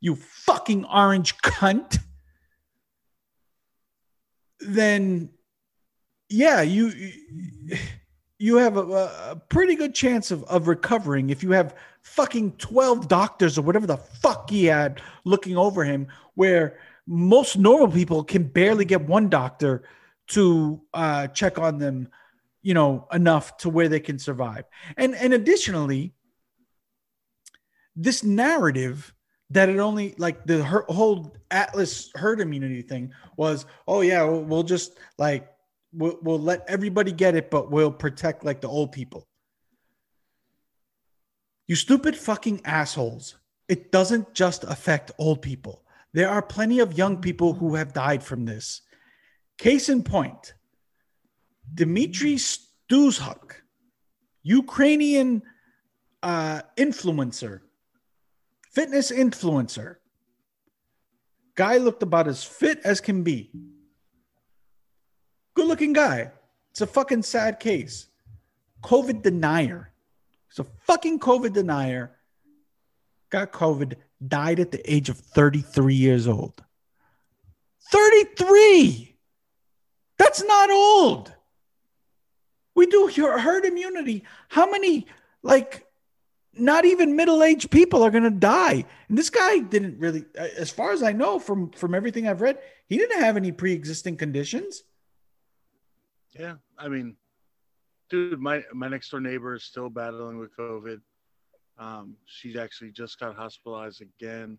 you 0.00 0.14
fucking 0.14 0.84
orange 0.84 1.36
cunt, 1.38 1.98
then 4.60 5.30
yeah, 6.28 6.62
you 6.62 6.92
you 8.38 8.56
have 8.56 8.76
a, 8.76 8.80
a, 8.80 9.42
pretty 9.48 9.74
good 9.74 9.94
chance 9.94 10.30
of, 10.30 10.44
of 10.44 10.68
recovering 10.68 11.30
if 11.30 11.42
you 11.42 11.50
have 11.52 11.74
fucking 12.02 12.52
12 12.52 13.08
doctors 13.08 13.58
or 13.58 13.62
whatever 13.62 13.86
the 13.86 13.96
fuck 13.96 14.48
he 14.50 14.66
had 14.66 15.00
looking 15.24 15.56
over 15.56 15.84
him, 15.84 16.06
where 16.34 16.78
most 17.06 17.56
normal 17.56 17.88
people 17.88 18.22
can 18.22 18.44
barely 18.44 18.84
get 18.84 19.00
one 19.02 19.28
doctor 19.28 19.82
to 20.28 20.80
uh, 20.94 21.26
check 21.28 21.58
on 21.58 21.78
them, 21.78 22.08
you 22.62 22.74
know, 22.74 23.06
enough 23.12 23.56
to 23.58 23.68
where 23.68 23.88
they 23.88 24.00
can 24.00 24.18
survive. 24.18 24.64
And 24.96 25.14
and 25.14 25.32
additionally, 25.34 26.14
this 27.96 28.22
narrative 28.22 29.14
that 29.50 29.68
it 29.68 29.78
only 29.78 30.14
like 30.18 30.44
the 30.44 30.62
her, 30.62 30.84
whole 30.88 31.34
Atlas 31.50 32.10
herd 32.14 32.40
immunity 32.40 32.82
thing 32.82 33.12
was, 33.36 33.64
oh 33.86 34.02
yeah, 34.02 34.22
we'll, 34.24 34.42
we'll 34.42 34.62
just 34.62 34.98
like 35.16 35.48
we'll, 35.92 36.18
we'll 36.22 36.40
let 36.40 36.64
everybody 36.68 37.12
get 37.12 37.34
it, 37.34 37.50
but 37.50 37.70
we'll 37.70 37.90
protect 37.92 38.44
like 38.44 38.60
the 38.60 38.68
old 38.68 38.92
people. 38.92 39.26
You 41.66 41.76
stupid 41.76 42.16
fucking 42.16 42.62
assholes. 42.64 43.36
It 43.68 43.92
doesn't 43.92 44.32
just 44.32 44.64
affect 44.64 45.12
old 45.18 45.42
people. 45.42 45.82
There 46.14 46.30
are 46.30 46.40
plenty 46.40 46.80
of 46.80 46.96
young 46.96 47.20
people 47.20 47.52
who 47.52 47.74
have 47.74 47.92
died 47.92 48.22
from 48.22 48.46
this. 48.46 48.80
Case 49.58 49.88
in 49.88 50.04
point, 50.04 50.54
Dmitry 51.74 52.36
Stuzhuk, 52.36 53.54
Ukrainian 54.44 55.42
uh, 56.22 56.62
influencer, 56.76 57.60
fitness 58.70 59.10
influencer. 59.10 59.96
Guy 61.56 61.78
looked 61.78 62.04
about 62.04 62.28
as 62.28 62.44
fit 62.44 62.78
as 62.84 63.00
can 63.00 63.24
be. 63.24 63.50
Good 65.54 65.66
looking 65.66 65.92
guy. 65.92 66.30
It's 66.70 66.80
a 66.80 66.86
fucking 66.86 67.24
sad 67.24 67.58
case. 67.58 68.06
COVID 68.84 69.22
denier. 69.22 69.92
He's 70.48 70.60
a 70.60 70.64
fucking 70.86 71.18
COVID 71.18 71.52
denier. 71.52 72.16
Got 73.30 73.52
COVID, 73.52 73.96
died 74.26 74.60
at 74.60 74.70
the 74.70 74.90
age 74.90 75.08
of 75.08 75.18
33 75.18 75.94
years 75.94 76.28
old. 76.28 76.62
33! 77.90 79.07
That's 80.18 80.42
not 80.44 80.70
old. 80.70 81.32
We 82.74 82.86
do 82.86 83.08
herd 83.08 83.64
immunity. 83.64 84.24
How 84.48 84.70
many, 84.70 85.06
like, 85.42 85.88
not 86.54 86.84
even 86.84 87.16
middle-aged 87.16 87.70
people 87.70 88.02
are 88.02 88.10
going 88.10 88.24
to 88.24 88.30
die? 88.30 88.84
And 89.08 89.16
this 89.16 89.30
guy 89.30 89.58
didn't 89.58 89.98
really 89.98 90.24
as 90.36 90.70
far 90.70 90.92
as 90.92 91.02
i 91.02 91.12
know 91.12 91.38
from 91.38 91.70
from 91.70 91.94
everything 91.94 92.26
i've 92.26 92.40
read 92.40 92.58
he 92.86 92.96
didn't 92.96 93.20
have 93.20 93.36
any 93.36 93.52
pre-existing 93.52 94.16
conditions. 94.16 94.82
Yeah 96.38 96.54
i 96.78 96.88
mean 96.88 97.16
dude 98.10 98.40
my 98.40 98.62
my 98.72 98.88
next 98.88 99.10
door 99.10 99.20
neighbor 99.20 99.54
is 99.54 99.64
still 99.64 99.90
battling 99.90 100.38
with 100.38 100.56
covid. 100.56 101.00
Um 101.78 102.16
she 102.26 102.58
actually 102.58 102.90
just 102.90 103.18
got 103.18 103.36
hospitalized 103.36 104.02
again. 104.02 104.58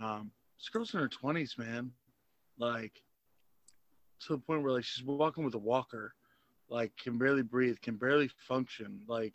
Um 0.00 0.30
this 0.58 0.68
girl's 0.68 0.92
in 0.92 1.00
her 1.00 1.08
20s 1.08 1.58
man. 1.58 1.92
Like 2.58 3.02
to 4.26 4.34
the 4.34 4.38
point 4.38 4.62
where 4.62 4.72
like 4.72 4.84
she's 4.84 5.04
walking 5.04 5.44
with 5.44 5.54
a 5.54 5.58
walker 5.58 6.14
like 6.68 6.92
can 6.96 7.18
barely 7.18 7.42
breathe 7.42 7.80
can 7.80 7.96
barely 7.96 8.30
function 8.48 9.00
like 9.08 9.34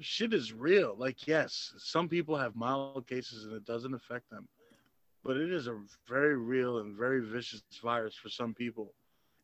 shit 0.00 0.32
is 0.32 0.52
real. 0.52 0.94
Like, 0.96 1.26
yes, 1.26 1.72
some 1.78 2.08
people 2.08 2.36
have 2.36 2.56
mild 2.56 3.06
cases 3.06 3.44
and 3.44 3.54
it 3.54 3.64
doesn't 3.64 3.94
affect 3.94 4.30
them, 4.30 4.48
but 5.24 5.36
it 5.36 5.52
is 5.52 5.66
a 5.66 5.78
very 6.08 6.36
real 6.36 6.78
and 6.78 6.96
very 6.96 7.20
vicious 7.20 7.62
virus 7.82 8.14
for 8.14 8.28
some 8.28 8.54
people. 8.54 8.94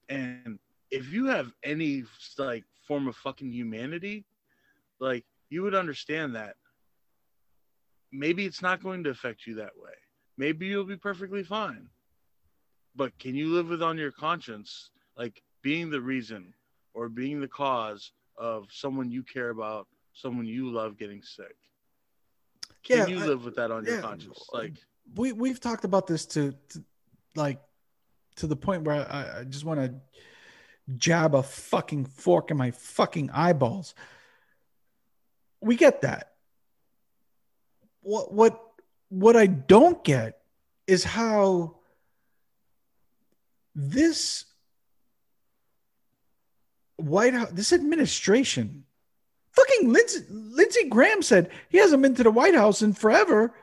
And 0.09 0.59
if 0.91 1.13
you 1.13 1.27
have 1.27 1.53
any 1.63 2.05
like 2.39 2.65
form 2.87 3.09
of 3.09 3.17
fucking 3.17 3.51
humanity, 3.51 4.25
like 5.01 5.25
you 5.51 5.63
would 5.63 5.75
understand 5.75 6.37
that 6.37 6.55
maybe 8.13 8.45
it's 8.45 8.63
not 8.63 8.83
going 8.83 9.03
to 9.05 9.11
affect 9.11 9.47
you 9.47 9.55
that 9.57 9.77
way. 9.77 9.93
Maybe 10.37 10.67
you'll 10.67 10.85
be 10.85 10.97
perfectly 10.97 11.43
fine. 11.43 11.89
But 12.97 13.19
can 13.19 13.35
you 13.35 13.49
live 13.49 13.69
with 13.69 13.83
on 13.83 13.99
your 13.99 14.13
conscience 14.13 14.91
like 15.17 15.43
being 15.63 15.91
the 15.91 16.01
reason 16.01 16.55
or 16.93 17.09
being 17.09 17.41
the 17.41 17.49
cause 17.49 18.13
of 18.37 18.67
someone 18.71 19.11
you 19.11 19.23
care 19.23 19.51
about 19.51 19.87
someone 20.13 20.47
you 20.47 20.71
love 20.71 20.97
getting 20.97 21.23
sick. 21.23 21.57
Can 22.83 22.99
yeah, 22.99 23.07
you 23.07 23.23
I, 23.23 23.27
live 23.27 23.45
with 23.45 23.57
that 23.57 23.71
on 23.71 23.85
yeah, 23.85 23.93
your 23.93 24.03
conscience? 24.03 24.49
Like 24.53 24.75
we 25.17 25.33
we've 25.33 25.61
talked 25.61 25.85
about 25.85 26.07
this 26.07 26.27
to, 26.27 26.55
to 26.71 26.85
like 27.35 27.61
to 28.37 28.47
the 28.47 28.57
point 28.57 28.85
where 28.85 29.11
I, 29.11 29.41
I 29.41 29.45
just 29.45 29.65
want 29.65 29.81
to 29.81 29.95
jab 30.97 31.35
a 31.35 31.43
fucking 31.43 32.05
fork 32.07 32.51
in 32.51 32.57
my 32.57 32.71
fucking 32.71 33.31
eyeballs. 33.31 33.95
We 35.61 35.77
get 35.77 36.03
that. 36.03 36.33
What 38.03 38.33
what 38.33 38.61
what 39.09 39.37
I 39.37 39.47
don't 39.47 40.03
get 40.05 40.41
is 40.87 41.05
how 41.05 41.77
this 43.75 44.45
White 46.97 47.35
House, 47.35 47.51
this 47.53 47.73
administration 47.73 48.85
Fucking 49.55 49.93
Lindsey, 49.93 50.21
Lindsey 50.31 50.89
Graham 50.89 51.23
said 51.23 51.51
he 51.69 51.79
hasn't 51.79 52.03
been 52.03 52.15
to 52.17 52.25
the 52.25 52.31
White 52.31 52.55
House 52.55 52.83
in 52.83 52.93
forever. 52.93 53.55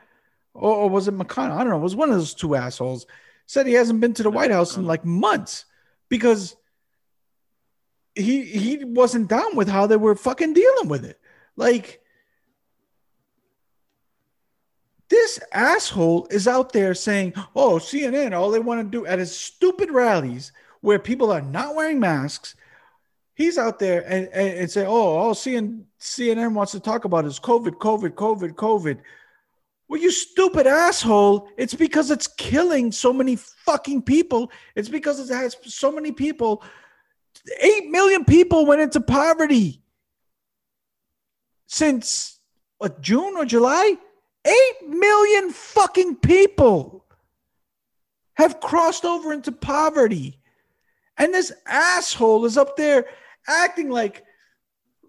Or, 0.54 0.74
or 0.74 0.90
was 0.90 1.06
it 1.06 1.16
McConnell? 1.16 1.52
I 1.52 1.58
don't 1.58 1.68
know. 1.68 1.76
It 1.76 1.82
was 1.82 1.96
one 1.96 2.10
of 2.10 2.16
those 2.16 2.34
two 2.34 2.54
assholes. 2.54 3.06
Said 3.46 3.66
he 3.66 3.74
hasn't 3.74 4.00
been 4.00 4.14
to 4.14 4.22
the 4.22 4.30
White 4.30 4.50
House 4.50 4.76
in 4.76 4.86
like 4.86 5.04
months 5.04 5.66
because 6.08 6.56
he 8.14 8.44
he 8.44 8.84
wasn't 8.84 9.28
down 9.28 9.56
with 9.56 9.68
how 9.68 9.86
they 9.86 9.96
were 9.96 10.14
fucking 10.14 10.54
dealing 10.54 10.88
with 10.88 11.04
it. 11.04 11.20
Like 11.56 12.01
this 15.12 15.38
asshole 15.52 16.26
is 16.30 16.48
out 16.48 16.72
there 16.72 16.94
saying, 16.94 17.34
"Oh, 17.54 17.74
CNN, 17.78 18.32
all 18.32 18.50
they 18.50 18.58
want 18.58 18.80
to 18.80 18.98
do 18.98 19.06
at 19.06 19.18
his 19.18 19.36
stupid 19.36 19.90
rallies 19.90 20.52
where 20.80 20.98
people 20.98 21.30
are 21.30 21.42
not 21.42 21.74
wearing 21.76 22.00
masks 22.00 22.56
he's 23.34 23.58
out 23.58 23.78
there 23.78 24.02
and, 24.08 24.28
and, 24.28 24.58
and 24.58 24.70
say, 24.70 24.86
oh, 24.86 25.16
all 25.16 25.34
CNN, 25.34 25.84
CNN 26.00 26.52
wants 26.52 26.72
to 26.72 26.80
talk 26.80 27.04
about 27.04 27.24
is 27.24 27.40
COVID, 27.40 27.76
COVID, 27.76 28.10
COVID, 28.10 28.54
COVID. 28.54 29.00
Well, 29.88 30.00
you 30.00 30.10
stupid 30.10 30.66
asshole. 30.66 31.48
It's 31.56 31.74
because 31.74 32.10
it's 32.10 32.26
killing 32.26 32.92
so 32.92 33.12
many 33.12 33.36
fucking 33.36 34.02
people. 34.02 34.50
It's 34.74 34.88
because 34.88 35.18
it 35.20 35.34
has 35.34 35.56
so 35.64 35.92
many 35.92 36.12
people. 36.12 36.62
Eight 37.60 37.90
million 37.90 38.24
people 38.24 38.64
went 38.64 38.80
into 38.80 39.00
poverty 39.00 39.82
since 41.66 42.38
what, 42.78 43.00
June 43.00 43.36
or 43.36 43.44
July? 43.44 43.96
Eight 44.44 44.88
million 44.88 45.50
fucking 45.50 46.16
people 46.16 47.04
have 48.34 48.60
crossed 48.60 49.04
over 49.04 49.32
into 49.32 49.52
poverty. 49.52 50.40
And 51.16 51.32
this 51.32 51.52
asshole 51.66 52.44
is 52.44 52.56
up 52.56 52.76
there 52.76 53.06
acting 53.46 53.90
like 53.90 54.24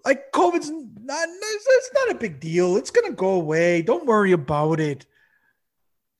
like 0.05 0.31
COVID's 0.33 0.69
not 0.69 1.27
it's 1.29 1.91
not 1.93 2.11
a 2.11 2.15
big 2.15 2.39
deal. 2.39 2.77
It's 2.77 2.91
gonna 2.91 3.13
go 3.13 3.31
away. 3.35 3.81
Don't 3.81 4.05
worry 4.05 4.33
about 4.33 4.79
it. 4.79 5.05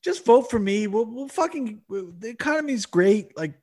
Just 0.02 0.24
vote 0.24 0.50
for 0.50 0.58
me. 0.58 0.86
We'll, 0.86 1.06
we'll 1.06 1.28
fucking 1.28 1.82
the 1.88 2.28
economy's 2.28 2.86
great. 2.86 3.36
Like, 3.36 3.54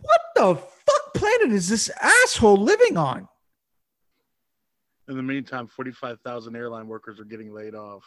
what 0.00 0.20
the 0.34 0.54
fuck 0.56 1.14
planet 1.14 1.52
is 1.52 1.68
this 1.68 1.90
asshole 2.00 2.58
living 2.58 2.96
on? 2.96 3.28
In 5.08 5.16
the 5.16 5.22
meantime, 5.22 5.66
forty-five 5.66 6.20
thousand 6.20 6.56
airline 6.56 6.86
workers 6.86 7.18
are 7.18 7.24
getting 7.24 7.52
laid 7.52 7.74
off. 7.74 8.04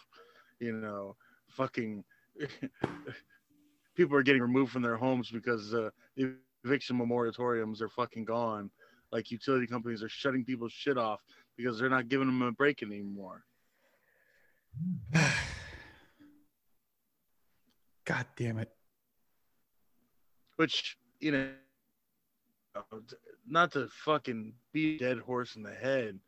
You 0.60 0.74
know, 0.74 1.16
fucking 1.50 2.04
people 3.96 4.18
are 4.18 4.24
getting 4.24 4.42
removed 4.42 4.72
from 4.72 4.82
their 4.82 4.98
homes 4.98 5.30
because 5.30 5.74
uh, 5.74 5.90
the 6.16 6.36
eviction 6.64 6.98
moratoriums 6.98 7.82
are 7.82 7.90
fucking 7.90 8.26
gone 8.26 8.72
like 9.12 9.32
utility 9.32 9.66
companies 9.66 10.04
are 10.04 10.10
shutting 10.10 10.44
people's 10.44 10.74
shit 10.74 10.98
off 10.98 11.22
because 11.56 11.80
they're 11.80 11.90
not 11.90 12.10
giving 12.10 12.28
them 12.28 12.42
a 12.42 12.52
break 12.52 12.84
anymore. 12.84 13.46
God 18.06 18.26
damn 18.36 18.58
it. 18.60 18.72
Which, 20.58 20.98
you 21.20 21.32
know, 21.32 21.50
not 23.48 23.72
to 23.72 23.88
fucking 24.04 24.54
be 24.74 24.96
a 24.96 25.00
dead 25.00 25.20
horse 25.20 25.56
in 25.56 25.64
the 25.64 25.74
head, 25.74 26.20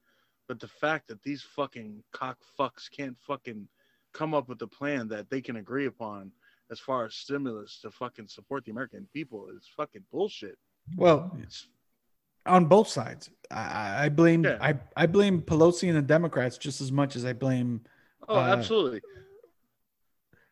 but 0.47 0.59
the 0.59 0.67
fact 0.67 1.07
that 1.07 1.21
these 1.23 1.41
fucking 1.41 2.03
cock 2.11 2.37
fucks 2.57 2.89
can't 2.89 3.17
fucking 3.19 3.67
come 4.13 4.33
up 4.33 4.47
with 4.49 4.61
a 4.61 4.67
plan 4.67 5.07
that 5.09 5.29
they 5.29 5.41
can 5.41 5.57
agree 5.57 5.85
upon 5.85 6.31
as 6.71 6.79
far 6.79 7.05
as 7.05 7.13
stimulus 7.13 7.79
to 7.81 7.91
fucking 7.91 8.27
support 8.27 8.65
the 8.65 8.71
American 8.71 9.07
people 9.13 9.47
is 9.55 9.69
fucking 9.75 10.03
bullshit. 10.11 10.57
Well, 10.95 11.35
it's 11.41 11.67
on 12.45 12.65
both 12.65 12.87
sides. 12.87 13.29
I, 13.51 14.05
I 14.05 14.09
blame 14.09 14.43
yeah. 14.43 14.57
I, 14.61 14.75
I 14.95 15.05
blame 15.05 15.41
Pelosi 15.41 15.87
and 15.87 15.97
the 15.97 16.01
Democrats 16.01 16.57
just 16.57 16.81
as 16.81 16.91
much 16.91 17.15
as 17.15 17.25
I 17.25 17.33
blame. 17.33 17.81
Oh, 18.27 18.35
uh, 18.35 18.43
absolutely. 18.43 19.01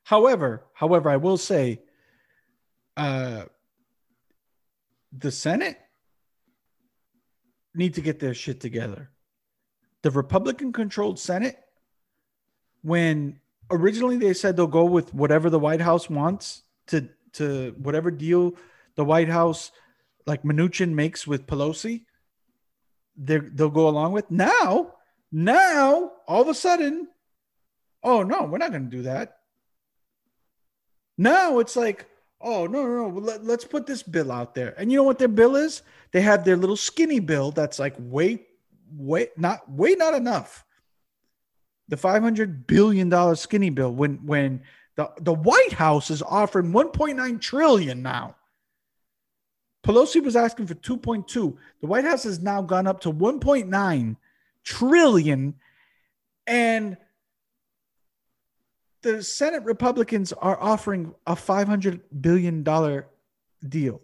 However, 0.03 0.63
however, 0.73 1.10
I 1.10 1.17
will 1.17 1.38
say, 1.38 1.81
uh, 2.95 3.45
the 5.17 5.31
Senate 5.31 5.79
need 7.73 7.95
to 7.95 8.01
get 8.01 8.19
their 8.19 8.34
shit 8.34 8.60
together. 8.60 9.10
The 10.06 10.12
Republican-controlled 10.12 11.18
Senate, 11.18 11.58
when 12.84 13.39
originally 13.72 14.18
they 14.18 14.36
said 14.36 14.56
they'll 14.56 14.68
go 14.68 14.86
with 14.86 15.12
whatever 15.15 15.50
the 15.50 15.58
White 15.58 15.82
House 15.82 16.12
wants 16.12 16.62
to 16.89 17.10
to 17.34 17.74
whatever 17.80 18.12
deal 18.12 18.54
the 18.94 19.04
White 19.04 19.30
House 19.30 19.72
like 20.28 20.44
Mnuchin 20.44 20.94
makes 20.94 21.26
with 21.26 21.48
Pelosi, 21.48 22.06
they 23.18 23.39
they'll 23.39 23.72
go 23.72 23.89
along 23.89 24.12
with. 24.12 24.30
Now, 24.30 24.94
now, 25.32 26.12
all 26.28 26.44
of 26.44 26.50
a 26.50 26.54
sudden, 26.54 27.08
oh 28.04 28.22
no, 28.22 28.44
we're 28.44 28.60
not 28.60 28.70
going 28.70 28.88
to 28.88 28.98
do 28.98 29.02
that. 29.02 29.39
Now 31.18 31.58
it's 31.58 31.76
like, 31.76 32.06
oh 32.39 32.68
no, 32.68 32.86
no, 32.86 33.10
no, 33.10 33.20
let, 33.20 33.44
let's 33.44 33.65
put 33.65 33.88
this 33.88 34.04
bill 34.04 34.32
out 34.32 34.54
there. 34.54 34.76
And 34.78 34.91
you 34.91 35.00
know 35.00 35.04
what 35.04 35.18
their 35.18 35.28
bill 35.28 35.56
is? 35.56 35.82
They 36.12 36.22
have 36.22 36.46
their 36.46 36.58
little 36.58 36.78
skinny 36.78 37.20
bill 37.20 37.50
that's 37.50 37.80
like 37.80 37.96
way, 37.98 38.46
way 38.91 39.30
not 39.38 39.69
way 39.69 39.95
not 39.95 40.13
enough. 40.13 40.65
The 41.88 41.98
five 41.98 42.21
hundred 42.21 42.67
billion 42.67 43.10
dollar 43.10 43.36
skinny 43.36 43.69
bill 43.69 43.91
when 43.93 44.26
when 44.26 44.62
The 44.95 45.12
the 45.19 45.34
White 45.34 45.74
House 45.74 46.10
is 46.10 46.21
offering 46.21 46.71
1.9 46.71 47.41
trillion 47.41 48.02
now. 48.02 48.36
Pelosi 49.84 50.24
was 50.24 50.36
asking 50.36 50.65
for 50.65 50.74
2.2. 50.76 51.56
The 51.82 51.88
White 51.88 52.06
House 52.06 52.24
has 52.24 52.39
now 52.39 52.62
gone 52.63 52.88
up 52.88 53.02
to 53.02 53.12
1.9 53.12 54.15
trillion 54.63 55.54
and 56.48 56.98
the 59.04 59.21
Senate 59.21 59.63
Republicans 59.63 60.34
are 60.34 60.58
offering 60.60 61.13
a 61.28 61.36
500 61.36 62.02
billion 62.19 62.63
dollar 62.63 63.08
deal. 63.67 64.02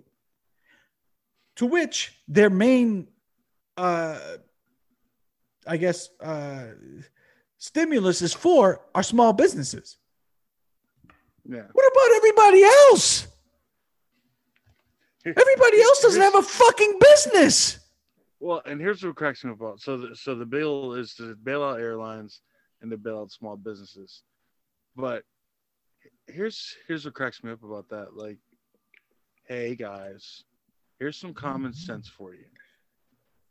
To 1.55 1.65
which 1.65 2.21
their 2.27 2.51
main 2.51 3.07
uh 3.77 4.19
I 5.67 5.77
guess 5.77 6.09
uh 6.19 6.65
stimulus 7.57 8.21
is 8.21 8.33
for 8.33 8.81
are 8.95 9.03
small 9.03 9.33
businesses. 9.33 9.97
Yeah. 11.47 11.63
What 11.71 11.91
about 11.91 12.15
everybody 12.17 12.63
else? 12.63 13.27
Everybody 15.25 15.81
else 15.81 16.01
doesn't 16.01 16.21
have 16.21 16.35
a 16.35 16.41
fucking 16.41 16.99
business. 16.99 17.79
Well, 18.39 18.61
and 18.65 18.81
here's 18.81 19.03
what 19.03 19.15
cracks 19.15 19.43
me 19.43 19.51
up. 19.51 19.79
So, 19.79 19.97
the, 19.97 20.15
so 20.15 20.33
the 20.33 20.45
bill 20.47 20.93
is 20.93 21.13
to 21.15 21.35
bail 21.35 21.63
out 21.63 21.79
airlines 21.79 22.41
and 22.81 22.89
to 22.89 22.97
bail 22.97 23.19
out 23.19 23.31
small 23.31 23.55
businesses. 23.55 24.23
But 24.95 25.23
here's 26.27 26.75
here's 26.87 27.05
what 27.05 27.13
cracks 27.13 27.43
me 27.43 27.51
up 27.51 27.63
about 27.63 27.89
that. 27.89 28.15
Like, 28.15 28.39
hey 29.47 29.75
guys, 29.75 30.43
here's 30.99 31.17
some 31.17 31.33
common 31.35 31.73
sense 31.73 32.07
for 32.07 32.33
you. 32.33 32.45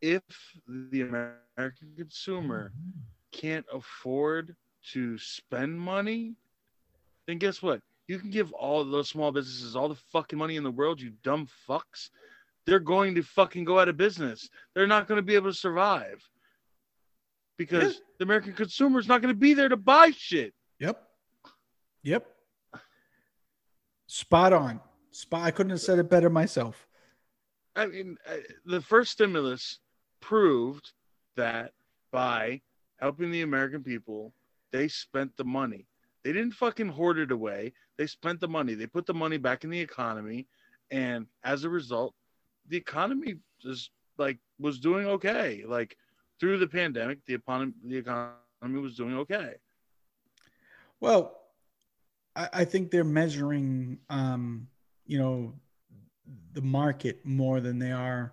If 0.02 0.22
the 0.66 1.02
American 1.02 1.92
consumer 1.96 2.72
can't 3.32 3.66
afford 3.72 4.56
to 4.92 5.18
spend 5.18 5.78
money, 5.78 6.34
then 7.26 7.38
guess 7.38 7.62
what? 7.62 7.80
You 8.08 8.18
can 8.18 8.30
give 8.30 8.52
all 8.52 8.84
those 8.84 9.08
small 9.08 9.30
businesses 9.30 9.76
all 9.76 9.88
the 9.88 9.94
fucking 10.12 10.38
money 10.38 10.56
in 10.56 10.64
the 10.64 10.70
world, 10.70 11.00
you 11.00 11.12
dumb 11.22 11.46
fucks. 11.68 12.10
They're 12.66 12.80
going 12.80 13.14
to 13.14 13.22
fucking 13.22 13.64
go 13.64 13.78
out 13.78 13.88
of 13.88 13.96
business. 13.96 14.48
They're 14.74 14.86
not 14.86 15.06
going 15.06 15.16
to 15.16 15.22
be 15.22 15.34
able 15.34 15.50
to 15.50 15.56
survive 15.56 16.22
because 17.56 17.94
Yeah. 17.94 18.00
the 18.18 18.24
American 18.24 18.52
consumer 18.54 18.98
is 18.98 19.06
not 19.06 19.20
going 19.22 19.34
to 19.34 19.38
be 19.38 19.54
there 19.54 19.68
to 19.68 19.76
buy 19.76 20.10
shit. 20.16 20.54
Yep. 20.78 21.02
Yep. 22.02 22.26
Spot 24.06 24.52
on. 24.52 24.80
Spot. 25.10 25.42
I 25.42 25.50
couldn't 25.50 25.70
have 25.70 25.80
said 25.80 25.98
it 25.98 26.08
better 26.10 26.30
myself. 26.30 26.86
I 27.76 27.86
mean, 27.86 28.16
the 28.64 28.80
first 28.80 29.12
stimulus 29.12 29.78
proved 30.20 30.92
that 31.36 31.72
by 32.12 32.60
helping 32.98 33.30
the 33.30 33.42
American 33.42 33.82
people, 33.82 34.32
they 34.72 34.88
spent 34.88 35.36
the 35.36 35.44
money. 35.44 35.86
They 36.22 36.32
didn't 36.32 36.52
fucking 36.52 36.88
hoard 36.88 37.18
it 37.18 37.32
away. 37.32 37.72
They 37.96 38.06
spent 38.06 38.40
the 38.40 38.48
money. 38.48 38.74
They 38.74 38.86
put 38.86 39.06
the 39.06 39.14
money 39.14 39.38
back 39.38 39.64
in 39.64 39.70
the 39.70 39.80
economy, 39.80 40.46
and 40.90 41.26
as 41.44 41.64
a 41.64 41.70
result, 41.70 42.14
the 42.68 42.76
economy 42.76 43.36
just 43.60 43.90
like 44.18 44.38
was 44.58 44.78
doing 44.78 45.06
okay. 45.06 45.64
Like 45.66 45.96
through 46.38 46.58
the 46.58 46.66
pandemic, 46.66 47.18
the 47.26 47.34
economy 47.34 47.72
the 47.84 47.96
economy 47.96 48.80
was 48.80 48.96
doing 48.96 49.16
okay. 49.18 49.54
Well, 51.00 51.40
I, 52.36 52.48
I 52.52 52.64
think 52.64 52.90
they're 52.90 53.04
measuring, 53.04 53.98
um, 54.10 54.68
you 55.06 55.18
know, 55.18 55.54
the 56.52 56.62
market 56.62 57.24
more 57.24 57.60
than 57.60 57.78
they 57.78 57.92
are, 57.92 58.32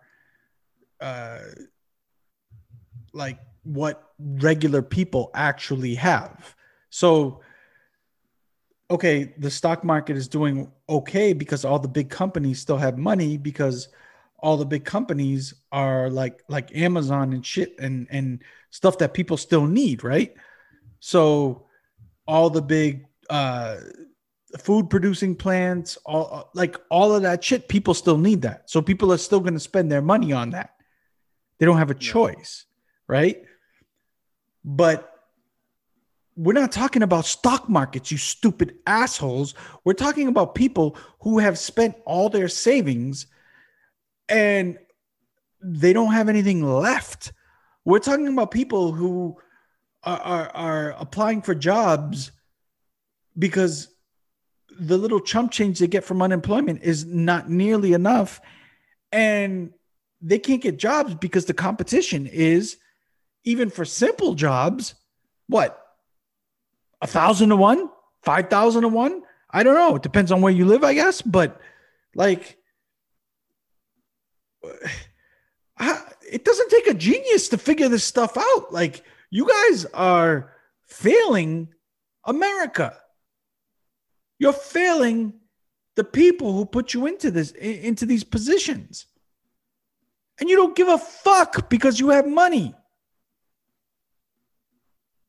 uh, 0.99 1.39
like 3.17 3.39
what 3.63 4.13
regular 4.19 4.81
people 4.81 5.31
actually 5.33 5.95
have. 5.95 6.55
So, 6.89 7.41
okay, 8.89 9.33
the 9.37 9.51
stock 9.51 9.83
market 9.83 10.15
is 10.15 10.27
doing 10.27 10.71
okay 10.87 11.33
because 11.33 11.65
all 11.65 11.79
the 11.79 11.87
big 11.87 12.09
companies 12.09 12.61
still 12.61 12.77
have 12.77 12.97
money 12.97 13.37
because 13.37 13.89
all 14.39 14.55
the 14.55 14.65
big 14.65 14.85
companies 14.85 15.53
are 15.71 16.09
like 16.09 16.43
like 16.47 16.73
Amazon 16.75 17.33
and 17.33 17.45
shit 17.45 17.77
and 17.79 18.07
and 18.11 18.41
stuff 18.69 18.97
that 18.99 19.13
people 19.13 19.35
still 19.35 19.65
need, 19.65 20.03
right? 20.03 20.33
So 20.99 21.65
all 22.27 22.49
the 22.49 22.61
big 22.61 23.05
uh 23.29 23.77
food 24.59 24.89
producing 24.89 25.35
plants 25.35 25.97
all 26.05 26.49
like 26.53 26.77
all 26.89 27.13
of 27.13 27.21
that 27.21 27.43
shit 27.43 27.67
people 27.67 27.93
still 27.93 28.17
need 28.17 28.41
that 28.41 28.69
so 28.69 28.81
people 28.81 29.11
are 29.11 29.17
still 29.17 29.41
going 29.41 29.53
to 29.53 29.59
spend 29.59 29.91
their 29.91 30.01
money 30.01 30.31
on 30.31 30.51
that 30.51 30.71
they 31.59 31.65
don't 31.65 31.77
have 31.77 31.91
a 31.91 31.95
Yeah. 32.63 32.76
Right? 33.07 33.43
But 34.63 35.11
we're 36.35 36.53
not 36.53 36.71
talking 36.71 37.01
about 37.01 37.25
stock 37.25 37.67
markets 37.67 38.11
you 38.11 38.17
stupid 38.17 38.75
assholes. 38.85 39.55
We're 39.83 39.93
talking 39.93 40.27
about 40.27 40.53
people 40.53 40.95
who 41.21 41.39
have 41.39 41.57
spent 41.57 41.95
all 42.05 42.29
their 42.29 42.47
savings 42.47 43.25
and 44.29 44.77
they 45.61 45.93
don't 45.93 46.13
have 46.13 46.29
anything 46.29 46.63
left. 46.63 47.33
We're 47.85 47.99
talking 47.99 48.27
about 48.27 48.51
people 48.51 48.91
who 48.91 49.37
are, 50.03 50.19
are, 50.19 50.49
are 50.49 50.95
applying 50.99 51.41
for 51.41 51.55
jobs 51.55 52.31
because 53.37 53.87
the 54.79 54.97
little 54.97 55.19
chump 55.19 55.51
change 55.51 55.79
they 55.79 55.87
get 55.87 56.03
from 56.03 56.21
unemployment 56.21 56.83
is 56.83 57.05
not 57.05 57.49
nearly 57.49 57.93
enough. 57.93 58.39
And 59.11 59.73
they 60.21 60.37
can't 60.37 60.61
get 60.61 60.77
jobs 60.77 61.15
because 61.15 61.45
the 61.45 61.53
competition 61.53 62.27
is 62.27 62.77
even 63.47 63.69
for 63.69 63.85
simple 63.85 64.35
jobs 64.35 64.95
what? 65.47 65.81
A 67.01 67.07
thousand 67.07 67.49
to 67.49 67.55
one? 67.55 67.89
Five 68.21 68.49
thousand 68.49 68.81
to 68.81 68.89
one? 68.89 69.23
I 69.49 69.63
don't 69.63 69.75
know. 69.75 69.95
It 69.95 70.01
depends 70.03 70.31
on 70.31 70.41
where 70.41 70.51
you 70.51 70.65
live 70.65 70.83
i 70.83 70.93
guess 70.93 71.21
but 71.21 71.59
like 72.15 72.57
it 75.79 76.43
doesn't 76.43 76.69
take 76.69 76.87
a 76.87 76.93
genius 76.93 77.49
to 77.49 77.57
figure 77.57 77.87
this 77.87 78.03
stuff 78.03 78.37
out. 78.37 78.73
Like 78.73 79.03
you 79.29 79.47
guys 79.47 79.85
are 79.93 80.53
failing 80.85 81.69
america. 82.25 82.97
You're 84.39 84.53
failing 84.53 85.33
the 85.95 86.03
people 86.03 86.53
who 86.53 86.65
put 86.65 86.93
you 86.93 87.07
into 87.07 87.31
this 87.31 87.51
into 87.51 88.05
these 88.05 88.23
positions. 88.23 89.05
And 90.39 90.49
you 90.49 90.55
don't 90.55 90.75
give 90.75 90.89
a 90.89 90.97
fuck 90.97 91.69
because 91.69 91.99
you 91.99 92.09
have 92.09 92.27
money 92.27 92.75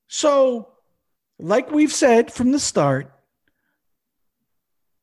so 0.09 0.69
like 1.39 1.71
we've 1.71 1.93
said 1.93 2.33
from 2.33 2.51
the 2.51 2.59
start 2.59 3.13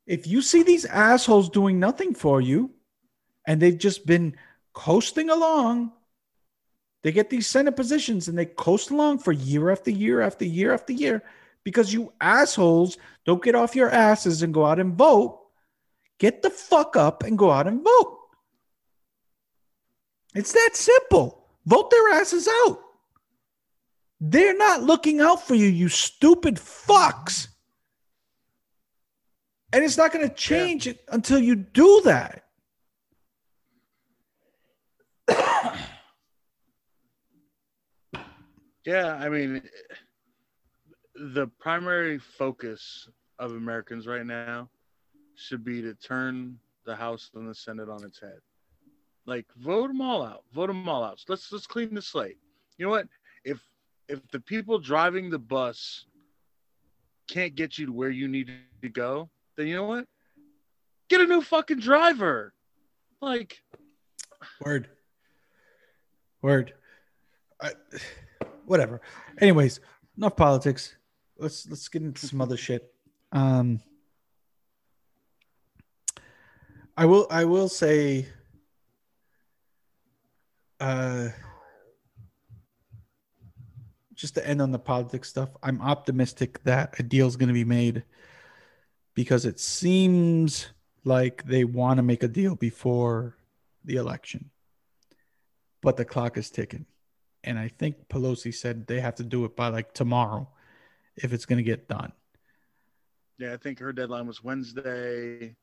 if 0.06 0.28
you 0.28 0.42
see 0.42 0.62
these 0.62 0.86
assholes 0.86 1.50
doing 1.50 1.80
nothing 1.80 2.14
for 2.14 2.42
you 2.42 2.72
and 3.48 3.62
they've 3.62 3.78
just 3.78 4.06
been 4.06 4.36
coasting 4.74 5.30
along 5.30 5.92
they 7.04 7.12
get 7.12 7.30
these 7.30 7.48
senate 7.48 7.76
positions 7.76 8.28
and 8.28 8.38
they 8.38 8.46
coast 8.46 8.92
along 8.92 9.20
for 9.20 9.32
year 9.32 9.70
after 9.70 9.92
year 9.92 10.22
after 10.22 10.44
year 10.44 10.74
after 10.74 10.92
year 10.92 11.24
because 11.66 11.92
you 11.92 12.14
assholes 12.22 12.98
don't 13.26 13.44
get 13.44 13.56
off 13.56 13.76
your 13.76 13.90
asses 13.90 14.44
and 14.44 14.54
go 14.54 14.66
out 14.66 14.80
and 14.80 14.96
vote. 14.96 15.42
Get 16.20 16.42
the 16.42 16.50
fuck 16.50 16.96
up 16.96 17.24
and 17.24 17.38
go 17.38 17.52
out 17.52 17.68
and 17.68 17.84
vote. 17.84 18.20
It's 20.34 20.54
that 20.54 20.72
simple. 20.74 21.46
Vote 21.66 21.90
their 21.90 22.14
asses 22.14 22.48
out. 22.48 22.80
They're 24.20 24.58
not 24.58 24.84
looking 24.84 25.20
out 25.20 25.46
for 25.46 25.56
you, 25.56 25.68
you 25.68 25.90
stupid 25.90 26.56
fucks. 26.56 27.48
And 29.74 29.84
it's 29.84 29.98
not 29.98 30.14
going 30.14 30.28
to 30.28 30.34
change 30.34 30.88
it 30.88 31.04
until 31.10 31.40
you 31.40 31.56
do 31.56 32.02
that. 32.06 32.44
Yeah, 38.86 39.16
I 39.16 39.30
mean, 39.30 39.64
the 41.16 41.48
primary 41.60 42.20
focus 42.20 43.10
of 43.40 43.52
Americans 43.54 44.06
right 44.06 44.26
now 44.26 44.70
should 45.34 45.64
be 45.64 45.82
to 45.82 45.96
turn 45.96 46.60
the 46.86 46.96
House 46.96 47.32
and 47.34 47.50
the 47.50 47.56
Senate 47.56 47.90
on 47.90 48.04
its 48.04 48.20
head. 48.20 48.38
Like, 49.26 49.48
vote 49.58 49.88
them 49.88 50.02
all 50.02 50.24
out. 50.24 50.44
Vote 50.54 50.68
them 50.68 50.88
all 50.88 51.04
out. 51.04 51.20
Let's 51.28 51.52
let's 51.52 51.66
clean 51.66 51.96
the 51.96 52.02
slate. 52.02 52.38
You 52.78 52.86
know 52.86 52.92
what? 52.92 53.08
If 53.44 53.60
if 54.08 54.20
the 54.32 54.40
people 54.40 54.80
driving 54.80 55.30
the 55.30 55.40
bus 55.40 56.06
can't 57.28 57.56
get 57.56 57.78
you 57.78 57.88
to 57.88 57.92
where 57.92 58.10
you 58.10 58.28
need 58.28 58.52
to 58.82 58.90
go, 58.90 59.30
then 59.58 59.68
you 59.68 59.76
know 59.76 59.86
what? 59.86 60.06
Get 61.10 61.22
a 61.22 61.26
new 61.26 61.42
fucking 61.42 61.80
driver. 61.80 62.54
Like, 63.22 63.62
Word. 64.64 64.90
Word. 66.42 66.74
I, 67.62 67.72
whatever. 68.66 69.02
Anyways, 69.40 69.80
enough 70.18 70.36
politics. 70.36 70.96
Let's 71.38 71.68
let's 71.68 71.88
get 71.88 72.02
into 72.02 72.28
some 72.28 72.42
other 72.42 72.58
shit. 72.58 72.94
Um 73.32 73.82
I 76.98 77.06
will 77.06 77.28
I 77.30 77.46
will 77.46 77.68
say 77.68 78.28
uh 80.80 81.30
just 84.16 84.36
to 84.36 84.48
end 84.48 84.62
on 84.62 84.72
the 84.72 84.80
politics 84.80 85.30
stuff, 85.30 85.50
I'm 85.62 85.82
optimistic 85.82 86.64
that 86.64 87.00
a 87.00 87.04
deal 87.04 87.28
is 87.28 87.36
going 87.36 87.50
to 87.50 87.54
be 87.54 87.66
made 87.66 88.04
because 89.14 89.46
it 89.46 89.60
seems 89.60 90.68
like 91.04 91.44
they 91.46 91.64
want 91.64 91.98
to 91.98 92.04
make 92.04 92.24
a 92.24 92.28
deal 92.28 92.56
before 92.56 93.38
the 93.84 93.98
election, 93.98 94.50
but 95.82 95.98
the 95.98 96.06
clock 96.06 96.38
is 96.38 96.50
ticking. 96.50 96.86
And 97.44 97.60
I 97.60 97.68
think 97.68 98.08
Pelosi 98.10 98.54
said 98.54 98.88
they 98.88 99.00
have 99.00 99.16
to 99.16 99.24
do 99.24 99.46
it 99.46 99.56
by 99.56 99.68
like 99.68 99.94
tomorrow 99.94 100.50
if 101.16 101.32
it's 101.32 101.46
going 101.46 101.58
to 101.58 101.64
get 101.64 101.88
done. 101.88 102.12
Yeah, 103.38 103.54
I 103.54 103.58
think 103.58 103.80
her 103.80 103.94
deadline 103.94 104.28
was 104.28 104.44
Wednesday. 104.44 105.56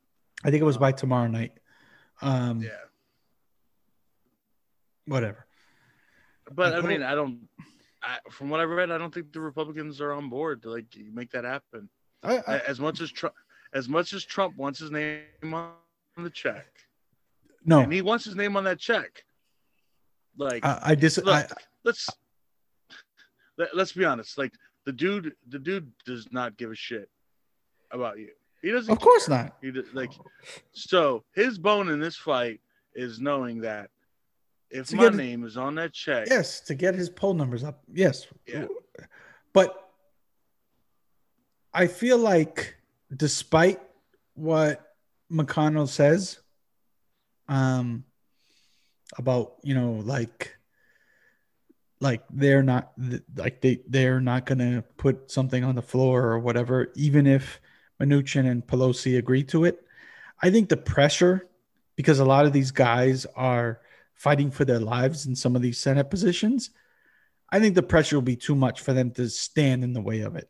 I 0.45 0.51
think 0.51 0.61
it 0.61 0.65
was 0.65 0.79
by 0.79 0.93
tomorrow 0.93 1.27
night. 1.27 1.53
Um, 2.21 2.61
Yeah. 2.61 2.71
Whatever. 5.07 5.47
But 6.51 6.75
I 6.75 6.79
I 6.79 6.81
mean, 6.83 7.03
I 7.03 7.15
don't. 7.15 7.49
I, 8.03 8.19
from 8.31 8.51
what 8.51 8.61
I 8.61 8.65
read, 8.65 8.91
I 8.91 8.99
don't 8.99 9.13
think 9.13 9.33
the 9.33 9.41
Republicans 9.41 10.01
are 10.01 10.13
on 10.13 10.29
board 10.29 10.63
to 10.63 10.71
like 10.71 10.87
make 11.13 11.31
that 11.33 11.45
happen. 11.45 11.89
I, 12.23 12.39
I, 12.47 12.59
as 12.61 12.81
much 12.81 13.01
as 13.01 13.11
Trump, 13.11 13.35
as 13.75 13.89
much 13.89 14.13
as 14.13 14.25
Trump 14.25 14.57
wants 14.57 14.79
his 14.79 14.91
name 14.91 15.55
on 15.55 15.73
the 16.17 16.31
check, 16.31 16.67
no, 17.65 17.81
and 17.81 17.93
he 17.93 18.03
wants 18.03 18.25
his 18.25 18.35
name 18.35 18.57
on 18.57 18.65
that 18.65 18.79
check. 18.79 19.25
Like, 20.37 20.65
I, 20.65 20.81
I 20.83 20.95
dis. 20.95 21.19
look, 21.19 21.53
let's 21.85 22.09
let, 23.59 23.77
let's 23.77 23.93
be 23.93 24.05
honest. 24.05 24.39
Like 24.39 24.53
the 24.85 24.93
dude, 24.93 25.35
the 25.49 25.59
dude 25.59 25.93
does 26.05 26.29
not 26.33 26.57
give 26.57 26.71
a 26.71 26.75
shit 26.75 27.09
about 27.91 28.19
you. 28.19 28.31
He 28.63 28.71
doesn't. 28.71 28.93
of 28.93 29.01
course 29.01 29.27
care. 29.27 29.45
not. 29.45 29.57
He 29.61 29.73
like 29.93 30.13
so 30.73 31.25
his 31.35 31.59
bone 31.59 31.89
in 31.89 32.01
this 32.01 32.17
fight 32.17 32.61
is 32.95 33.21
knowing 33.21 33.61
that 33.63 33.91
if 34.73 34.93
my 34.93 35.05
get- 35.05 35.15
name 35.15 35.45
is 35.45 35.57
on 35.57 35.75
that 35.77 35.93
check, 35.93 36.29
Yes, 36.29 36.61
to 36.63 36.75
get 36.75 36.95
his 36.95 37.09
poll 37.09 37.35
numbers 37.35 37.63
up. 37.65 37.83
Yes. 37.93 38.27
Yeah. 38.47 38.67
But 39.53 39.77
I 41.75 41.87
feel 41.87 42.19
like 42.19 42.77
despite 43.15 43.81
what 44.35 44.81
McConnell 45.31 45.89
says 45.89 46.39
um 47.49 48.05
about, 49.19 49.57
you 49.63 49.75
know, 49.75 49.93
like 50.05 50.57
like 52.01 52.23
they're 52.31 52.63
not 52.63 52.93
like 53.37 53.61
they 53.61 53.81
they're 53.89 54.21
not 54.21 54.47
going 54.47 54.59
to 54.59 54.83
put 54.97 55.31
something 55.31 55.63
on 55.65 55.75
the 55.75 55.83
floor 55.83 56.25
or 56.25 56.39
whatever 56.39 56.91
even 56.97 57.27
if 57.27 57.61
Mnuchin 58.01 58.51
and 58.51 58.67
Pelosi 58.67 59.19
agree 59.19 59.45
to 59.45 59.65
it. 59.65 59.85
I 60.43 60.51
think 60.51 60.69
the 60.69 60.77
pressure 60.77 61.47
because 61.95 62.19
a 62.19 62.25
lot 62.25 62.47
of 62.47 62.53
these 62.53 62.71
guys 62.71 63.27
are 63.37 63.81
fighting 64.15 64.51
for 64.51 64.65
their 64.65 64.81
lives 64.81 65.27
in 65.27 65.35
some 65.35 65.57
of 65.57 65.63
these 65.63 65.79
Senate 65.79 66.11
positions, 66.11 66.71
I 67.51 67.61
think 67.61 67.75
the 67.75 67.83
pressure 67.83 68.17
will 68.17 68.23
be 68.23 68.37
too 68.37 68.55
much 68.55 68.81
for 68.81 68.93
them 68.93 69.11
to 69.13 69.29
stand 69.29 69.85
in 69.85 69.93
the 69.93 70.01
way 70.01 70.21
of 70.21 70.37
it. 70.37 70.49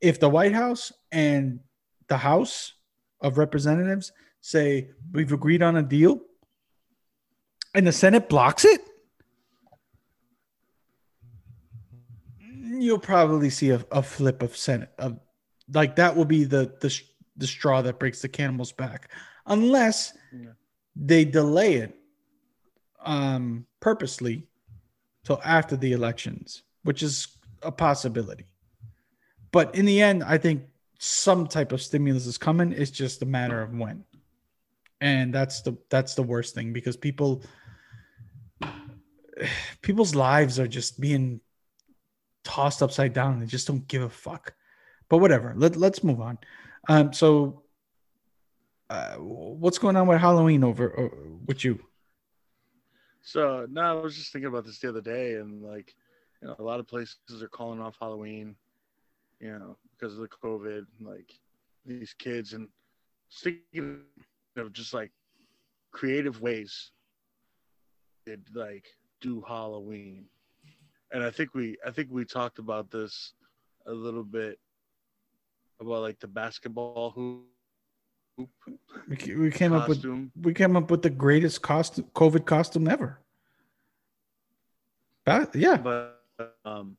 If 0.00 0.20
the 0.20 0.28
White 0.28 0.52
House 0.52 0.92
and 1.10 1.60
the 2.08 2.16
House 2.18 2.74
of 3.20 3.38
Representatives 3.38 4.12
say 4.40 4.90
we've 5.12 5.32
agreed 5.32 5.62
on 5.62 5.76
a 5.76 5.82
deal 5.82 6.20
and 7.74 7.86
the 7.86 7.92
Senate 7.92 8.28
blocks 8.28 8.64
it, 8.64 8.80
you'll 12.50 12.98
probably 12.98 13.50
see 13.50 13.70
a, 13.70 13.84
a 13.90 14.02
flip 14.02 14.42
of 14.42 14.56
Senate. 14.56 14.90
Of, 14.98 15.18
like 15.72 15.96
that 15.96 16.14
will 16.16 16.24
be 16.26 16.44
the, 16.44 16.74
the 16.80 17.00
the 17.36 17.46
straw 17.46 17.82
that 17.82 17.98
breaks 17.98 18.20
the 18.22 18.28
camel's 18.28 18.72
back, 18.72 19.10
unless 19.46 20.12
Yeah. 20.32 20.50
they 20.94 21.24
delay 21.24 21.74
it 21.74 21.98
um, 23.04 23.66
purposely 23.80 24.46
till 25.24 25.40
after 25.44 25.76
the 25.76 25.92
elections, 25.92 26.62
which 26.82 27.02
is 27.02 27.28
a 27.62 27.72
possibility. 27.72 28.46
But 29.52 29.74
in 29.74 29.84
the 29.84 30.02
end, 30.02 30.24
I 30.24 30.38
think 30.38 30.64
some 30.98 31.46
type 31.46 31.72
of 31.72 31.80
stimulus 31.80 32.26
is 32.26 32.38
coming. 32.38 32.72
It's 32.72 32.90
just 32.90 33.22
a 33.22 33.26
matter 33.26 33.62
of 33.62 33.72
when, 33.72 34.04
and 35.00 35.32
that's 35.32 35.62
the 35.62 35.76
that's 35.90 36.14
the 36.14 36.22
worst 36.22 36.54
thing 36.54 36.72
because 36.72 36.96
people 36.96 37.42
people's 39.82 40.14
lives 40.14 40.58
are 40.58 40.68
just 40.68 41.00
being 41.00 41.40
tossed 42.44 42.82
upside 42.82 43.12
down 43.12 43.40
they 43.40 43.46
just 43.46 43.66
don't 43.66 43.88
give 43.88 44.02
a 44.02 44.08
fuck. 44.08 44.54
But 45.08 45.18
whatever. 45.18 45.52
Let, 45.56 45.76
let's 45.76 46.02
move 46.02 46.20
on. 46.20 46.38
Um, 46.88 47.12
so 47.12 47.62
uh, 48.90 49.14
what's 49.16 49.78
going 49.78 49.96
on 49.96 50.06
with 50.06 50.20
Halloween 50.20 50.64
over 50.64 51.06
uh, 51.06 51.08
with 51.46 51.64
you? 51.64 51.78
So 53.26 53.66
no, 53.70 53.80
I 53.80 53.92
was 53.94 54.16
just 54.16 54.32
thinking 54.32 54.48
about 54.48 54.66
this 54.66 54.78
the 54.78 54.90
other 54.90 55.00
day, 55.00 55.36
and 55.36 55.62
like, 55.62 55.94
you 56.42 56.48
know, 56.48 56.56
a 56.58 56.62
lot 56.62 56.78
of 56.78 56.86
places 56.86 57.16
are 57.40 57.48
calling 57.48 57.80
off 57.80 57.96
Halloween, 57.98 58.54
you 59.40 59.50
know, 59.50 59.78
because 59.92 60.12
of 60.12 60.20
the 60.20 60.28
COVID. 60.28 60.84
Like 61.00 61.32
these 61.86 62.14
kids, 62.18 62.52
and 62.52 62.68
speaking 63.30 64.02
of 64.58 64.74
just 64.74 64.92
like 64.92 65.10
creative 65.90 66.42
ways, 66.42 66.90
they 68.26 68.36
like 68.54 68.84
do 69.22 69.42
Halloween, 69.48 70.26
and 71.10 71.24
I 71.24 71.30
think 71.30 71.54
we, 71.54 71.78
I 71.84 71.92
think 71.92 72.08
we 72.10 72.26
talked 72.26 72.58
about 72.58 72.90
this 72.90 73.32
a 73.86 73.92
little 73.92 74.24
bit 74.24 74.58
about 75.80 76.02
like 76.02 76.20
the 76.20 76.28
basketball 76.28 77.10
hoop 77.10 77.46
We, 78.36 79.34
we 79.36 79.50
came 79.50 79.72
up 79.72 79.88
with 79.88 80.04
we 80.40 80.54
came 80.54 80.76
up 80.76 80.90
with 80.90 81.02
the 81.02 81.10
greatest 81.10 81.62
costume 81.62 82.06
COVID 82.14 82.44
costume 82.46 82.88
ever. 82.88 83.20
Ba- 85.24 85.48
yeah, 85.54 85.76
but 85.76 86.20
um 86.64 86.96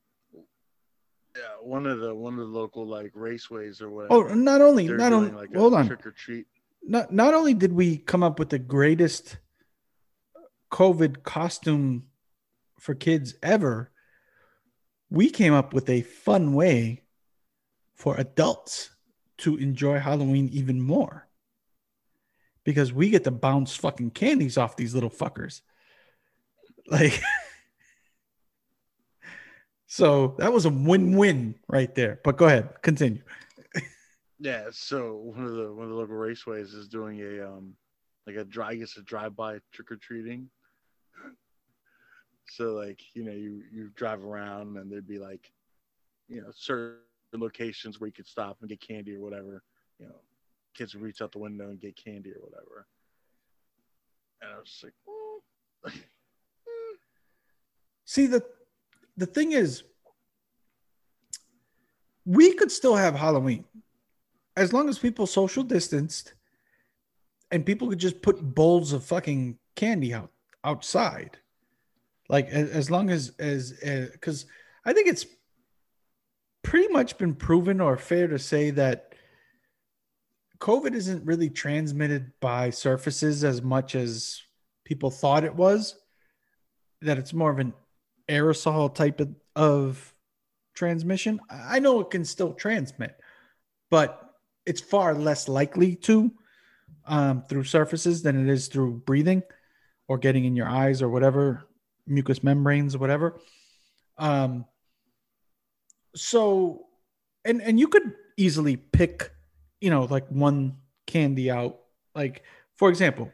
yeah 1.36 1.44
one 1.62 1.86
of 1.86 2.00
the 2.00 2.14
one 2.16 2.34
of 2.34 2.40
the 2.40 2.46
local 2.46 2.88
like 2.88 3.14
raceways 3.14 3.82
or 3.82 3.90
whatever 3.90 4.32
Oh, 4.32 4.34
not 4.34 4.62
only 4.62 4.88
not 4.88 5.14
only 5.14 5.32
like 5.32 5.54
hold 5.54 5.74
on. 5.74 5.88
trick 5.88 6.06
or 6.06 6.12
treat 6.12 6.48
Not 6.84 7.12
not 7.12 7.34
only 7.34 7.54
did 7.54 7.74
we 7.74 7.98
come 7.98 8.24
up 8.24 8.40
with 8.40 8.50
the 8.50 8.60
greatest 8.60 9.38
COVID 10.72 11.24
costume 11.24 12.08
for 12.80 12.96
kids 12.96 13.36
ever, 13.44 13.92
we 15.10 15.30
came 15.30 15.54
up 15.54 15.74
with 15.74 15.90
a 15.90 16.02
fun 16.02 16.54
way 16.54 17.04
for 17.96 18.16
adults 18.18 18.92
to 19.38 19.58
enjoy 19.58 20.00
Halloween 20.00 20.50
even 20.52 20.82
more. 20.82 21.25
Because 22.66 22.92
we 22.92 23.10
get 23.10 23.24
to 23.24 23.32
bounce 23.32 23.76
fucking 23.76 24.12
candies 24.12 24.58
off 24.58 24.76
these 24.76 24.94
little 24.94 25.10
fuckers. 25.10 25.62
Like 26.88 27.22
So 29.88 30.36
that 30.40 30.52
was 30.52 30.66
a 30.66 30.70
win-win 30.70 31.56
right 31.70 31.94
there. 31.96 32.20
But 32.24 32.36
go 32.38 32.48
ahead, 32.48 32.82
continue. 32.82 33.22
yeah 34.40 34.66
so 34.72 35.14
one 35.34 35.46
of 35.46 35.54
the 35.54 35.72
one 35.72 35.86
of 35.86 35.92
the 35.92 35.96
local 35.96 36.16
raceways 36.16 36.74
is 36.76 36.90
doing 36.90 37.22
a 37.22 37.48
um 37.48 37.74
like 38.28 38.36
a 38.36 38.44
dry 38.44 38.72
I 38.72 38.76
guess 38.76 38.98
a 38.98 39.02
drive-by 39.02 39.60
trick-or-treating 39.72 40.50
so 42.48 42.74
like 42.74 43.00
you 43.14 43.24
know 43.24 43.32
you 43.32 43.64
you 43.72 43.92
drive 43.96 44.24
around 44.26 44.76
and 44.78 44.92
there'd 44.92 45.08
be 45.08 45.20
like 45.20 45.50
you 46.28 46.42
know 46.42 46.52
certain 46.54 47.00
locations 47.34 48.00
where 48.00 48.08
you 48.08 48.14
could 48.14 48.28
stop 48.28 48.58
and 48.60 48.70
get 48.70 48.82
candy 48.82 49.16
or 49.16 49.22
whatever 49.22 49.64
you 50.00 50.08
know 50.08 50.20
kids 50.76 50.94
would 50.94 51.04
reach 51.04 51.22
out 51.22 51.32
the 51.32 51.40
window 51.40 51.70
and 51.70 51.80
get 51.80 51.96
candy 51.96 52.32
or 52.32 52.42
whatever 52.42 52.86
and 54.42 54.52
i 54.52 54.58
was 54.58 54.84
like 54.84 54.94
"Mm." 55.88 56.00
See 58.06 58.28
the 58.28 58.44
the 59.18 59.26
thing 59.26 59.54
is 59.54 59.84
we 62.26 62.54
could 62.54 62.72
still 62.72 62.96
have 62.96 63.16
Halloween 63.16 63.66
as 64.58 64.74
long 64.74 64.90
as 64.90 64.98
people 64.98 65.28
social 65.28 65.64
distanced 65.64 66.34
and 67.52 67.66
people 67.66 67.90
could 67.90 68.00
just 68.00 68.22
put 68.22 68.42
bowls 68.42 68.94
of 68.94 69.04
fucking 69.06 69.58
candy 69.76 70.14
out 70.14 70.32
outside. 70.64 71.38
Like 72.28 72.48
as, 72.48 72.70
as 72.72 72.92
long 72.92 73.10
as 73.10 73.34
as 73.38 73.74
because 74.12 74.46
I 74.84 74.94
think 74.94 75.08
it's 75.08 75.26
pretty 76.64 76.88
much 76.88 77.18
been 77.18 77.36
proven 77.36 77.80
or 77.80 77.98
fair 77.98 78.28
to 78.28 78.40
say 78.40 78.72
that 78.72 79.14
COVID 80.60 80.94
isn't 80.94 81.26
really 81.26 81.50
transmitted 81.50 82.32
by 82.40 82.70
surfaces 82.70 83.44
as 83.44 83.62
much 83.62 83.96
as 83.96 84.42
people 84.84 85.12
thought 85.12 85.44
it 85.44 85.56
was. 85.56 85.96
That 87.02 87.18
it's 87.18 87.34
more 87.34 87.52
of 87.52 87.60
an 87.60 87.74
aerosol 88.30 88.94
type 88.94 89.20
of, 89.20 89.36
of 89.56 90.14
transmission. 90.74 91.40
I 91.50 91.80
know 91.80 92.00
it 92.00 92.10
can 92.10 92.26
still 92.26 92.54
transmit, 92.54 93.20
but 93.92 94.22
it's 94.66 94.82
far 94.82 95.14
less 95.14 95.48
likely 95.48 95.96
to 95.96 96.32
um, 97.06 97.44
through 97.44 97.66
surfaces 97.66 98.24
than 98.24 98.42
it 98.42 98.52
is 98.52 98.68
through 98.68 99.04
breathing 99.06 99.44
or 100.08 100.18
getting 100.18 100.46
in 100.46 100.56
your 100.56 100.68
eyes 100.68 101.02
or 101.02 101.10
whatever 101.10 101.68
mucous 102.08 102.44
membranes 102.44 102.96
or 102.96 103.00
whatever. 103.00 103.40
Um, 104.18 104.66
so, 106.16 106.86
and 107.44 107.62
and 107.62 107.80
you 107.80 107.88
could 107.88 108.14
easily 108.38 108.78
pick, 108.78 109.32
you 109.86 109.92
know, 109.92 110.06
like 110.06 110.28
one 110.30 110.78
candy 111.06 111.52
out. 111.52 111.78
Like 112.16 112.42
for 112.76 112.90
example, 112.90 113.32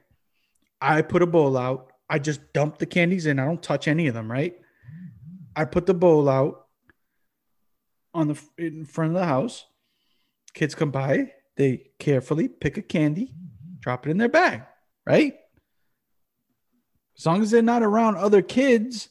I 0.81 1.01
put 1.01 1.21
a 1.21 1.25
bowl 1.25 1.57
out. 1.57 1.93
I 2.09 2.19
just 2.19 2.51
dump 2.51 2.77
the 2.77 2.85
candies 2.85 3.25
in. 3.25 3.39
I 3.39 3.45
don't 3.45 3.63
touch 3.63 3.87
any 3.87 4.07
of 4.07 4.13
them. 4.13 4.29
Right. 4.29 4.55
I 5.55 5.63
put 5.63 5.85
the 5.85 5.93
bowl 5.93 6.27
out 6.27 6.67
on 8.13 8.27
the 8.27 8.41
in 8.57 8.83
front 8.83 9.15
of 9.15 9.21
the 9.21 9.25
house. 9.25 9.65
Kids 10.53 10.75
come 10.75 10.91
by, 10.91 11.31
they 11.55 11.91
carefully 11.99 12.49
pick 12.49 12.75
a 12.75 12.81
candy, 12.81 13.33
drop 13.79 14.05
it 14.05 14.11
in 14.11 14.17
their 14.17 14.27
bag, 14.27 14.63
right? 15.05 15.35
As 17.17 17.25
long 17.25 17.41
as 17.41 17.51
they're 17.51 17.61
not 17.61 17.81
around 17.81 18.17
other 18.17 18.41
kids, 18.41 19.07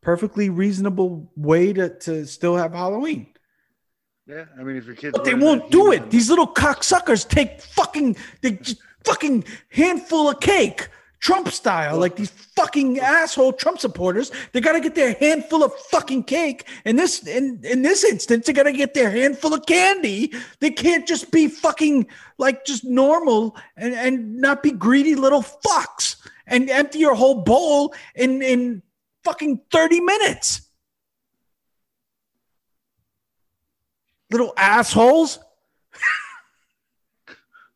perfectly 0.00 0.50
reasonable 0.50 1.30
way 1.36 1.72
to, 1.72 1.96
to 2.00 2.26
still 2.26 2.56
have 2.56 2.72
Halloween. 2.72 3.31
Yeah, 4.26 4.44
I 4.58 4.62
mean, 4.62 4.76
if 4.76 4.86
your 4.86 4.94
kids, 4.94 5.12
But 5.12 5.24
they 5.24 5.34
won't 5.34 5.70
do 5.70 5.92
it. 5.92 6.10
These 6.10 6.30
little 6.30 6.46
cocksuckers 6.46 7.28
take 7.28 7.60
fucking 7.60 8.16
they 8.40 8.58
fucking 9.04 9.44
handful 9.70 10.28
of 10.28 10.38
cake, 10.38 10.88
Trump 11.18 11.48
style, 11.48 11.98
like 11.98 12.14
these 12.14 12.30
fucking 12.30 13.00
asshole 13.00 13.52
Trump 13.52 13.80
supporters. 13.80 14.30
They 14.52 14.60
gotta 14.60 14.80
get 14.80 14.94
their 14.94 15.14
handful 15.14 15.64
of 15.64 15.72
fucking 15.90 16.24
cake. 16.24 16.68
And 16.84 16.98
this 16.98 17.26
in 17.26 17.60
in 17.64 17.82
this 17.82 18.04
instance, 18.04 18.46
they 18.46 18.52
gotta 18.52 18.72
get 18.72 18.94
their 18.94 19.10
handful 19.10 19.54
of 19.54 19.66
candy. 19.66 20.32
They 20.60 20.70
can't 20.70 21.06
just 21.06 21.32
be 21.32 21.48
fucking 21.48 22.06
like 22.38 22.64
just 22.64 22.84
normal 22.84 23.56
and 23.76 23.94
and 23.94 24.36
not 24.36 24.62
be 24.62 24.70
greedy 24.70 25.16
little 25.16 25.42
fucks 25.42 26.16
and 26.46 26.70
empty 26.70 27.00
your 27.00 27.14
whole 27.14 27.42
bowl 27.42 27.92
in 28.14 28.40
in 28.40 28.82
fucking 29.24 29.60
30 29.72 30.00
minutes. 30.00 30.68
Little 34.32 34.54
assholes. 34.56 35.38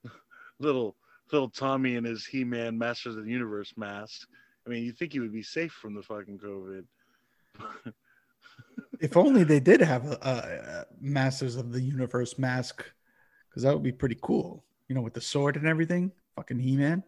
little 0.58 0.96
little 1.32 1.50
Tommy 1.50 1.96
and 1.96 2.06
his 2.06 2.24
He-Man 2.24 2.78
Masters 2.78 3.16
of 3.16 3.24
the 3.24 3.30
Universe 3.30 3.74
mask. 3.76 4.26
I 4.66 4.70
mean, 4.70 4.84
you 4.84 4.92
think 4.92 5.12
he 5.12 5.20
would 5.20 5.32
be 5.32 5.42
safe 5.42 5.72
from 5.72 5.94
the 5.94 6.02
fucking 6.02 6.38
COVID? 6.38 6.84
If 9.00 9.16
only 9.16 9.44
they 9.44 9.60
did 9.60 9.80
have 9.80 10.06
a, 10.06 10.18
a, 10.22 10.86
Masters 11.00 11.56
of 11.56 11.72
the 11.72 11.80
Universe 11.80 12.38
mask, 12.38 12.84
because 13.48 13.62
that 13.62 13.72
would 13.74 13.82
be 13.82 13.92
pretty 13.92 14.18
cool. 14.22 14.64
You 14.88 14.94
know, 14.94 15.02
with 15.02 15.14
the 15.14 15.20
sword 15.20 15.56
and 15.56 15.66
everything. 15.66 16.12
Fucking 16.36 16.58
He 16.58 16.76
Man. 16.76 17.02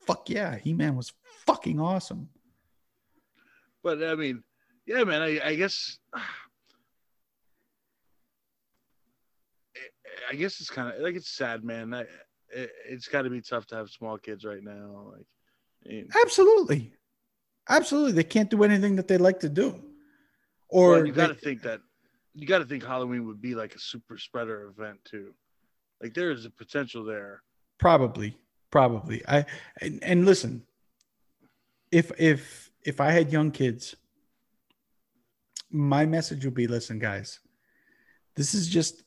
Fuck 0.00 0.30
yeah, 0.30 0.56
He 0.56 0.72
Man 0.72 0.96
was 0.96 1.12
fucking 1.46 1.80
awesome. 1.80 2.28
But 3.82 4.02
I 4.02 4.14
mean, 4.14 4.42
yeah, 4.86 5.04
man. 5.04 5.22
I, 5.22 5.40
I 5.44 5.54
guess, 5.54 5.98
I 10.30 10.34
guess 10.34 10.60
it's 10.60 10.70
kind 10.70 10.92
of 10.92 11.00
like 11.00 11.14
it's 11.14 11.30
sad, 11.30 11.64
man. 11.64 11.94
I, 11.94 12.00
it, 12.50 12.70
it's 12.88 13.08
got 13.08 13.22
to 13.22 13.30
be 13.30 13.40
tough 13.40 13.66
to 13.68 13.76
have 13.76 13.90
small 13.90 14.18
kids 14.18 14.44
right 14.44 14.62
now. 14.62 15.12
Like, 15.12 15.26
and- 15.84 16.10
Absolutely, 16.24 16.92
absolutely. 17.68 18.12
They 18.12 18.24
can't 18.24 18.50
do 18.50 18.64
anything 18.64 18.96
that 18.96 19.08
they 19.08 19.18
like 19.18 19.40
to 19.40 19.48
do, 19.48 19.82
or 20.68 20.90
well, 20.92 21.06
you 21.06 21.12
got 21.12 21.28
to 21.28 21.34
think 21.34 21.62
that 21.62 21.80
you 22.34 22.46
got 22.46 22.58
to 22.58 22.64
think 22.64 22.84
Halloween 22.84 23.26
would 23.26 23.40
be 23.40 23.54
like 23.54 23.74
a 23.74 23.78
super 23.78 24.18
spreader 24.18 24.72
event 24.76 24.98
too. 25.04 25.32
Like 26.02 26.14
there 26.14 26.30
is 26.30 26.44
a 26.44 26.50
potential 26.50 27.04
there. 27.04 27.42
Probably, 27.78 28.36
probably. 28.70 29.22
I 29.26 29.46
and, 29.80 30.02
and 30.02 30.26
listen, 30.26 30.62
if 31.90 32.12
if 32.18 32.70
if 32.84 33.00
I 33.00 33.10
had 33.10 33.32
young 33.32 33.50
kids, 33.50 33.96
my 35.70 36.04
message 36.04 36.44
would 36.44 36.54
be: 36.54 36.66
listen, 36.66 36.98
guys, 36.98 37.40
this 38.34 38.54
is 38.54 38.68
just 38.68 39.02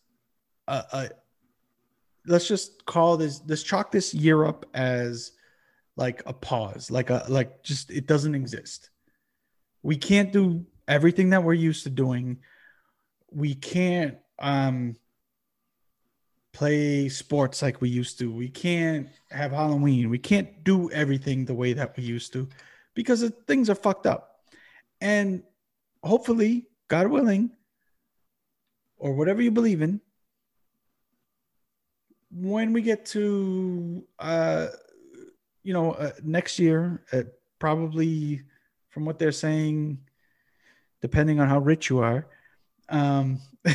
a, 0.70 0.86
a 0.93 1.09
let's 2.26 2.47
just 2.47 2.86
call 2.86 3.17
this 3.17 3.41
let's 3.47 3.63
chalk 3.63 3.91
this 3.91 4.13
year 4.13 4.45
up 4.45 4.65
as 4.74 5.32
like 5.95 6.24
a 6.26 6.34
pause, 6.34 6.89
like 6.89 7.09
a 7.09 7.26
like 7.28 7.63
just 7.63 7.91
it 7.91 8.07
doesn't 8.07 8.36
exist. 8.36 8.89
We 9.84 9.97
can't 9.97 10.32
do 10.32 10.65
everything 10.88 11.32
that 11.32 11.43
we're 11.43 11.53
used 11.53 11.84
to 11.84 11.89
doing. 11.89 12.39
We 13.32 13.55
can't 13.55 14.17
um 14.39 14.95
play 16.53 17.09
sports 17.09 17.61
like 17.61 17.82
we 17.82 17.89
used 17.89 18.20
to. 18.20 18.32
We 18.32 18.49
can't 18.49 19.09
have 19.32 19.51
Halloween. 19.51 20.09
We 20.09 20.20
can't 20.20 20.63
do 20.63 20.89
everything 20.91 21.45
the 21.45 21.53
way 21.53 21.74
that 21.74 21.95
we 21.97 22.03
used 22.03 22.34
to 22.34 22.47
because 22.93 23.30
things 23.47 23.70
are 23.70 23.76
fucked 23.76 24.05
up. 24.05 24.41
And 25.01 25.43
hopefully, 26.03 26.67
God 26.88 27.07
willing, 27.07 27.51
or 28.97 29.13
whatever 29.13 29.41
you 29.41 29.51
believe 29.51 29.82
in, 29.82 30.01
when 32.32 32.73
we 32.73 32.82
get 32.82 33.05
to, 33.07 34.03
uh, 34.19 34.67
you 35.63 35.73
know, 35.73 35.93
uh, 35.93 36.11
next 36.23 36.59
year, 36.59 37.03
uh, 37.11 37.23
probably 37.57 38.41
from 38.89 39.05
what 39.05 39.19
they're 39.19 39.32
saying, 39.32 39.99
depending 41.01 41.39
on 41.39 41.47
how 41.47 41.59
rich 41.59 41.89
you 41.89 41.99
are, 41.99 42.27
um, 42.89 43.39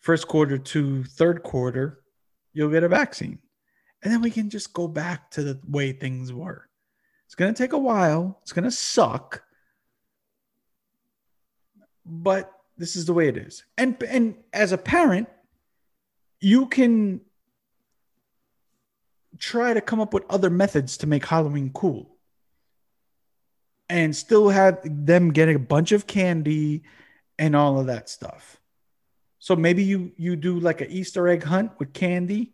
first 0.00 0.28
quarter 0.28 0.58
to 0.58 1.04
third 1.04 1.42
quarter, 1.42 2.00
you'll 2.52 2.70
get 2.70 2.82
a 2.82 2.88
vaccine. 2.88 3.38
And 4.02 4.12
then 4.12 4.20
we 4.20 4.30
can 4.30 4.50
just 4.50 4.72
go 4.72 4.88
back 4.88 5.30
to 5.32 5.42
the 5.44 5.60
way 5.68 5.92
things 5.92 6.32
were. 6.32 6.68
It's 7.26 7.36
going 7.36 7.54
to 7.54 7.62
take 7.62 7.72
a 7.72 7.78
while. 7.78 8.38
It's 8.42 8.52
going 8.52 8.64
to 8.64 8.70
suck. 8.70 9.42
But 12.04 12.52
this 12.76 12.96
is 12.96 13.06
the 13.06 13.14
way 13.14 13.28
it 13.28 13.36
is. 13.36 13.64
And 13.78 14.02
and 14.02 14.34
as 14.52 14.72
a 14.72 14.78
parent, 14.78 15.28
you 16.40 16.66
can 16.66 17.20
try 19.38 19.74
to 19.74 19.80
come 19.80 20.00
up 20.00 20.14
with 20.14 20.24
other 20.28 20.50
methods 20.50 20.98
to 20.98 21.06
make 21.06 21.24
Halloween 21.24 21.70
cool. 21.74 22.16
And 23.88 24.16
still 24.16 24.48
have 24.48 24.80
them 24.84 25.32
getting 25.32 25.56
a 25.56 25.60
bunch 25.60 25.92
of 25.92 26.06
candy 26.06 26.82
and 27.38 27.54
all 27.54 27.78
of 27.78 27.86
that 27.86 28.08
stuff. 28.08 28.58
So 29.38 29.56
maybe 29.56 29.82
you 29.82 30.12
you 30.16 30.36
do 30.36 30.60
like 30.60 30.80
an 30.80 30.90
Easter 30.90 31.26
egg 31.28 31.42
hunt 31.42 31.72
with 31.78 31.92
candy 31.92 32.52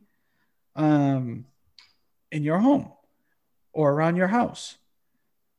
um 0.75 1.45
in 2.33 2.43
your 2.43 2.59
home 2.59 2.93
or 3.73 3.93
around 3.93 4.17
your 4.17 4.27
house. 4.27 4.77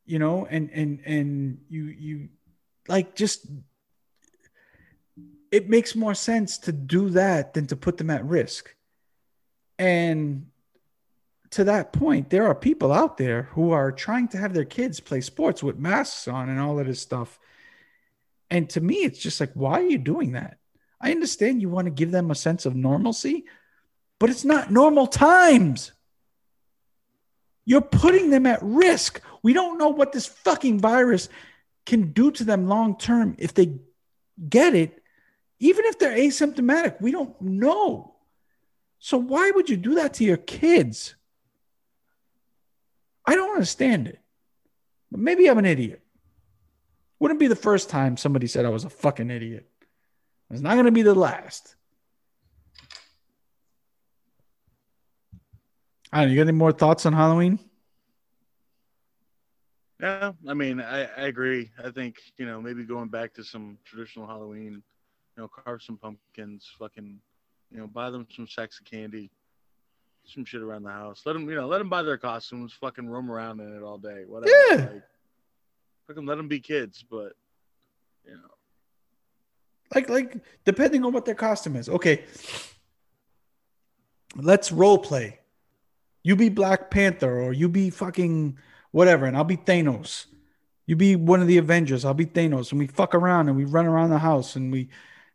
You 0.05 0.19
know, 0.19 0.47
and 0.49 0.69
and 0.71 0.99
and 1.05 1.59
you 1.69 1.83
you 1.85 2.29
like 2.87 3.15
just 3.15 3.45
it 5.51 5.69
makes 5.69 5.95
more 5.95 6.13
sense 6.13 6.57
to 6.59 6.71
do 6.71 7.09
that 7.11 7.53
than 7.53 7.67
to 7.67 7.75
put 7.75 7.97
them 7.97 8.09
at 8.09 8.25
risk. 8.25 8.75
And 9.77 10.47
to 11.51 11.63
that 11.63 11.93
point, 11.93 12.29
there 12.29 12.47
are 12.47 12.55
people 12.55 12.91
out 12.91 13.17
there 13.17 13.43
who 13.53 13.71
are 13.71 13.91
trying 13.91 14.27
to 14.29 14.37
have 14.37 14.53
their 14.53 14.65
kids 14.65 14.99
play 14.99 15.21
sports 15.21 15.63
with 15.63 15.79
masks 15.79 16.27
on 16.27 16.49
and 16.49 16.59
all 16.59 16.79
of 16.79 16.85
this 16.85 17.01
stuff. 17.01 17.39
And 18.49 18.69
to 18.71 18.81
me, 18.81 18.95
it's 18.97 19.19
just 19.19 19.39
like, 19.39 19.51
why 19.53 19.79
are 19.79 19.87
you 19.87 19.97
doing 19.97 20.33
that? 20.33 20.57
I 21.01 21.11
understand 21.11 21.61
you 21.61 21.69
want 21.69 21.85
to 21.85 21.91
give 21.91 22.11
them 22.11 22.29
a 22.29 22.35
sense 22.35 22.65
of 22.65 22.75
normalcy, 22.75 23.45
but 24.19 24.29
it's 24.29 24.45
not 24.45 24.71
normal 24.71 25.07
times. 25.07 25.91
You're 27.65 27.81
putting 27.81 28.29
them 28.29 28.45
at 28.45 28.59
risk. 28.61 29.21
We 29.41 29.53
don't 29.53 29.77
know 29.77 29.89
what 29.89 30.11
this 30.11 30.25
fucking 30.25 30.79
virus 30.79 31.29
can 31.85 32.11
do 32.11 32.31
to 32.31 32.43
them 32.43 32.67
long 32.67 32.97
term 32.97 33.35
if 33.39 33.53
they 33.53 33.79
get 34.49 34.75
it, 34.75 35.01
even 35.59 35.85
if 35.85 35.97
they're 35.97 36.17
asymptomatic. 36.17 37.01
We 37.01 37.11
don't 37.11 37.39
know. 37.41 38.15
So 38.99 39.17
why 39.17 39.51
would 39.51 39.69
you 39.69 39.77
do 39.77 39.95
that 39.95 40.15
to 40.15 40.23
your 40.23 40.37
kids? 40.37 41.15
I 43.29 43.35
don't 43.35 43.51
understand 43.51 44.07
it. 44.07 44.19
But 45.11 45.19
maybe 45.19 45.47
I'm 45.47 45.59
an 45.59 45.65
idiot. 45.65 46.01
Wouldn't 47.19 47.39
be 47.39 47.45
the 47.45 47.55
first 47.55 47.87
time 47.87 48.17
somebody 48.17 48.47
said 48.47 48.65
I 48.65 48.69
was 48.69 48.85
a 48.85 48.89
fucking 48.89 49.29
idiot. 49.29 49.69
It's 50.49 50.61
not 50.61 50.73
going 50.73 50.85
to 50.85 50.91
be 50.91 51.03
the 51.03 51.13
last. 51.13 51.75
I 56.11 56.21
don't 56.21 56.25
know. 56.25 56.31
You 56.31 56.37
got 56.37 56.49
any 56.49 56.57
more 56.57 56.71
thoughts 56.71 57.05
on 57.05 57.13
Halloween? 57.13 57.59
Yeah, 60.01 60.31
I 60.47 60.55
mean, 60.55 60.81
I, 60.81 61.03
I 61.03 61.27
agree. 61.27 61.69
I 61.85 61.91
think 61.91 62.15
you 62.37 62.47
know 62.47 62.59
maybe 62.59 62.83
going 62.83 63.09
back 63.09 63.35
to 63.35 63.43
some 63.43 63.77
traditional 63.85 64.25
Halloween, 64.25 64.81
you 65.37 65.43
know, 65.43 65.47
carve 65.47 65.83
some 65.83 65.97
pumpkins, 65.97 66.67
fucking, 66.79 67.19
you 67.69 67.77
know, 67.77 67.85
buy 67.85 68.09
them 68.09 68.25
some 68.35 68.47
sacks 68.47 68.79
of 68.79 68.87
candy, 68.89 69.29
some 70.25 70.45
shit 70.45 70.61
around 70.61 70.83
the 70.83 70.91
house. 70.91 71.23
Let 71.25 71.33
them, 71.33 71.49
you 71.49 71.55
know, 71.55 71.67
let 71.67 71.79
them 71.79 71.89
buy 71.89 72.03
their 72.03 72.17
costumes, 72.17 72.73
fucking 72.79 73.07
roam 73.07 73.31
around 73.31 73.59
in 73.59 73.75
it 73.75 73.83
all 73.83 73.97
day, 73.97 74.23
whatever. 74.27 74.53
Yeah. 74.69 74.75
Like, 74.75 75.03
fucking 76.07 76.25
let 76.25 76.35
them 76.35 76.47
be 76.47 76.59
kids, 76.59 77.03
but 77.09 77.33
you 78.25 78.33
know, 78.33 78.51
Like, 79.93 80.09
like 80.09 80.37
depending 80.65 81.03
on 81.05 81.13
what 81.13 81.25
their 81.25 81.35
costume 81.35 81.75
is. 81.75 81.89
Okay, 81.89 82.25
let's 84.35 84.71
role 84.71 84.97
play. 84.97 85.39
You 86.23 86.35
be 86.35 86.49
Black 86.49 86.91
Panther, 86.91 87.39
or 87.39 87.53
you 87.53 87.69
be 87.69 87.89
fucking 87.89 88.57
whatever, 88.91 89.25
and 89.25 89.35
I'll 89.37 89.43
be 89.43 89.57
Thanos. 89.57 90.25
You 90.85 90.95
be 90.95 91.15
one 91.15 91.41
of 91.41 91.47
the 91.47 91.57
Avengers. 91.57 92.03
I'll 92.03 92.13
be 92.13 92.25
Thanos, 92.25 92.71
and 92.71 92.79
we 92.79 92.87
fuck 92.87 93.13
around 93.13 93.47
and 93.47 93.55
we 93.55 93.63
run 93.63 93.85
around 93.85 94.09
the 94.09 94.17
house 94.17 94.55
and 94.55 94.71
we, 94.71 94.89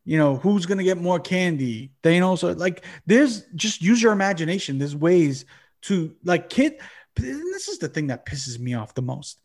you 0.04 0.18
know, 0.18 0.36
who's 0.36 0.66
gonna 0.66 0.84
get 0.84 0.98
more 0.98 1.18
candy? 1.18 1.92
Thanos, 2.02 2.44
or 2.44 2.54
like 2.54 2.84
there's 3.06 3.42
just 3.54 3.82
use 3.82 4.02
your 4.02 4.12
imagination. 4.12 4.78
There's 4.78 4.96
ways 4.96 5.44
to 5.82 6.14
like 6.24 6.50
kid. 6.50 6.80
This 7.16 7.68
is 7.68 7.78
the 7.78 7.88
thing 7.88 8.08
that 8.08 8.26
pisses 8.26 8.58
me 8.58 8.74
off 8.74 8.94
the 8.94 9.02
most. 9.02 9.40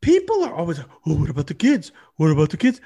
People 0.00 0.44
are 0.44 0.54
always 0.54 0.78
like, 0.78 0.88
"Oh, 1.06 1.14
what 1.16 1.28
about 1.30 1.48
the 1.48 1.54
kids? 1.54 1.92
What 2.16 2.30
about 2.30 2.50
the 2.50 2.56
kids?" 2.56 2.80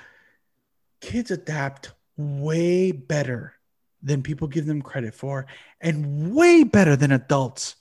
Kids 1.01 1.31
adapt 1.31 1.93
way 2.17 2.91
better 2.91 3.55
than 4.03 4.23
people 4.23 4.49
give 4.49 4.67
them 4.67 4.83
credit 4.83 5.15
for, 5.15 5.47
and 5.81 6.35
way 6.35 6.65
better 6.65 6.97
than 6.97 7.13
adults. 7.13 7.77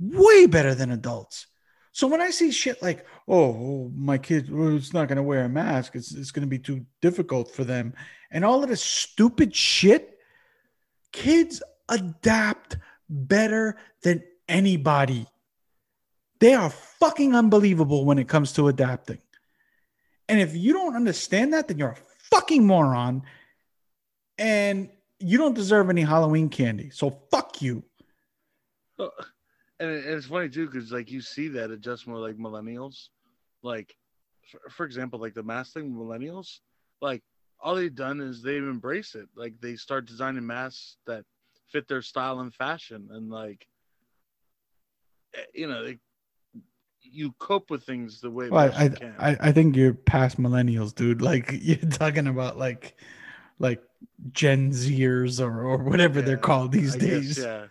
Way 0.00 0.46
better 0.46 0.74
than 0.74 0.90
adults. 0.90 1.46
So 1.94 2.08
when 2.08 2.20
I 2.20 2.30
see 2.30 2.50
shit 2.50 2.82
like, 2.82 3.06
oh, 3.28 3.44
oh 3.44 3.92
my 3.94 4.18
kid, 4.18 4.52
well, 4.52 4.76
it's 4.76 4.92
not 4.92 5.06
going 5.06 5.16
to 5.16 5.22
wear 5.22 5.44
a 5.44 5.48
mask, 5.48 5.94
it's, 5.94 6.12
it's 6.12 6.32
going 6.32 6.42
to 6.42 6.48
be 6.48 6.58
too 6.58 6.84
difficult 7.00 7.54
for 7.54 7.62
them, 7.62 7.94
and 8.32 8.44
all 8.44 8.64
of 8.64 8.68
this 8.68 8.82
stupid 8.82 9.54
shit, 9.54 10.18
kids 11.12 11.62
adapt 11.88 12.78
better 13.08 13.76
than 14.02 14.24
anybody. 14.48 15.28
They 16.40 16.54
are 16.54 16.68
fucking 16.68 17.36
unbelievable 17.36 18.04
when 18.04 18.18
it 18.18 18.26
comes 18.26 18.52
to 18.54 18.66
adapting. 18.66 19.18
And 20.28 20.40
if 20.40 20.56
you 20.56 20.72
don't 20.72 20.96
understand 20.96 21.52
that, 21.52 21.68
then 21.68 21.78
you're 21.78 21.90
a 21.90 21.96
fucking 22.30 22.66
moron 22.66 23.22
and 24.36 24.90
you 25.20 25.38
don't 25.38 25.54
deserve 25.54 25.90
any 25.90 26.02
Halloween 26.02 26.48
candy. 26.48 26.90
So 26.90 27.20
fuck 27.30 27.62
you. 27.62 27.84
Uh, 28.98 29.10
and 29.90 30.04
it's 30.16 30.26
funny 30.26 30.48
too 30.48 30.66
because 30.66 30.92
like 30.92 31.10
you 31.10 31.20
see 31.20 31.48
that 31.48 31.70
adjustment 31.70 32.20
like 32.20 32.36
millennials. 32.36 33.08
Like 33.62 33.96
for, 34.50 34.60
for 34.70 34.86
example 34.86 35.18
like 35.18 35.34
the 35.34 35.42
mask 35.42 35.72
thing 35.74 35.92
millennials 35.92 36.60
like 37.00 37.22
all 37.60 37.74
they've 37.74 37.94
done 37.94 38.20
is 38.20 38.42
they've 38.42 38.62
embraced 38.62 39.14
it. 39.14 39.28
Like 39.34 39.54
they 39.60 39.76
start 39.76 40.06
designing 40.06 40.46
masks 40.46 40.96
that 41.06 41.24
fit 41.70 41.88
their 41.88 42.02
style 42.02 42.40
and 42.40 42.52
fashion. 42.54 43.08
And 43.10 43.30
like 43.30 43.66
eh, 45.34 45.44
you 45.54 45.68
know 45.68 45.84
they, 45.84 45.98
you 47.02 47.32
cope 47.38 47.70
with 47.70 47.84
things 47.84 48.20
the 48.20 48.30
way 48.30 48.48
well, 48.50 48.72
I, 48.74 48.90
I, 49.18 49.36
I 49.40 49.52
think 49.52 49.76
you're 49.76 49.94
past 49.94 50.40
millennials 50.40 50.94
dude. 50.94 51.22
Like 51.30 51.50
you're 51.52 51.76
talking 51.76 52.26
about 52.26 52.58
like 52.58 52.96
like 53.58 53.82
gen 54.32 54.70
zers 54.72 55.40
or, 55.40 55.62
or 55.62 55.78
whatever 55.78 56.20
yeah, 56.20 56.26
they're 56.26 56.36
called 56.36 56.72
these 56.72 56.96
I 56.96 56.98
days. 56.98 57.38
guess, 57.38 57.68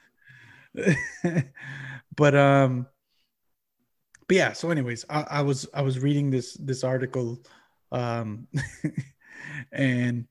yeah 0.76 0.94
but 2.16 2.36
um 2.36 2.88
but 4.28 4.38
yeah 4.38 4.54
so 4.54 4.72
anyways 4.72 5.06
I, 5.10 5.22
I 5.30 5.42
was 5.42 5.68
i 5.74 5.82
was 5.82 6.00
reading 6.00 6.30
this 6.30 6.54
this 6.54 6.84
article 6.84 7.44
um 7.92 8.48
and 9.72 10.26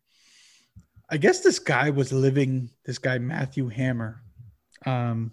i 1.10 1.16
guess 1.16 1.40
this 1.40 1.58
guy 1.58 1.90
was 1.90 2.12
living 2.12 2.70
this 2.84 2.98
guy 2.98 3.18
matthew 3.18 3.68
hammer 3.68 4.22
um 4.86 5.32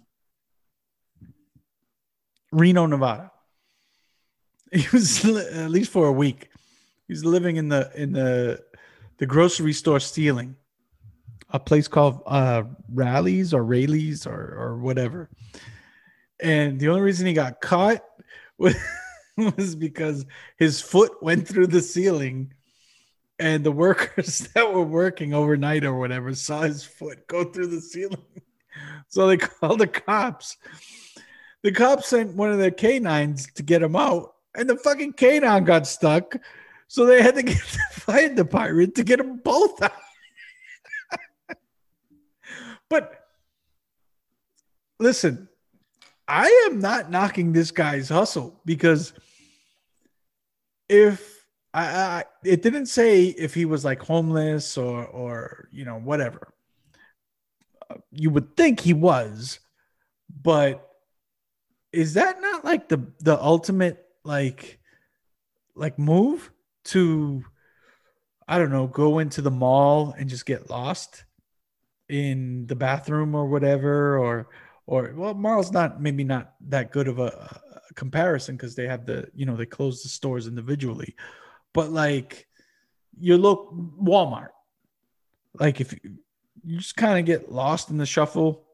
reno 2.52 2.86
nevada. 2.86 3.32
He 4.72 4.86
was 4.92 5.24
at 5.24 5.70
least 5.70 5.90
for 5.90 6.06
a 6.06 6.12
week 6.12 6.48
he's 7.08 7.24
living 7.24 7.56
in 7.56 7.68
the 7.68 7.90
in 7.96 8.12
the 8.12 8.62
the 9.18 9.26
grocery 9.26 9.72
store 9.72 9.98
stealing 9.98 10.54
a 11.50 11.58
place 11.58 11.88
called 11.88 12.22
uh 12.26 12.62
Raley's 12.88 13.52
or 13.52 13.64
Raley's 13.64 14.26
or 14.26 14.54
or 14.56 14.76
whatever 14.78 15.28
and 16.42 16.78
the 16.78 16.88
only 16.88 17.02
reason 17.02 17.26
he 17.26 17.32
got 17.32 17.60
caught 17.60 18.02
was, 18.58 18.76
was 19.36 19.74
because 19.74 20.24
his 20.56 20.80
foot 20.80 21.22
went 21.22 21.46
through 21.46 21.68
the 21.68 21.82
ceiling 21.82 22.52
and 23.38 23.64
the 23.64 23.72
workers 23.72 24.40
that 24.54 24.72
were 24.72 24.82
working 24.82 25.34
overnight 25.34 25.84
or 25.84 25.98
whatever 25.98 26.34
saw 26.34 26.62
his 26.62 26.84
foot 26.84 27.26
go 27.26 27.44
through 27.44 27.68
the 27.68 27.80
ceiling. 27.80 28.24
So 29.08 29.26
they 29.26 29.36
called 29.36 29.80
the 29.80 29.88
cops. 29.88 30.56
The 31.64 31.72
cops 31.72 32.06
sent 32.06 32.36
one 32.36 32.52
of 32.52 32.58
their 32.58 32.70
canines 32.70 33.48
to 33.54 33.64
get 33.64 33.82
him 33.82 33.96
out 33.96 34.34
and 34.54 34.70
the 34.70 34.76
fucking 34.76 35.14
canine 35.14 35.64
got 35.64 35.88
stuck. 35.88 36.36
So 36.86 37.06
they 37.06 37.20
had 37.20 37.34
to 37.34 37.42
get 37.42 37.58
the 37.58 38.00
fire 38.00 38.32
department 38.32 38.94
to 38.94 39.02
get 39.02 39.18
them 39.18 39.38
both 39.38 39.82
out. 39.82 39.92
But 42.88 43.26
listen 45.00 45.49
I 46.30 46.68
am 46.70 46.78
not 46.78 47.10
knocking 47.10 47.52
this 47.52 47.72
guy's 47.72 48.08
hustle 48.08 48.60
because 48.64 49.12
if 50.88 51.44
I, 51.74 51.84
I, 51.84 52.24
it 52.44 52.62
didn't 52.62 52.86
say 52.86 53.24
if 53.26 53.52
he 53.52 53.64
was 53.64 53.84
like 53.84 54.00
homeless 54.00 54.78
or 54.78 55.04
or 55.06 55.68
you 55.72 55.84
know 55.84 55.98
whatever. 55.98 56.54
You 58.12 58.30
would 58.30 58.56
think 58.56 58.78
he 58.78 58.92
was, 58.92 59.58
but 60.42 60.88
is 61.92 62.14
that 62.14 62.40
not 62.40 62.64
like 62.64 62.88
the 62.88 63.04
the 63.18 63.40
ultimate 63.42 64.04
like 64.22 64.78
like 65.74 65.98
move 65.98 66.52
to 66.84 67.44
I 68.46 68.58
don't 68.58 68.70
know, 68.70 68.86
go 68.86 69.18
into 69.18 69.42
the 69.42 69.50
mall 69.50 70.14
and 70.16 70.30
just 70.30 70.46
get 70.46 70.70
lost 70.70 71.24
in 72.08 72.66
the 72.66 72.76
bathroom 72.76 73.34
or 73.34 73.46
whatever 73.46 74.16
or 74.16 74.48
or 74.90 75.12
well, 75.14 75.34
Marl's 75.34 75.70
not 75.70 76.02
maybe 76.02 76.24
not 76.24 76.54
that 76.68 76.90
good 76.90 77.06
of 77.06 77.20
a, 77.20 77.60
a 77.90 77.94
comparison 77.94 78.56
because 78.56 78.74
they 78.74 78.88
have 78.88 79.06
the 79.06 79.28
you 79.34 79.46
know 79.46 79.54
they 79.54 79.64
close 79.64 80.02
the 80.02 80.08
stores 80.08 80.48
individually, 80.48 81.14
but 81.72 81.92
like 81.92 82.48
you 83.16 83.38
look 83.38 83.72
Walmart, 83.72 84.48
like 85.54 85.80
if 85.80 85.92
you, 85.92 86.18
you 86.64 86.78
just 86.78 86.96
kind 86.96 87.20
of 87.20 87.24
get 87.24 87.52
lost 87.52 87.90
in 87.90 87.98
the 87.98 88.06
shuffle, 88.06 88.64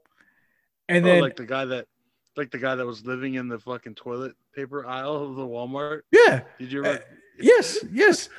and 0.88 1.04
oh, 1.04 1.08
then 1.08 1.20
like 1.20 1.36
the 1.36 1.44
guy 1.44 1.66
that 1.66 1.86
like 2.34 2.50
the 2.50 2.58
guy 2.58 2.74
that 2.74 2.86
was 2.86 3.04
living 3.04 3.34
in 3.34 3.48
the 3.48 3.58
fucking 3.58 3.94
toilet 3.94 4.34
paper 4.54 4.86
aisle 4.86 5.16
of 5.16 5.36
the 5.36 5.46
Walmart. 5.46 6.00
Yeah. 6.10 6.40
Did 6.58 6.72
you 6.72 6.82
ever? 6.82 6.96
Uh, 6.96 7.02
yes, 7.38 7.84
yes. 7.92 8.30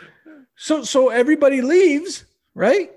So 0.55 0.84
so 0.84 1.09
everybody 1.09 1.61
leaves, 1.61 2.25
right? 2.55 2.91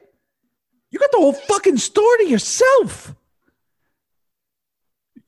You 0.91 0.99
got 0.99 1.11
the 1.13 1.19
whole 1.19 1.35
fucking 1.35 1.77
store 1.77 2.17
to 2.17 2.27
yourself 2.27 3.15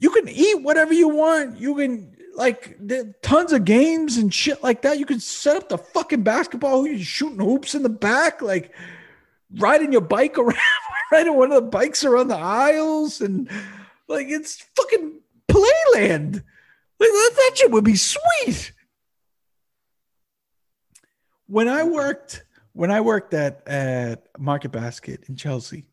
you 0.03 0.11
can 0.11 0.29
eat 0.29 0.61
whatever 0.63 0.93
you 0.93 1.09
want. 1.09 1.61
You 1.61 1.77
can 1.77 2.17
like 2.35 2.77
tons 3.23 3.53
of 3.53 3.65
games 3.65 4.17
and 4.17 4.35
shit 4.35 4.61
like 4.61 4.83
that. 4.83 4.99
You 4.99 5.07
can 5.07 5.21
set 5.21 5.57
up 5.57 5.69
the 5.69 5.79
fucking 5.79 6.25
basketball. 6.25 6.85
You're 6.85 6.99
shooting 6.99 7.39
hoops 7.39 7.77
in 7.77 7.85
the 7.85 7.89
back, 7.89 8.43
like 8.43 8.75
riding 9.59 9.93
your 9.93 10.01
bike 10.01 10.39
around, 10.39 10.59
riding 11.13 11.37
one 11.37 11.53
of 11.53 11.63
the 11.63 11.71
bikes 11.71 12.05
around 12.05 12.29
the 12.29 12.37
aisles, 12.37 13.21
and 13.21 13.49
like 14.09 14.27
it's 14.29 14.67
fucking 14.75 15.21
playland. 15.47 16.35
Like 16.35 17.11
that, 17.11 17.33
that 17.37 17.53
shit 17.55 17.71
would 17.71 17.85
be 17.85 17.95
sweet. 17.95 18.73
When 21.47 21.69
I 21.69 21.85
worked, 21.85 22.43
when 22.73 22.91
I 22.91 23.03
worked 23.03 23.35
at 23.35 23.69
at 23.69 24.27
Market 24.37 24.73
Basket 24.73 25.23
in 25.29 25.37
Chelsea, 25.37 25.85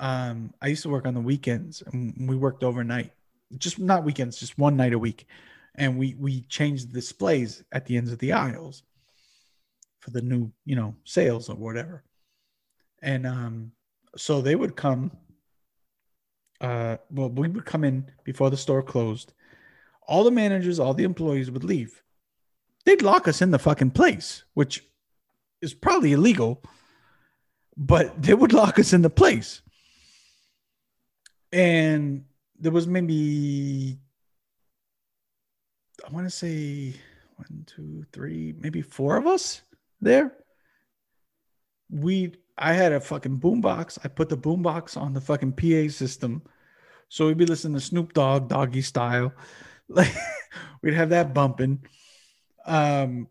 um, 0.00 0.54
I 0.62 0.68
used 0.68 0.82
to 0.82 0.88
work 0.88 1.06
on 1.06 1.14
the 1.14 1.20
weekends 1.20 1.82
and 1.92 2.14
we 2.28 2.34
worked 2.34 2.64
overnight, 2.64 3.12
just 3.58 3.78
not 3.78 4.02
weekends, 4.02 4.40
just 4.40 4.58
one 4.58 4.76
night 4.76 4.94
a 4.94 4.98
week. 4.98 5.26
And 5.76 5.98
we, 5.98 6.14
we 6.18 6.40
changed 6.42 6.88
the 6.88 6.94
displays 6.94 7.62
at 7.70 7.84
the 7.84 7.98
ends 7.98 8.10
of 8.10 8.18
the 8.18 8.32
aisles 8.32 8.82
for 10.00 10.10
the 10.10 10.22
new, 10.22 10.50
you 10.64 10.74
know, 10.74 10.96
sales 11.04 11.50
or 11.50 11.54
whatever. 11.54 12.02
And, 13.02 13.26
um, 13.26 13.72
so 14.16 14.40
they 14.40 14.56
would 14.56 14.74
come, 14.74 15.12
uh, 16.60 16.96
well, 17.10 17.28
we 17.28 17.48
would 17.48 17.66
come 17.66 17.84
in 17.84 18.10
before 18.24 18.50
the 18.50 18.56
store 18.56 18.82
closed. 18.82 19.34
All 20.08 20.24
the 20.24 20.30
managers, 20.30 20.80
all 20.80 20.94
the 20.94 21.04
employees 21.04 21.50
would 21.50 21.62
leave. 21.62 22.02
They'd 22.86 23.02
lock 23.02 23.28
us 23.28 23.42
in 23.42 23.50
the 23.50 23.58
fucking 23.58 23.92
place, 23.92 24.44
which 24.54 24.82
is 25.60 25.74
probably 25.74 26.12
illegal, 26.12 26.62
but 27.76 28.20
they 28.20 28.34
would 28.34 28.54
lock 28.54 28.78
us 28.78 28.94
in 28.94 29.02
the 29.02 29.10
place 29.10 29.60
and 31.52 32.24
there 32.58 32.72
was 32.72 32.86
maybe 32.86 33.98
I 36.06 36.12
want 36.12 36.26
to 36.26 36.30
say 36.30 36.94
one, 37.36 37.64
two, 37.66 38.04
three, 38.12 38.54
maybe 38.58 38.82
four 38.82 39.16
of 39.16 39.26
us 39.26 39.62
there. 40.00 40.32
We 41.90 42.34
I 42.56 42.72
had 42.72 42.92
a 42.92 43.00
fucking 43.00 43.40
boombox. 43.40 43.98
I 44.04 44.08
put 44.08 44.28
the 44.28 44.36
boombox 44.36 44.96
on 44.96 45.12
the 45.12 45.20
fucking 45.20 45.52
PA 45.52 45.90
system. 45.90 46.42
So 47.08 47.26
we'd 47.26 47.38
be 47.38 47.46
listening 47.46 47.74
to 47.74 47.80
Snoop 47.80 48.12
Dogg, 48.12 48.48
doggy 48.48 48.82
style. 48.82 49.32
Like 49.92 50.14
we'd 50.82 50.94
have 50.94 51.08
that 51.08 51.34
bumping. 51.34 51.84
Um 52.64 53.26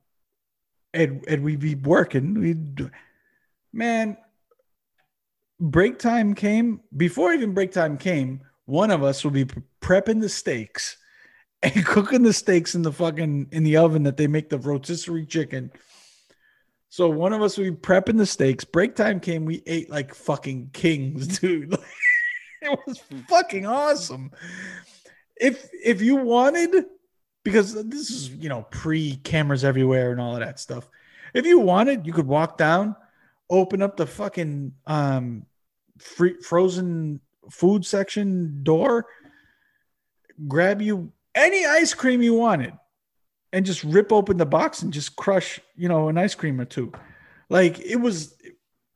and 0.94 1.24
and 1.26 1.42
we'd 1.42 1.62
be 1.62 1.76
working. 1.76 2.34
We'd 2.34 2.92
man, 3.72 4.18
break 5.60 6.00
time 6.00 6.34
came, 6.34 6.82
before 6.96 7.34
even 7.34 7.54
break 7.54 7.72
time 7.72 7.98
came, 7.98 8.42
one 8.66 8.92
of 8.92 9.04
us 9.04 9.24
will 9.24 9.32
be 9.32 9.46
prepping 9.82 10.22
the 10.22 10.30
steaks 10.30 10.98
and 11.64 11.86
cooking 11.86 12.24
the 12.24 12.34
steaks 12.34 12.76
in 12.76 12.82
the 12.82 12.92
fucking 12.92 13.48
in 13.52 13.64
the 13.64 13.78
oven 13.78 14.04
that 14.04 14.18
they 14.18 14.28
make 14.28 14.50
the 14.50 14.60
rotisserie 14.60 15.26
chicken. 15.26 15.72
So 16.90 17.10
one 17.10 17.34
of 17.34 17.42
us 17.42 17.58
will 17.58 17.66
be 17.66 17.78
prepping 17.78 18.18
the 18.18 18.26
steaks. 18.26 18.64
Break 18.64 18.96
time 18.96 19.20
came, 19.20 19.46
we 19.46 19.62
ate 19.68 19.90
like 19.90 20.14
fucking 20.14 20.72
kings, 20.74 21.28
dude. 21.40 21.74
it 22.62 22.80
was 22.88 23.02
fucking 23.28 23.66
awesome. 23.66 24.32
If 25.36 25.70
if 25.84 26.02
you 26.02 26.16
wanted, 26.18 26.86
because 27.44 27.74
this 27.74 28.10
is 28.10 28.30
you 28.30 28.50
know 28.50 28.66
pre 28.72 29.18
cameras 29.18 29.64
everywhere 29.64 30.12
and 30.12 30.22
all 30.22 30.34
of 30.34 30.40
that 30.40 30.60
stuff. 30.60 30.90
If 31.34 31.46
you 31.46 31.60
wanted, 31.60 32.08
you 32.08 32.14
could 32.14 32.28
walk 32.28 32.58
down, 32.58 32.96
open 33.50 33.82
up 33.82 33.98
the 33.98 34.06
fucking 34.06 34.74
um 34.86 35.46
free 35.98 36.36
frozen 36.42 37.20
food 37.50 37.86
section 37.86 38.64
door, 38.64 39.08
grab 40.48 40.82
you 40.82 41.12
any 41.36 41.66
ice 41.66 41.94
cream 41.94 42.22
you 42.22 42.34
wanted, 42.34 42.74
and 43.54 43.66
just 43.66 43.84
rip 43.84 44.12
open 44.12 44.38
the 44.38 44.46
box 44.46 44.82
and 44.82 44.94
just 44.94 45.16
crush, 45.16 45.60
you 45.76 45.90
know, 45.90 46.10
an 46.10 46.18
ice 46.18 46.36
cream 46.36 46.60
or 46.60 46.66
two. 46.66 46.92
Like 47.50 47.80
it 47.80 47.98
was, 47.98 48.36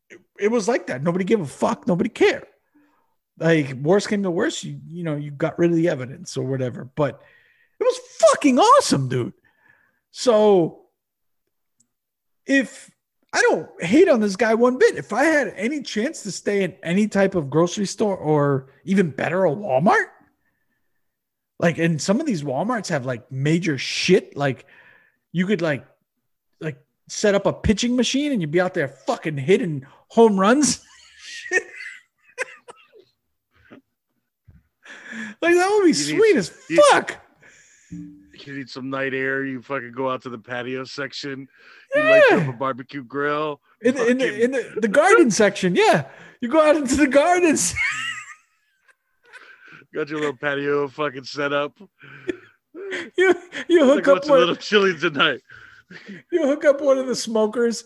it, 0.10 0.20
it 0.40 0.48
was 0.50 0.68
like 0.68 0.88
that. 0.88 1.04
Nobody 1.04 1.26
gave 1.26 1.42
a 1.42 1.46
fuck. 1.46 1.88
Nobody 1.88 2.10
cared. 2.10 2.46
Like 3.40 3.74
worst 3.74 4.10
came 4.10 4.24
to 4.24 4.32
worst, 4.32 4.64
you 4.64 4.80
you 4.88 5.04
know, 5.04 5.16
you 5.16 5.32
got 5.32 5.58
rid 5.58 5.72
of 5.72 5.78
the 5.78 5.90
evidence 5.90 6.38
or 6.38 6.46
whatever. 6.46 6.86
But 6.96 7.22
it 7.80 7.84
was 7.84 8.00
fucking 8.20 8.60
awesome, 8.60 9.10
dude. 9.10 9.34
So 10.12 10.82
if 12.46 12.92
I 13.36 13.42
don't 13.42 13.68
hate 13.84 14.08
on 14.08 14.20
this 14.20 14.36
guy 14.36 14.54
one 14.54 14.78
bit. 14.78 14.96
If 14.96 15.12
I 15.12 15.24
had 15.24 15.48
any 15.58 15.82
chance 15.82 16.22
to 16.24 16.32
stay 16.32 16.64
in 16.64 16.76
any 16.84 17.08
type 17.08 17.34
of 17.34 17.50
grocery 17.50 17.88
store 17.88 18.16
or 18.16 18.68
even 18.86 19.10
better, 19.10 19.46
a 19.46 19.50
Walmart, 19.50 20.06
like, 21.60 21.80
and 21.80 22.00
some 22.00 22.20
of 22.20 22.28
these 22.28 22.44
Walmarts 22.44 22.90
have 22.90 23.06
like 23.08 23.32
major 23.32 23.78
shit. 23.80 24.38
Like, 24.38 24.68
you 25.32 25.48
could 25.48 25.62
like, 25.64 25.84
like 26.62 26.78
set 27.08 27.34
up 27.34 27.48
a 27.48 27.54
pitching 27.54 27.96
machine 27.96 28.32
and 28.32 28.40
you'd 28.42 28.52
be 28.52 28.62
out 28.62 28.76
there 28.76 28.88
fucking 28.88 29.38
hitting 29.38 29.86
home 30.10 30.40
runs. 30.40 30.86
like 35.42 35.56
that 35.56 35.70
would 35.72 35.84
be 35.84 35.88
You 35.90 35.94
sweet 35.94 36.34
need- 36.34 36.38
as 36.38 36.50
fuck. 36.92 37.20
You 38.46 38.56
need 38.58 38.70
some 38.70 38.90
night 38.90 39.14
air. 39.14 39.44
You 39.46 39.62
fucking 39.62 39.92
go 39.94 40.10
out 40.10 40.22
to 40.24 40.30
the 40.30 40.38
patio 40.40 40.84
section. 40.84 41.48
You 41.96 42.02
light 42.04 42.24
up 42.32 42.48
a 42.48 42.54
barbecue 42.54 43.04
grill. 43.04 43.62
In 43.82 43.96
the, 43.96 44.08
in 44.08 44.18
the, 44.18 44.44
in 44.44 44.52
the, 44.52 44.74
the 44.82 44.88
garden 44.88 45.32
section, 45.32 45.76
yeah. 45.76 46.06
You 46.42 46.50
go 46.50 46.62
out 46.62 46.76
into 46.76 46.96
the 46.96 47.08
gardens. 47.08 47.74
Got 49.94 50.10
your 50.10 50.20
little 50.20 50.36
patio 50.38 50.88
fucking 50.88 51.24
set 51.26 51.54
up. 51.54 51.78
you 53.18 53.36
you 53.68 53.86
hook 53.86 53.98
Like, 53.98 54.08
up 54.08 54.14
what's 54.16 54.30
a 54.30 54.34
little 54.34 54.56
chilly 54.56 54.98
tonight? 54.98 55.42
you 56.32 56.48
hook 56.48 56.66
up 56.66 56.82
one 56.82 56.98
of 56.98 57.06
the 57.08 57.16
smokers. 57.16 57.84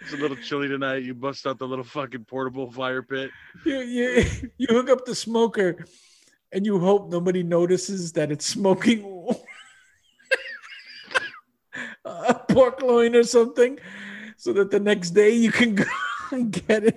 It's 0.00 0.12
a 0.12 0.16
little 0.16 0.36
chilly 0.36 0.68
tonight. 0.68 1.02
You 1.02 1.14
bust 1.14 1.46
out 1.46 1.58
the 1.58 1.66
little 1.66 1.84
fucking 1.84 2.26
portable 2.26 2.70
fire 2.70 3.02
pit. 3.02 3.30
You 3.64 3.80
you 3.80 4.24
you 4.58 4.66
hook 4.68 4.90
up 4.90 5.04
the 5.06 5.14
smoker, 5.14 5.84
and 6.54 6.64
you 6.64 6.78
hope 6.78 7.10
nobody 7.10 7.42
notices 7.42 8.12
that 8.12 8.30
it's 8.30 8.46
smoking 8.46 9.02
a 12.04 12.34
pork 12.34 12.80
loin 12.80 13.16
or 13.16 13.24
something, 13.24 13.78
so 14.36 14.52
that 14.52 14.70
the 14.70 14.78
next 14.78 15.10
day 15.10 15.30
you 15.30 15.50
can 15.50 15.74
go 15.74 15.84
and 16.30 16.52
get 16.52 16.84
it. 16.84 16.96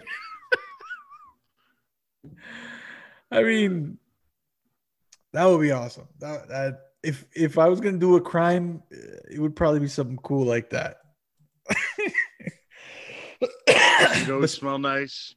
I 3.31 3.43
mean, 3.43 3.97
that 5.33 5.45
would 5.45 5.61
be 5.61 5.71
awesome. 5.71 6.07
That, 6.19 6.47
that 6.49 6.79
if 7.03 7.25
if 7.35 7.57
I 7.57 7.67
was 7.67 7.81
gonna 7.81 7.97
do 7.97 8.15
a 8.15 8.21
crime, 8.21 8.83
it 8.91 9.39
would 9.39 9.55
probably 9.55 9.79
be 9.79 9.87
something 9.87 10.17
cool 10.17 10.45
like 10.45 10.69
that. 10.69 10.97
But 14.27 14.49
smell 14.49 14.79
nice. 14.79 15.35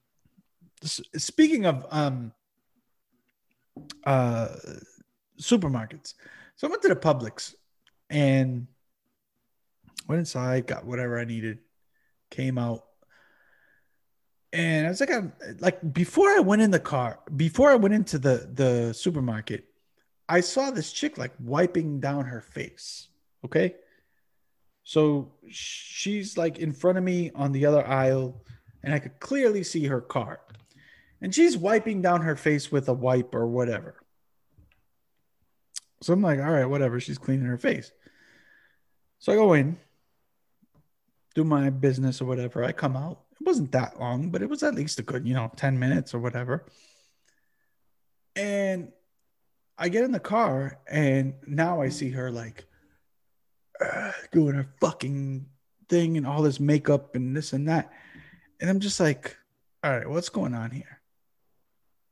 speaking 1.16 1.66
of 1.66 1.86
um 1.90 2.32
uh 4.04 4.48
supermarkets. 5.40 6.14
So 6.56 6.66
i 6.66 6.70
went 6.70 6.82
to 6.82 6.88
the 6.88 6.96
publix 6.96 7.54
and 8.08 8.66
went 10.08 10.18
inside 10.18 10.66
got 10.66 10.84
whatever 10.84 11.18
i 11.18 11.24
needed 11.24 11.58
came 12.30 12.58
out. 12.58 12.84
And 14.52 14.86
i 14.86 14.90
was 14.90 15.00
like 15.00 15.12
I'm, 15.12 15.32
like 15.60 15.92
before 15.92 16.28
i 16.30 16.40
went 16.40 16.62
in 16.62 16.70
the 16.70 16.80
car 16.80 17.20
before 17.36 17.70
i 17.70 17.76
went 17.76 17.94
into 17.94 18.18
the 18.18 18.50
the 18.52 18.92
supermarket 18.92 19.66
i 20.28 20.40
saw 20.40 20.70
this 20.70 20.92
chick 20.92 21.18
like 21.18 21.32
wiping 21.38 22.00
down 22.00 22.24
her 22.24 22.40
face 22.40 23.10
okay? 23.44 23.74
So 24.84 25.32
she's 25.48 26.36
like 26.36 26.58
in 26.58 26.72
front 26.72 26.98
of 26.98 27.04
me 27.04 27.30
on 27.34 27.52
the 27.52 27.66
other 27.66 27.86
aisle 27.86 28.42
and 28.82 28.94
i 28.94 28.98
could 28.98 29.18
clearly 29.20 29.62
see 29.62 29.86
her 29.86 30.00
cart 30.00 30.40
and 31.20 31.34
she's 31.34 31.56
wiping 31.56 32.02
down 32.02 32.22
her 32.22 32.36
face 32.36 32.72
with 32.72 32.88
a 32.88 32.94
wipe 32.94 33.34
or 33.34 33.46
whatever. 33.46 33.96
So 36.02 36.12
I'm 36.12 36.22
like, 36.22 36.38
all 36.38 36.50
right, 36.50 36.64
whatever. 36.64 36.98
She's 36.98 37.18
cleaning 37.18 37.46
her 37.46 37.58
face. 37.58 37.92
So 39.18 39.32
I 39.32 39.36
go 39.36 39.52
in, 39.52 39.78
do 41.34 41.44
my 41.44 41.68
business 41.70 42.22
or 42.22 42.24
whatever. 42.24 42.64
I 42.64 42.72
come 42.72 42.96
out. 42.96 43.20
It 43.38 43.46
wasn't 43.46 43.72
that 43.72 44.00
long, 44.00 44.30
but 44.30 44.42
it 44.42 44.48
was 44.48 44.62
at 44.62 44.74
least 44.74 44.98
a 44.98 45.02
good, 45.02 45.26
you 45.26 45.34
know, 45.34 45.50
10 45.56 45.78
minutes 45.78 46.14
or 46.14 46.20
whatever. 46.20 46.66
And 48.34 48.92
I 49.76 49.88
get 49.88 50.04
in 50.04 50.12
the 50.12 50.20
car, 50.20 50.78
and 50.88 51.34
now 51.46 51.80
I 51.80 51.88
see 51.88 52.10
her 52.10 52.30
like 52.30 52.66
uh, 53.80 54.12
doing 54.32 54.54
her 54.54 54.68
fucking 54.80 55.46
thing 55.88 56.16
and 56.16 56.26
all 56.26 56.42
this 56.42 56.60
makeup 56.60 57.14
and 57.14 57.36
this 57.36 57.52
and 57.52 57.68
that. 57.68 57.92
And 58.60 58.70
I'm 58.70 58.80
just 58.80 59.00
like, 59.00 59.36
all 59.82 59.90
right, 59.90 60.08
what's 60.08 60.28
going 60.28 60.54
on 60.54 60.70
here? 60.70 60.99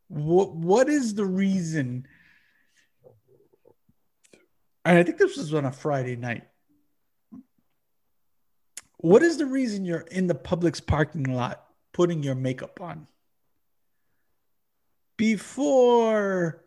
What 0.09 0.55
what 0.55 0.89
is 0.89 1.15
the 1.15 1.25
reason? 1.25 2.07
And 4.85 4.99
I 4.99 5.03
think 5.03 5.19
this 5.19 5.37
was 5.37 5.53
on 5.53 5.67
a 5.67 5.73
Friday 5.73 6.17
night. 6.17 6.45
What 8.97 9.23
is 9.23 9.37
the 9.37 9.47
reason 9.47 9.85
you're 9.85 10.01
in 10.01 10.27
the 10.27 10.35
Publix 10.35 10.85
parking 10.85 11.25
lot 11.25 11.65
putting 11.93 12.23
your 12.23 12.35
makeup 12.35 12.81
on? 12.81 13.07
Before 15.17 16.65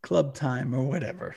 club 0.00 0.34
time 0.34 0.74
or 0.74 0.82
whatever. 0.82 1.36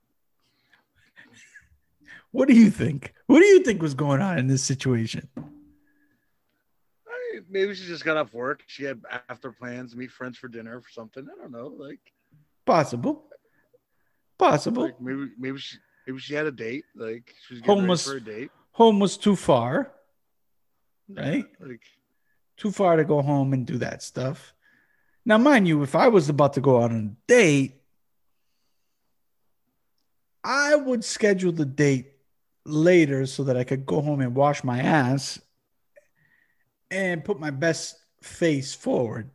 what 2.30 2.48
do 2.48 2.54
you 2.54 2.70
think? 2.70 3.14
What 3.26 3.40
do 3.40 3.46
you 3.46 3.62
think 3.62 3.80
was 3.80 3.94
going 3.94 4.20
on 4.20 4.38
in 4.38 4.48
this 4.48 4.64
situation? 4.64 5.28
Maybe 7.48 7.74
she 7.74 7.86
just 7.86 8.04
got 8.04 8.16
off 8.16 8.32
work. 8.34 8.62
She 8.66 8.84
had 8.84 9.00
after 9.28 9.52
plans 9.52 9.94
meet 9.96 10.10
friends 10.10 10.36
for 10.38 10.48
dinner 10.48 10.76
or 10.76 10.82
something. 10.90 11.26
I 11.30 11.40
don't 11.40 11.52
know. 11.52 11.68
Like, 11.68 12.00
Possible. 12.66 13.24
Possible. 14.38 14.84
like 14.84 15.00
maybe 15.00 15.30
maybe 15.38 15.58
she 15.58 15.76
maybe 16.06 16.18
she 16.18 16.34
had 16.34 16.46
a 16.46 16.52
date. 16.52 16.84
Like 16.96 17.34
she 17.46 17.54
was 17.54 17.60
ready 17.60 17.72
Homeless- 17.80 18.06
for 18.06 18.16
a 18.16 18.20
date. 18.20 18.50
Home 18.72 19.00
was 19.00 19.16
too 19.18 19.36
far, 19.36 19.92
right? 21.08 21.44
Like 21.60 21.82
Too 22.56 22.70
far 22.70 22.96
to 22.96 23.04
go 23.04 23.20
home 23.20 23.52
and 23.52 23.66
do 23.66 23.78
that 23.78 24.02
stuff. 24.02 24.54
Now, 25.26 25.36
mind 25.38 25.68
you, 25.68 25.82
if 25.82 25.94
I 25.94 26.08
was 26.08 26.28
about 26.28 26.54
to 26.54 26.60
go 26.60 26.78
out 26.82 26.90
on 26.92 27.16
a 27.16 27.26
date, 27.26 27.74
I 30.42 30.74
would 30.76 31.04
schedule 31.04 31.52
the 31.52 31.66
date 31.66 32.12
later 32.64 33.26
so 33.26 33.44
that 33.44 33.56
I 33.56 33.64
could 33.64 33.84
go 33.84 34.00
home 34.00 34.20
and 34.20 34.34
wash 34.34 34.64
my 34.64 34.80
ass 34.80 35.38
and 36.90 37.24
put 37.24 37.38
my 37.38 37.50
best 37.50 37.96
face 38.22 38.74
forward. 38.74 39.30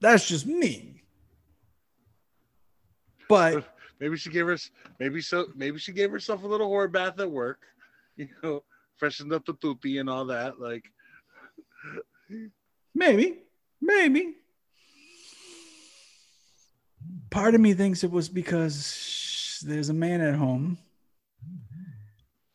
That's 0.00 0.26
just 0.26 0.46
me. 0.46 1.02
But 3.28 3.64
maybe 4.00 4.16
she 4.16 4.30
gave 4.30 4.46
her 4.46 4.56
maybe 4.98 5.20
so 5.20 5.46
maybe 5.54 5.78
she 5.78 5.92
gave 5.92 6.10
herself 6.10 6.42
a 6.42 6.46
little 6.46 6.70
whore 6.70 6.90
bath 6.90 7.18
at 7.20 7.30
work. 7.30 7.60
You 8.16 8.28
know, 8.42 8.64
freshened 8.98 9.32
up 9.32 9.46
the 9.46 9.54
toopy 9.54 9.98
and 9.98 10.10
all 10.10 10.26
that. 10.26 10.60
Like 10.60 10.84
maybe, 12.94 13.38
maybe. 13.80 14.34
Part 17.30 17.54
of 17.54 17.62
me 17.62 17.72
thinks 17.72 18.04
it 18.04 18.10
was 18.10 18.28
because 18.28 19.62
there's 19.66 19.88
a 19.88 19.94
man 19.94 20.20
at 20.20 20.34
home 20.34 20.76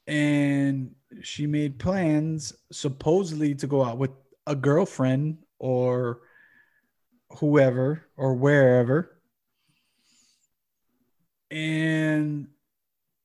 and 0.06 0.94
she 1.22 1.48
made 1.48 1.80
plans 1.80 2.54
supposedly 2.72 3.56
to 3.56 3.68
go 3.68 3.84
out 3.84 3.98
with 3.98 4.12
a 4.48 4.56
girlfriend 4.56 5.38
or 5.60 6.22
whoever 7.40 8.06
or 8.18 8.34
wherever. 8.34 9.18
And 11.52 12.48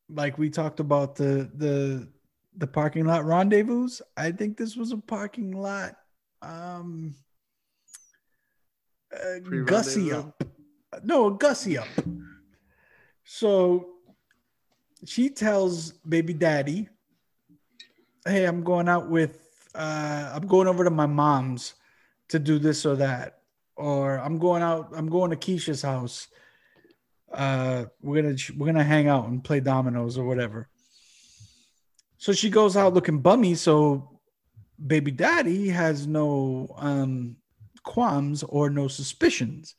like 0.09 0.38
we 0.38 0.51
talked 0.51 0.80
about 0.80 1.16
the 1.16 1.51
the 1.55 2.09
the 2.57 2.66
parking 2.66 3.07
lot 3.07 3.24
rendezvous, 3.24 3.88
I 4.16 4.32
think 4.32 4.57
this 4.57 4.76
was 4.76 4.93
a 4.93 4.99
parking 4.99 5.53
lot 5.53 5.97
um 6.43 7.14
uh, 9.12 9.38
gussy 9.64 10.12
up. 10.12 10.43
No, 11.03 11.30
gussy 11.30 11.78
up. 11.78 11.88
So 13.24 13.91
she 15.05 15.30
tells 15.30 15.93
baby 15.93 16.32
daddy, 16.32 16.88
"Hey, 18.25 18.45
I'm 18.45 18.62
going 18.62 18.89
out 18.89 19.09
with 19.09 19.68
uh 19.75 20.31
I'm 20.35 20.47
going 20.47 20.68
over 20.68 20.85
to 20.85 20.91
my 20.91 21.07
mom's 21.07 21.75
to 22.29 22.39
do 22.39 22.59
this 22.59 22.87
or 22.87 22.97
that." 22.97 23.39
Or 23.77 24.18
I'm 24.18 24.39
going 24.39 24.62
out, 24.62 24.93
I'm 24.95 25.09
going 25.09 25.31
to 25.31 25.37
Keisha's 25.37 25.83
house. 25.83 26.29
Uh 27.33 27.87
we're 28.03 28.35
to 28.35 28.53
we're 28.55 28.73
to 28.73 28.85
hang 28.85 29.09
out 29.09 29.29
and 29.29 29.43
play 29.43 29.61
dominoes 29.61 30.18
or 30.18 30.27
whatever. 30.27 30.68
So 32.18 32.33
she 32.33 32.51
goes 32.51 32.77
out 32.77 32.93
looking 32.93 33.21
bummy. 33.21 33.55
So 33.55 34.21
baby 34.87 35.11
daddy 35.11 35.68
has 35.68 36.07
no 36.07 36.75
um, 36.77 37.37
qualms 37.83 38.43
or 38.43 38.71
no 38.71 38.89
suspicions 38.89 39.75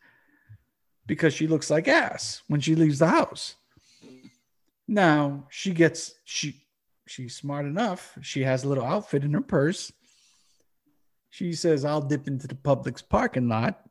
because 1.05 1.33
she 1.33 1.47
looks 1.47 1.69
like 1.69 1.87
ass 1.87 2.41
when 2.47 2.61
she 2.61 2.75
leaves 2.75 2.99
the 2.99 3.07
house. 3.07 3.55
Now 4.87 5.47
she 5.49 5.71
gets 5.71 6.15
she 6.25 6.63
she's 7.11 7.35
smart 7.35 7.65
enough. 7.65 8.17
She 8.21 8.41
has 8.43 8.63
a 8.63 8.69
little 8.69 8.85
outfit 8.85 9.23
in 9.23 9.33
her 9.33 9.41
purse. 9.41 9.91
She 11.29 11.53
says, 11.53 11.85
"I'll 11.85 12.01
dip 12.01 12.27
into 12.27 12.47
the 12.47 12.55
Publix 12.55 13.01
parking 13.07 13.47
lot, 13.47 13.83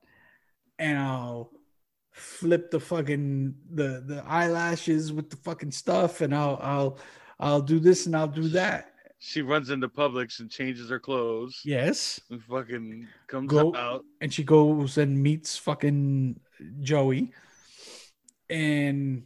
and 0.78 0.98
I'll 0.98 1.50
flip 2.12 2.70
the 2.70 2.80
fucking 2.80 3.54
the 3.70 4.02
the 4.06 4.22
eyelashes 4.26 5.12
with 5.12 5.30
the 5.30 5.36
fucking 5.36 5.70
stuff, 5.72 6.20
and 6.20 6.34
I'll 6.34 6.58
I'll 6.62 6.98
I'll 7.38 7.62
do 7.62 7.78
this 7.78 8.06
and 8.06 8.16
I'll 8.16 8.26
do 8.28 8.48
that." 8.48 8.86
She 9.22 9.42
runs 9.42 9.68
into 9.68 9.86
Publix 9.88 10.40
and 10.40 10.50
changes 10.50 10.88
her 10.88 10.98
clothes. 10.98 11.60
Yes, 11.62 12.20
And 12.30 12.42
fucking 12.42 13.06
comes 13.26 13.50
Go- 13.50 13.74
out. 13.76 14.02
and 14.22 14.32
she 14.32 14.42
goes 14.42 14.96
and 14.96 15.22
meets 15.22 15.58
fucking 15.58 16.40
Joey, 16.80 17.32
and 18.48 19.24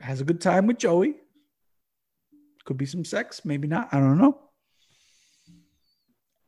has 0.00 0.20
a 0.20 0.24
good 0.24 0.40
time 0.40 0.66
with 0.66 0.78
Joey. 0.78 1.16
Could 2.64 2.76
be 2.76 2.86
some 2.86 3.04
sex, 3.04 3.44
maybe 3.44 3.66
not. 3.68 3.88
I 3.92 3.98
don't 3.98 4.18
know. 4.18 4.38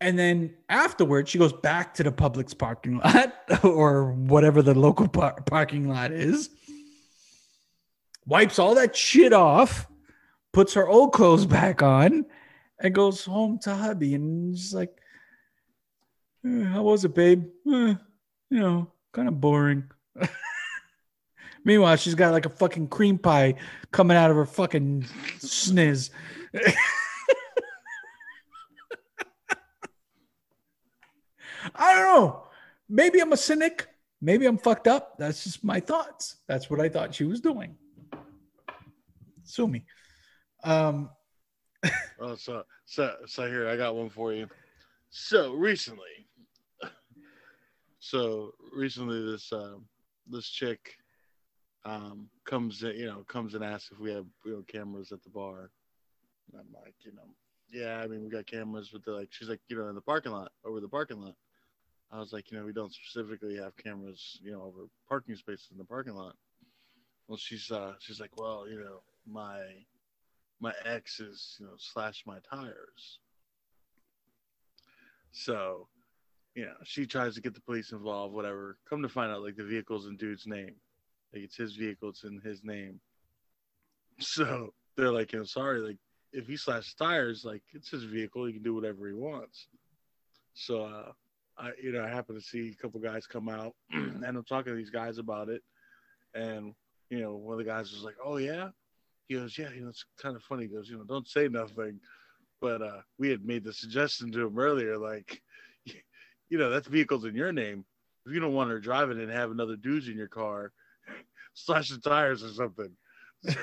And 0.00 0.18
then 0.18 0.54
afterwards, 0.68 1.30
she 1.30 1.38
goes 1.38 1.52
back 1.52 1.94
to 1.94 2.02
the 2.02 2.12
Publix 2.12 2.56
parking 2.56 2.98
lot 2.98 3.32
or 3.64 4.12
whatever 4.12 4.60
the 4.62 4.74
local 4.74 5.08
par- 5.08 5.40
parking 5.46 5.88
lot 5.88 6.12
is, 6.12 6.50
wipes 8.26 8.58
all 8.58 8.74
that 8.74 8.94
shit 8.94 9.32
off, 9.32 9.86
puts 10.52 10.74
her 10.74 10.86
old 10.88 11.12
clothes 11.12 11.46
back 11.46 11.82
on, 11.82 12.26
and 12.80 12.94
goes 12.94 13.24
home 13.24 13.58
to 13.60 13.74
hubby. 13.74 14.14
And 14.14 14.56
she's 14.56 14.74
like, 14.74 14.94
"Eh, 16.44 16.64
How 16.64 16.82
was 16.82 17.04
it, 17.04 17.14
babe? 17.14 17.46
"Eh, 17.66 17.94
you 18.50 18.60
know, 18.60 18.92
kind 19.12 19.28
of 19.28 19.40
boring. 19.40 19.84
Meanwhile, 21.64 21.96
she's 21.96 22.14
got 22.14 22.32
like 22.32 22.46
a 22.46 22.50
fucking 22.50 22.88
cream 22.88 23.18
pie 23.18 23.54
coming 23.90 24.16
out 24.16 24.30
of 24.30 24.36
her 24.36 24.44
fucking 24.44 25.06
sniz. 25.38 26.10
I 31.74 31.94
don't 31.94 32.04
know. 32.04 32.42
Maybe 32.88 33.20
I'm 33.20 33.32
a 33.32 33.36
cynic. 33.36 33.88
Maybe 34.20 34.46
I'm 34.46 34.58
fucked 34.58 34.86
up. 34.88 35.16
That's 35.18 35.44
just 35.44 35.64
my 35.64 35.80
thoughts. 35.80 36.36
That's 36.46 36.68
what 36.68 36.80
I 36.80 36.88
thought 36.88 37.14
she 37.14 37.24
was 37.24 37.40
doing. 37.40 37.76
Sue 39.44 39.66
me. 39.68 39.84
Um, 40.62 41.10
Oh, 42.20 42.36
so 42.36 42.62
so 42.84 43.14
so 43.26 43.46
here 43.48 43.68
I 43.68 43.76
got 43.76 43.96
one 43.96 44.08
for 44.08 44.32
you. 44.32 44.48
So 45.10 45.52
recently, 45.52 46.28
so 47.98 48.52
recently 48.72 49.30
this 49.30 49.52
um 49.52 49.86
this 50.26 50.48
chick 50.48 50.96
um 51.85 52.28
comes 52.45 52.82
you 52.82 53.07
know, 53.07 53.24
comes 53.28 53.55
and 53.55 53.64
asks 53.64 53.91
if 53.93 53.99
we 53.99 54.12
have 54.12 54.26
you 54.45 54.53
know 54.53 54.64
cameras 54.66 55.12
at 55.12 55.22
the 55.22 55.30
bar. 55.30 55.70
And 56.53 56.61
I'm 56.61 56.82
like, 56.82 56.95
you 57.03 57.12
know, 57.12 57.28
yeah, 57.70 58.01
I 58.03 58.07
mean 58.07 58.22
we 58.22 58.30
got 58.30 58.47
cameras 58.47 58.95
the 59.05 59.12
like 59.12 59.28
she's 59.30 59.49
like, 59.49 59.61
you 59.68 59.76
know, 59.76 59.89
in 59.89 59.95
the 59.95 60.01
parking 60.01 60.32
lot, 60.32 60.53
over 60.64 60.80
the 60.80 60.89
parking 60.89 61.20
lot. 61.20 61.35
I 62.12 62.20
was 62.20 62.32
like, 62.32 62.51
you 62.51 62.59
know, 62.59 62.64
we 62.64 62.72
don't 62.72 62.93
specifically 62.93 63.57
have 63.57 63.76
cameras, 63.76 64.39
you 64.43 64.53
know, 64.53 64.62
over 64.62 64.87
parking 65.09 65.35
spaces 65.35 65.68
in 65.72 65.78
the 65.78 65.85
parking 65.85 66.14
lot. 66.14 66.37
Well, 67.28 67.39
she's 67.39 67.70
uh 67.70 67.95
she's 67.99 68.20
like, 68.20 68.37
well, 68.37 68.66
you 68.68 68.78
know, 68.78 69.03
my 69.26 69.59
my 70.61 70.72
ex 70.85 71.20
is 71.20 71.57
you 71.61 71.66
know 71.66 71.72
slashed 71.76 72.26
my 72.26 72.39
tires 72.51 73.18
so 75.32 75.89
you 76.55 76.64
know 76.64 76.74
she 76.85 77.07
tries 77.07 77.35
to 77.35 77.41
get 77.41 77.55
the 77.55 77.61
police 77.61 77.93
involved 77.93 78.35
whatever 78.35 78.78
come 78.89 79.03
to 79.03 79.09
find 79.09 79.32
out 79.32 79.43
like 79.43 79.57
the 79.57 79.64
vehicle's 79.64 80.07
in 80.07 80.16
dude's 80.16 80.47
name 80.47 80.74
like 81.35 81.45
it's 81.45 81.57
his 81.57 81.74
vehicle 81.74 82.11
it's 82.11 82.24
in 82.24 82.41
his 82.45 82.62
name 82.64 83.01
so 84.20 84.72
they're 84.97 85.11
like 85.11 85.32
know 85.32 85.45
sorry 85.45 85.80
like 85.80 85.99
if 86.32 86.47
he 86.47 86.57
slashes 86.57 86.95
tires 86.95 87.45
like 87.45 87.62
it's 87.72 87.91
his 87.91 88.05
vehicle 88.05 88.45
he 88.45 88.53
can 88.53 88.62
do 88.62 88.74
whatever 88.74 89.07
he 89.07 89.14
wants 89.14 89.68
so 90.55 90.82
uh 90.82 91.12
i 91.59 91.70
you 91.82 91.93
know 91.93 92.05
i 92.05 92.09
happen 92.09 92.35
to 92.35 92.41
see 92.41 92.70
a 92.70 92.82
couple 92.82 93.01
guys 93.01 93.26
come 93.26 93.49
out 93.49 93.74
and 93.93 94.24
i'm 94.24 94.45
talking 94.45 94.72
to 94.72 94.76
these 94.76 94.91
guys 94.91 95.18
about 95.18 95.49
it 95.49 95.62
and 96.35 96.72
you 97.11 97.20
know 97.20 97.35
one 97.35 97.53
of 97.53 97.59
the 97.59 97.70
guys 97.70 97.93
was 97.93 98.03
like 98.03 98.16
oh 98.24 98.37
yeah 98.37 98.68
he 99.28 99.35
goes, 99.35 99.57
yeah, 99.59 99.70
you 99.74 99.82
know, 99.82 99.89
it's 99.89 100.05
kind 100.20 100.37
of 100.37 100.43
funny. 100.43 100.64
He 100.64 100.68
goes, 100.68 100.89
you 100.89 100.99
know, 100.99 101.05
don't 101.05 101.28
say 101.28 101.49
nothing. 101.49 102.01
But 102.61 102.82
uh, 102.82 103.01
we 103.18 103.30
had 103.30 103.45
made 103.45 103.64
the 103.64 103.72
suggestion 103.72 104.30
to 104.32 104.47
him 104.47 104.59
earlier, 104.59 104.99
like, 104.99 105.43
you 106.49 106.59
know, 106.59 106.70
that 106.70 106.87
vehicle's 106.87 107.24
in 107.24 107.35
your 107.35 107.53
name. 107.53 107.85
If 108.26 108.32
you 108.32 108.41
don't 108.41 108.55
want 108.55 108.70
her 108.70 108.80
driving 108.80 109.20
and 109.20 109.30
have 109.30 109.51
another 109.51 109.76
dudes 109.76 110.09
in 110.09 110.16
your 110.16 110.28
car, 110.28 110.72
slash 111.55 111.88
the 111.88 111.98
tires 111.98 112.44
or 112.44 112.50
something. 112.50 112.90
so 113.46 113.55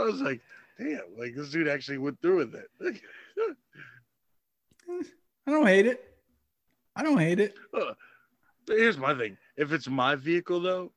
I 0.00 0.04
was 0.04 0.20
like, 0.20 0.40
damn, 0.78 1.00
like 1.18 1.34
this 1.34 1.50
dude 1.50 1.68
actually 1.68 1.98
went 1.98 2.20
through 2.20 2.38
with 2.38 2.54
it. 2.54 2.68
I 5.46 5.50
don't 5.50 5.66
hate 5.66 5.86
it. 5.86 6.04
I 6.96 7.02
don't 7.02 7.18
hate 7.18 7.40
it. 7.40 7.54
Uh, 7.72 7.92
Here's 8.68 8.98
my 8.98 9.14
thing: 9.14 9.36
if 9.56 9.72
it's 9.72 9.88
my 9.88 10.14
vehicle, 10.14 10.60
though, 10.60 10.92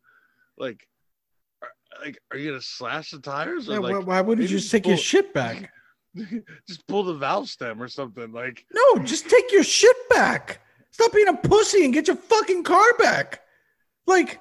like, 0.58 0.88
are, 1.62 1.70
like, 2.04 2.20
are 2.32 2.38
you 2.38 2.50
gonna 2.52 2.62
slash 2.62 3.12
the 3.12 3.20
tires? 3.20 3.68
Or 3.68 3.74
Yeah, 3.74 3.80
why, 3.80 3.92
like, 3.94 4.08
why 4.08 4.22
wouldn't 4.22 4.50
you 4.50 4.58
just 4.58 4.72
take 4.72 4.86
your 4.86 4.98
shit 4.98 5.34
back? 5.34 5.72
just 6.68 6.86
pull 6.88 7.04
the 7.04 7.16
valve 7.16 7.50
stem 7.50 7.82
or 7.82 7.88
something. 7.88 8.32
Like, 8.32 8.66
No, 8.74 9.04
just 9.04 9.30
take 9.30 9.52
your 9.52 9.64
shit 9.64 9.96
back. 10.10 10.62
Stop 10.92 11.12
being 11.14 11.28
a 11.28 11.34
pussy 11.36 11.84
and 11.84 11.94
get 11.94 12.08
your 12.08 12.16
fucking 12.16 12.64
car 12.64 12.94
back. 13.00 13.42
Like, 14.08 14.40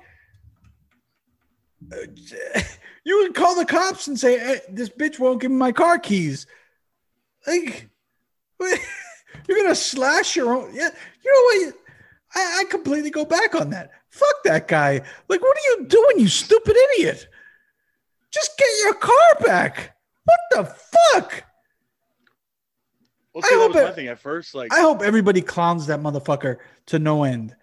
you 3.04 3.18
would 3.18 3.34
call 3.34 3.56
the 3.56 3.64
cops 3.64 4.06
and 4.06 4.18
say, 4.18 4.38
hey, 4.38 4.60
"This 4.68 4.88
bitch 4.88 5.18
won't 5.18 5.40
give 5.40 5.50
me 5.50 5.56
my 5.56 5.72
car 5.72 5.98
keys." 5.98 6.46
Like, 7.46 7.88
you're 8.60 9.58
gonna 9.58 9.74
slash 9.74 10.36
your 10.36 10.54
own. 10.54 10.74
Yeah, 10.74 10.90
you 11.24 11.32
know 11.32 11.66
what? 11.66 11.74
I, 12.34 12.60
I 12.60 12.64
completely 12.70 13.10
go 13.10 13.24
back 13.24 13.54
on 13.54 13.70
that. 13.70 13.90
Fuck 14.10 14.42
that 14.44 14.68
guy. 14.68 15.02
Like, 15.28 15.42
what 15.42 15.56
are 15.56 15.70
you 15.70 15.86
doing, 15.86 16.18
you 16.18 16.28
stupid 16.28 16.76
idiot? 16.94 17.26
Just 18.32 18.56
get 18.58 18.68
your 18.84 18.94
car 18.94 19.34
back. 19.44 19.96
What 20.24 20.38
the 20.50 20.64
fuck? 20.64 21.44
well, 23.32 23.44
I 23.44 23.48
see, 23.48 23.54
that 23.54 23.60
hope 23.60 23.74
was 23.74 23.84
my 23.84 23.92
thing 23.92 24.08
at 24.08 24.18
first. 24.18 24.54
Like, 24.54 24.72
I 24.72 24.80
hope 24.80 25.02
everybody 25.02 25.42
clowns 25.42 25.86
that 25.86 26.00
motherfucker 26.00 26.58
to 26.86 26.98
no 26.98 27.24
end 27.24 27.54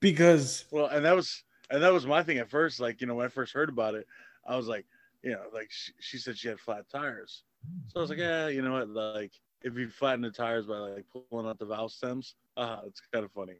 because 0.00 0.64
well, 0.70 0.86
and 0.86 1.04
that 1.04 1.16
was 1.16 1.44
and 1.70 1.82
that 1.82 1.92
was 1.92 2.06
my 2.06 2.22
thing 2.22 2.38
at 2.38 2.50
first. 2.50 2.80
Like, 2.80 3.00
you 3.00 3.06
know, 3.06 3.14
when 3.14 3.26
I 3.26 3.30
first 3.30 3.52
heard 3.52 3.68
about 3.68 3.94
it, 3.94 4.06
I 4.46 4.56
was 4.56 4.68
like, 4.68 4.86
you 5.22 5.32
know, 5.32 5.42
like 5.52 5.68
she, 5.70 5.92
she 6.00 6.18
said 6.18 6.38
she 6.38 6.48
had 6.48 6.60
flat 6.60 6.88
tires, 6.90 7.42
so 7.88 8.00
I 8.00 8.02
was 8.02 8.10
like, 8.10 8.18
yeah, 8.18 8.48
you 8.48 8.62
know 8.62 8.72
what, 8.72 8.88
like 8.88 9.32
if 9.62 9.76
you 9.76 9.88
flatten 9.88 10.22
the 10.22 10.30
tires 10.30 10.66
by 10.66 10.76
like 10.76 11.06
pulling 11.30 11.46
out 11.46 11.58
the 11.58 11.66
valve 11.66 11.92
stems, 11.92 12.34
uh, 12.56 12.80
it's 12.86 13.02
kind 13.12 13.24
of 13.24 13.32
funny. 13.32 13.54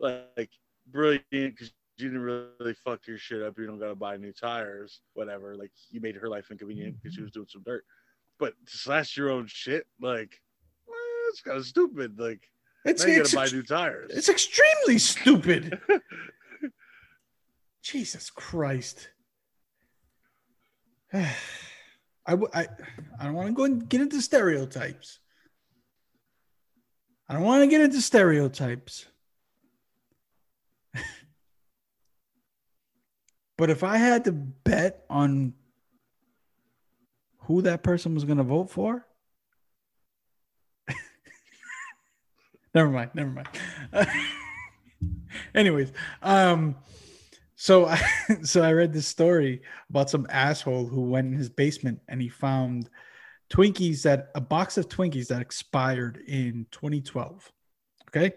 Like, 0.00 0.50
brilliant 0.90 1.24
because 1.30 1.72
you 1.96 2.08
didn't 2.08 2.20
really 2.20 2.74
fuck 2.74 3.06
your 3.06 3.18
shit 3.18 3.42
up. 3.42 3.58
You 3.58 3.66
don't 3.66 3.78
got 3.78 3.88
to 3.88 3.94
buy 3.94 4.16
new 4.16 4.32
tires, 4.32 5.00
whatever. 5.14 5.56
Like, 5.56 5.70
you 5.90 6.00
made 6.00 6.16
her 6.16 6.28
life 6.28 6.50
inconvenient 6.50 6.96
because 7.00 7.14
she 7.14 7.22
was 7.22 7.30
doing 7.30 7.46
some 7.48 7.62
dirt. 7.62 7.84
But 8.38 8.54
to 8.66 8.76
slash 8.76 9.16
your 9.16 9.30
own 9.30 9.46
shit, 9.46 9.86
like, 10.00 10.40
it's 11.28 11.40
kind 11.40 11.56
of 11.56 11.64
stupid. 11.64 12.18
Like, 12.18 12.50
it's 12.84 13.04
now 13.04 13.10
you 13.10 13.16
got 13.16 13.20
it's, 13.22 13.30
to 13.30 13.36
buy 13.36 13.46
new 13.46 13.62
tires. 13.62 14.10
it's 14.14 14.28
extremely 14.28 14.98
stupid. 14.98 15.80
Jesus 17.82 18.30
Christ. 18.30 19.08
I, 21.12 21.28
I, 22.26 22.66
I 23.20 23.24
don't 23.24 23.34
want 23.34 23.48
to 23.48 23.54
go 23.54 23.64
and 23.64 23.86
get 23.88 24.00
into 24.00 24.20
stereotypes. 24.22 25.18
I 27.28 27.34
don't 27.34 27.42
want 27.42 27.62
to 27.62 27.66
get 27.66 27.82
into 27.82 28.00
stereotypes. 28.00 29.06
but 33.58 33.70
if 33.70 33.84
I 33.84 33.98
had 33.98 34.24
to 34.24 34.32
bet 34.32 35.04
on 35.10 35.52
who 37.40 37.62
that 37.62 37.82
person 37.82 38.14
was 38.14 38.24
going 38.24 38.38
to 38.38 38.44
vote 38.44 38.70
for, 38.70 39.06
never 42.74 42.90
mind, 42.90 43.10
never 43.14 43.30
mind. 43.30 43.48
Anyways, 45.54 45.92
um, 46.22 46.76
so 47.56 47.86
I 47.86 48.00
so 48.42 48.62
I 48.62 48.72
read 48.72 48.92
this 48.92 49.06
story 49.06 49.62
about 49.90 50.10
some 50.10 50.26
asshole 50.30 50.86
who 50.86 51.02
went 51.02 51.28
in 51.28 51.34
his 51.34 51.48
basement 51.48 52.00
and 52.08 52.20
he 52.20 52.28
found 52.28 52.90
Twinkies 53.50 54.02
that 54.02 54.30
a 54.34 54.40
box 54.40 54.78
of 54.78 54.88
Twinkies 54.88 55.28
that 55.28 55.40
expired 55.40 56.22
in 56.26 56.66
2012. 56.72 57.52
Okay. 58.08 58.34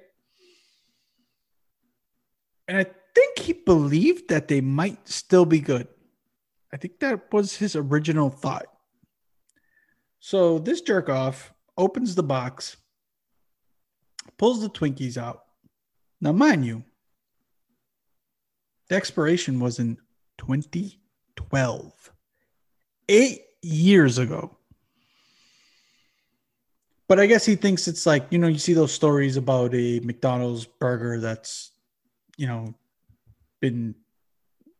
And 2.67 2.77
I 2.77 2.85
think 3.15 3.39
he 3.39 3.53
believed 3.53 4.29
that 4.29 4.47
they 4.47 4.61
might 4.61 5.07
still 5.07 5.45
be 5.45 5.59
good. 5.59 5.87
I 6.73 6.77
think 6.77 6.99
that 6.99 7.31
was 7.31 7.55
his 7.55 7.75
original 7.75 8.29
thought. 8.29 8.65
So 10.19 10.59
this 10.59 10.81
jerk 10.81 11.09
off 11.09 11.53
opens 11.77 12.15
the 12.15 12.23
box, 12.23 12.77
pulls 14.37 14.61
the 14.61 14.69
Twinkies 14.69 15.17
out. 15.17 15.43
Now, 16.21 16.31
mind 16.31 16.65
you, 16.65 16.83
the 18.89 18.95
expiration 18.95 19.59
was 19.59 19.79
in 19.79 19.97
2012, 20.37 22.11
eight 23.09 23.41
years 23.61 24.17
ago. 24.17 24.57
But 27.07 27.19
I 27.19 27.25
guess 27.25 27.45
he 27.45 27.55
thinks 27.55 27.87
it's 27.87 28.05
like, 28.05 28.27
you 28.31 28.37
know, 28.37 28.47
you 28.47 28.59
see 28.59 28.73
those 28.73 28.91
stories 28.91 29.37
about 29.37 29.73
a 29.73 29.99
McDonald's 30.01 30.65
burger 30.65 31.19
that's, 31.19 31.71
you 32.37 32.47
know, 32.47 32.73
been 33.61 33.95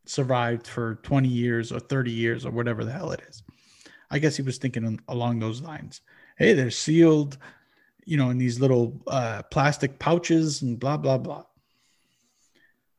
survived 0.06 0.68
for 0.68 0.96
20 1.04 1.28
years 1.28 1.72
or 1.72 1.80
30 1.80 2.12
years 2.12 2.46
or 2.46 2.52
whatever 2.52 2.84
the 2.84 2.92
hell 2.92 3.12
it 3.12 3.22
is. 3.30 3.44
I 4.10 4.20
guess 4.20 4.36
he 4.36 4.42
was 4.42 4.58
thinking 4.58 5.00
along 5.08 5.40
those 5.40 5.62
lines. 5.62 6.02
Hey, 6.38 6.54
they're 6.54 6.72
sealed, 6.72 7.38
you 8.08 8.16
know, 8.16 8.30
in 8.30 8.38
these 8.38 8.60
little 8.62 9.02
uh, 9.06 9.44
plastic 9.52 10.00
pouches 10.00 10.62
and 10.62 10.80
blah, 10.80 10.96
blah, 10.96 11.18
blah. 11.18 11.44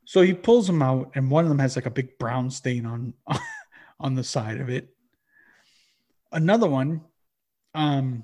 So 0.05 0.21
he 0.21 0.35
pulls 0.35 0.67
them 0.67 0.83
out, 0.83 1.13
and 1.15 1.31
one 1.31 1.45
of 1.45 1.49
them 1.49 1.59
has 1.59 1.77
like 1.77 1.87
a 1.87 1.91
big 1.91 2.19
brown 2.19 2.51
stain 2.51 2.85
on 2.85 3.15
on 4.01 4.15
the 4.15 4.23
side 4.23 4.61
of 4.61 4.69
it. 4.69 4.95
Another 6.31 6.69
one, 6.69 7.01
um, 7.75 8.23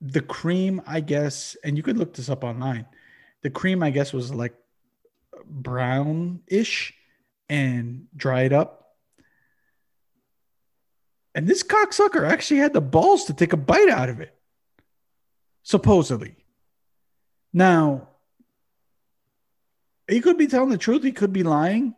the 0.00 0.22
cream, 0.22 0.80
I 0.86 1.00
guess, 1.00 1.58
and 1.62 1.76
you 1.76 1.82
could 1.82 1.98
look 1.98 2.14
this 2.14 2.30
up 2.30 2.42
online. 2.42 2.86
The 3.42 3.50
cream, 3.50 3.82
I 3.82 3.90
guess, 3.90 4.14
was 4.14 4.32
like 4.32 4.54
brownish 5.44 6.94
and 7.50 8.06
dried 8.16 8.54
up. 8.54 8.96
And 11.34 11.46
this 11.46 11.62
cocksucker 11.62 12.26
actually 12.26 12.60
had 12.60 12.72
the 12.72 12.80
balls 12.80 13.26
to 13.26 13.34
take 13.34 13.52
a 13.52 13.58
bite 13.58 13.90
out 13.90 14.08
of 14.08 14.20
it, 14.20 14.34
supposedly. 15.68 16.34
Now, 17.52 18.08
he 20.08 20.22
could 20.22 20.38
be 20.38 20.46
telling 20.46 20.70
the 20.70 20.78
truth. 20.78 21.02
He 21.02 21.12
could 21.12 21.30
be 21.30 21.42
lying. 21.42 21.94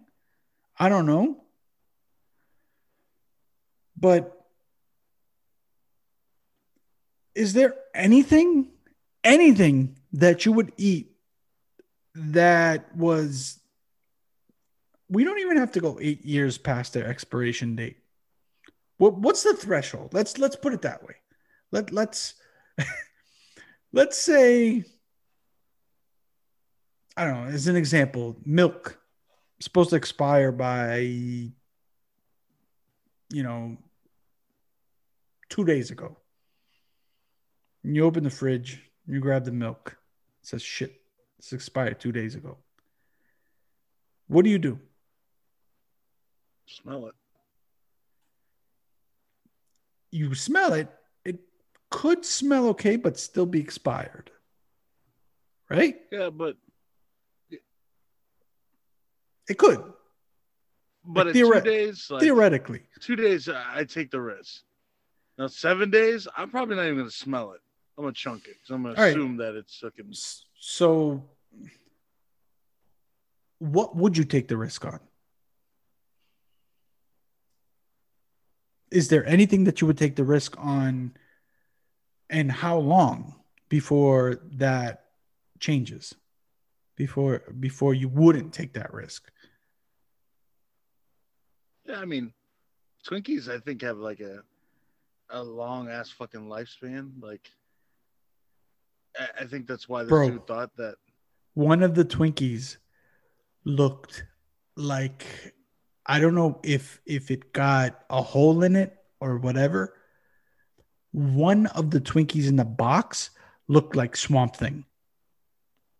I 0.76 0.88
don't 0.88 1.06
know. 1.06 1.44
But 3.96 4.44
is 7.36 7.52
there 7.52 7.76
anything, 7.94 8.70
anything 9.22 9.96
that 10.14 10.44
you 10.44 10.50
would 10.50 10.72
eat 10.76 11.12
that 12.16 12.96
was 12.96 13.60
we 15.08 15.22
don't 15.22 15.38
even 15.38 15.58
have 15.58 15.70
to 15.72 15.80
go 15.80 15.96
eight 16.00 16.24
years 16.24 16.58
past 16.58 16.92
their 16.92 17.06
expiration 17.06 17.76
date. 17.76 17.98
What 18.96 19.14
what's 19.18 19.44
the 19.44 19.54
threshold? 19.54 20.12
Let's 20.12 20.38
let's 20.38 20.56
put 20.56 20.72
it 20.72 20.82
that 20.82 21.06
way. 21.06 21.14
Let 21.70 21.92
let's 21.92 22.34
let's 23.92 24.18
say 24.18 24.84
I 27.16 27.24
don't 27.24 27.44
know, 27.44 27.50
as 27.50 27.66
an 27.66 27.76
example, 27.76 28.36
milk 28.46 28.98
supposed 29.60 29.90
to 29.90 29.96
expire 29.96 30.52
by 30.52 30.98
you 30.98 31.52
know 33.32 33.76
two 35.48 35.64
days 35.64 35.90
ago. 35.90 36.16
And 37.84 37.94
you 37.94 38.04
open 38.04 38.24
the 38.24 38.30
fridge, 38.30 38.82
you 39.06 39.20
grab 39.20 39.44
the 39.44 39.52
milk. 39.52 39.98
It 40.42 40.46
says 40.46 40.62
shit, 40.62 41.00
it's 41.38 41.52
expired 41.52 42.00
two 42.00 42.12
days 42.12 42.34
ago. 42.34 42.58
What 44.28 44.44
do 44.44 44.50
you 44.50 44.58
do? 44.58 44.78
Smell 46.66 47.08
it. 47.08 47.14
You 50.12 50.34
smell 50.34 50.72
it. 50.74 50.88
Could 51.90 52.24
smell 52.24 52.68
okay, 52.68 52.96
but 52.96 53.18
still 53.18 53.46
be 53.46 53.60
expired. 53.60 54.30
Right? 55.68 55.96
Yeah, 56.10 56.30
but 56.30 56.56
it 59.48 59.58
could. 59.58 59.82
But 61.04 61.26
like 61.26 61.34
two 61.34 61.60
days, 61.60 62.06
like, 62.10 62.20
theoretically, 62.20 62.82
two 63.00 63.16
days, 63.16 63.48
I 63.48 63.84
take 63.84 64.10
the 64.10 64.20
risk. 64.20 64.62
Now 65.38 65.46
seven 65.46 65.90
days, 65.90 66.28
I'm 66.36 66.50
probably 66.50 66.76
not 66.76 66.84
even 66.84 66.98
gonna 66.98 67.10
smell 67.10 67.52
it. 67.52 67.60
I'm 67.96 68.04
gonna 68.04 68.12
chunk 68.12 68.46
it 68.46 68.54
because 68.54 68.70
I'm 68.70 68.82
gonna 68.82 69.00
assume 69.00 69.38
right. 69.38 69.46
that 69.46 69.56
it's 69.56 69.80
looking. 69.82 70.12
So, 70.58 71.24
what 73.58 73.96
would 73.96 74.16
you 74.16 74.24
take 74.24 74.48
the 74.48 74.56
risk 74.56 74.84
on? 74.84 75.00
is 78.90 79.08
there 79.08 79.26
anything 79.26 79.64
that 79.64 79.80
you 79.80 79.86
would 79.86 79.98
take 79.98 80.16
the 80.16 80.24
risk 80.24 80.56
on 80.58 81.12
and 82.30 82.50
how 82.50 82.78
long 82.78 83.34
before 83.68 84.40
that 84.52 85.04
changes? 85.58 86.14
Before 86.96 87.42
before 87.58 87.94
you 87.94 88.08
wouldn't 88.08 88.52
take 88.54 88.74
that 88.74 88.92
risk? 88.92 89.30
Yeah 91.86 91.98
i 91.98 92.04
mean 92.04 92.32
twinkies 93.08 93.48
i 93.48 93.58
think 93.58 93.82
have 93.82 93.98
like 93.98 94.20
a 94.20 94.42
a 95.30 95.42
long 95.42 95.88
ass 95.88 96.10
fucking 96.10 96.46
lifespan. 96.46 97.12
Like 97.20 97.50
i, 99.18 99.42
I 99.42 99.44
think 99.46 99.66
that's 99.66 99.88
why 99.88 100.02
the 100.02 100.08
Bro, 100.08 100.30
dude 100.30 100.46
thought 100.46 100.76
that 100.76 100.96
one 101.54 101.82
of 101.82 101.94
the 101.94 102.04
twinkies 102.04 102.76
looked 103.64 104.24
like 104.76 105.24
I 106.06 106.20
don't 106.20 106.34
know 106.34 106.60
if 106.62 107.00
if 107.06 107.30
it 107.30 107.52
got 107.52 108.04
a 108.10 108.22
hole 108.22 108.62
in 108.62 108.76
it 108.76 108.96
or 109.20 109.38
whatever. 109.38 109.94
One 111.12 111.66
of 111.66 111.90
the 111.90 112.00
Twinkies 112.00 112.48
in 112.48 112.56
the 112.56 112.64
box 112.64 113.30
looked 113.68 113.96
like 113.96 114.16
Swamp 114.16 114.56
Thing. 114.56 114.84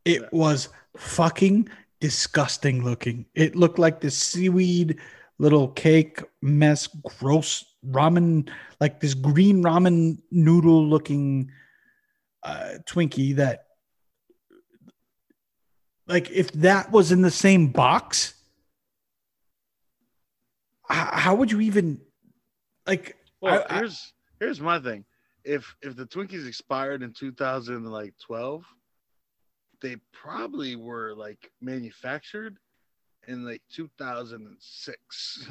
It 0.04 0.32
was 0.32 0.68
fucking 0.96 1.68
disgusting 2.00 2.84
looking. 2.84 3.26
It 3.34 3.54
looked 3.56 3.78
like 3.78 4.00
this 4.00 4.16
seaweed 4.16 4.98
little 5.38 5.68
cake 5.68 6.22
mess, 6.42 6.86
gross 6.86 7.64
ramen, 7.86 8.48
like 8.80 9.00
this 9.00 9.14
green 9.14 9.62
ramen 9.62 10.18
noodle 10.30 10.86
looking 10.86 11.50
uh, 12.42 12.74
Twinkie 12.86 13.36
that, 13.36 13.64
like, 16.06 16.30
if 16.30 16.50
that 16.52 16.90
was 16.90 17.12
in 17.12 17.22
the 17.22 17.30
same 17.30 17.68
box, 17.68 18.34
how 20.88 21.36
would 21.36 21.52
you 21.52 21.60
even 21.60 22.00
like? 22.86 23.16
Well, 23.40 23.64
I, 23.70 23.78
here's 23.78 24.12
I, 24.12 24.19
here's 24.40 24.60
my 24.60 24.80
thing. 24.80 25.04
If 25.44 25.76
if 25.82 25.94
the 25.96 26.06
Twinkies 26.06 26.48
expired 26.48 27.02
in 27.02 27.12
2012, 27.12 28.64
they 29.80 29.96
probably 30.12 30.76
were 30.76 31.14
like 31.14 31.50
manufactured 31.60 32.58
in 33.28 33.44
like 33.44 33.62
2006 33.72 35.48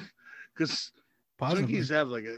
because 0.53 0.91
Twinkies 1.41 1.89
have 1.89 2.09
like 2.09 2.25
a 2.25 2.35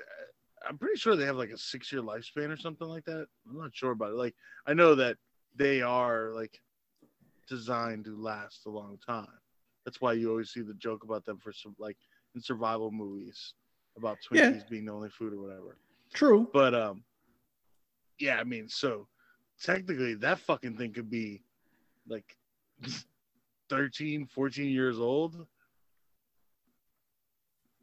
I'm 0.67 0.77
pretty 0.77 0.97
sure 0.97 1.15
they 1.15 1.25
have 1.25 1.37
like 1.37 1.49
a 1.49 1.57
six 1.57 1.91
year 1.91 2.01
lifespan 2.01 2.49
or 2.49 2.57
something 2.57 2.87
like 2.87 3.05
that. 3.05 3.25
I'm 3.49 3.57
not 3.57 3.75
sure 3.75 3.91
about 3.91 4.11
it. 4.11 4.17
Like 4.17 4.35
I 4.67 4.73
know 4.73 4.95
that 4.95 5.17
they 5.55 5.81
are 5.81 6.31
like 6.33 6.61
designed 7.49 8.05
to 8.05 8.15
last 8.15 8.65
a 8.65 8.69
long 8.69 8.97
time. 9.05 9.27
That's 9.83 9.99
why 9.99 10.13
you 10.13 10.29
always 10.29 10.51
see 10.51 10.61
the 10.61 10.75
joke 10.75 11.03
about 11.03 11.25
them 11.25 11.37
for 11.37 11.51
some 11.51 11.75
like 11.79 11.97
in 12.35 12.41
survival 12.41 12.91
movies 12.91 13.55
about 13.97 14.19
Twinkies 14.19 14.55
yeah. 14.55 14.63
being 14.69 14.85
the 14.85 14.93
only 14.93 15.09
food 15.09 15.33
or 15.33 15.41
whatever. 15.41 15.77
True. 16.14 16.49
But 16.53 16.74
um 16.74 17.03
yeah, 18.20 18.38
I 18.38 18.43
mean, 18.43 18.70
so 18.70 19.07
technically 19.62 20.16
that 20.16 20.39
fucking 20.39 20.78
thing 20.78 20.93
could 20.93 21.09
be 21.09 21.41
like 22.07 22.38
13, 23.70 24.28
14 24.28 24.70
years 24.70 24.99
old. 24.99 25.45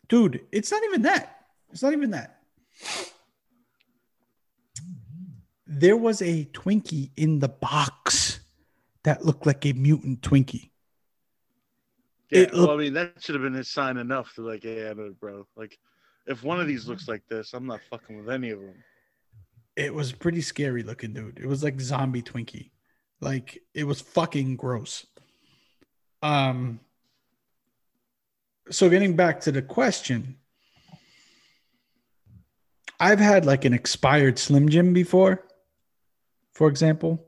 Dude, 0.09 0.47
it's 0.53 0.71
not 0.71 0.83
even 0.85 1.03
that. 1.03 1.45
It's 1.71 1.83
not 1.83 1.93
even 1.93 2.11
that. 2.13 2.41
There 5.67 5.97
was 5.99 6.23
a 6.23 6.47
Twinkie 6.47 7.11
in 7.17 7.41
the 7.41 7.49
box 7.49 8.41
that 9.03 9.25
looked 9.25 9.45
like 9.47 9.67
a 9.67 9.75
mutant 9.75 10.23
Twinkie. 10.23 10.71
Yeah, 12.31 12.41
it, 12.41 12.53
well, 12.53 12.71
I 12.71 12.77
mean, 12.77 12.95
that 12.95 13.23
should 13.23 13.35
have 13.35 13.43
been 13.43 13.55
his 13.55 13.69
sign 13.69 13.97
enough 13.97 14.35
to 14.35 14.43
like, 14.43 14.65
yeah, 14.65 14.93
bro. 15.21 15.47
Like, 15.57 15.79
if 16.29 16.45
one 16.45 16.61
of 16.61 16.69
these 16.69 16.87
looks 16.87 17.09
like 17.09 17.23
this, 17.29 17.55
I'm 17.55 17.67
not 17.67 17.81
fucking 17.91 18.19
with 18.19 18.31
any 18.31 18.51
of 18.51 18.61
them. 18.61 18.85
It 19.75 19.93
was 19.93 20.13
pretty 20.13 20.43
scary 20.43 20.83
looking, 20.83 21.13
dude. 21.15 21.39
It 21.39 21.47
was 21.47 21.63
like 21.65 21.81
zombie 21.81 22.23
Twinkie. 22.23 22.71
Like, 23.21 23.59
it 23.75 23.85
was 23.85 24.01
fucking 24.01 24.57
gross. 24.57 25.07
Um. 26.23 26.81
So 28.71 28.89
getting 28.91 29.17
back 29.17 29.41
to 29.43 29.53
the 29.53 29.63
question, 29.63 30.37
I've 33.01 33.21
had 33.21 33.47
like 33.47 33.65
an 33.65 33.73
expired 33.73 34.39
Slim 34.39 34.69
Jim 34.69 34.93
before, 34.93 35.47
for 36.53 36.69
example, 36.69 37.25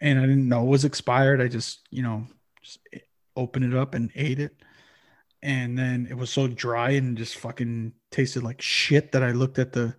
and 0.00 0.18
I 0.18 0.22
didn't 0.22 0.48
know 0.48 0.62
it 0.62 0.68
was 0.68 0.84
expired. 0.84 1.40
I 1.40 1.48
just, 1.48 1.80
you 1.90 2.02
know, 2.02 2.26
just 2.62 2.78
opened 3.36 3.64
it 3.64 3.74
up 3.74 3.94
and 3.94 4.10
ate 4.14 4.38
it. 4.38 4.54
and 5.44 5.78
then 5.78 6.06
it 6.08 6.14
was 6.14 6.30
so 6.30 6.48
dry 6.48 6.90
and 6.92 7.18
just 7.18 7.36
fucking 7.36 7.92
tasted 8.14 8.44
like 8.44 8.62
shit 8.62 9.10
that 9.12 9.24
I 9.24 9.32
looked 9.32 9.58
at 9.58 9.72
the 9.72 9.96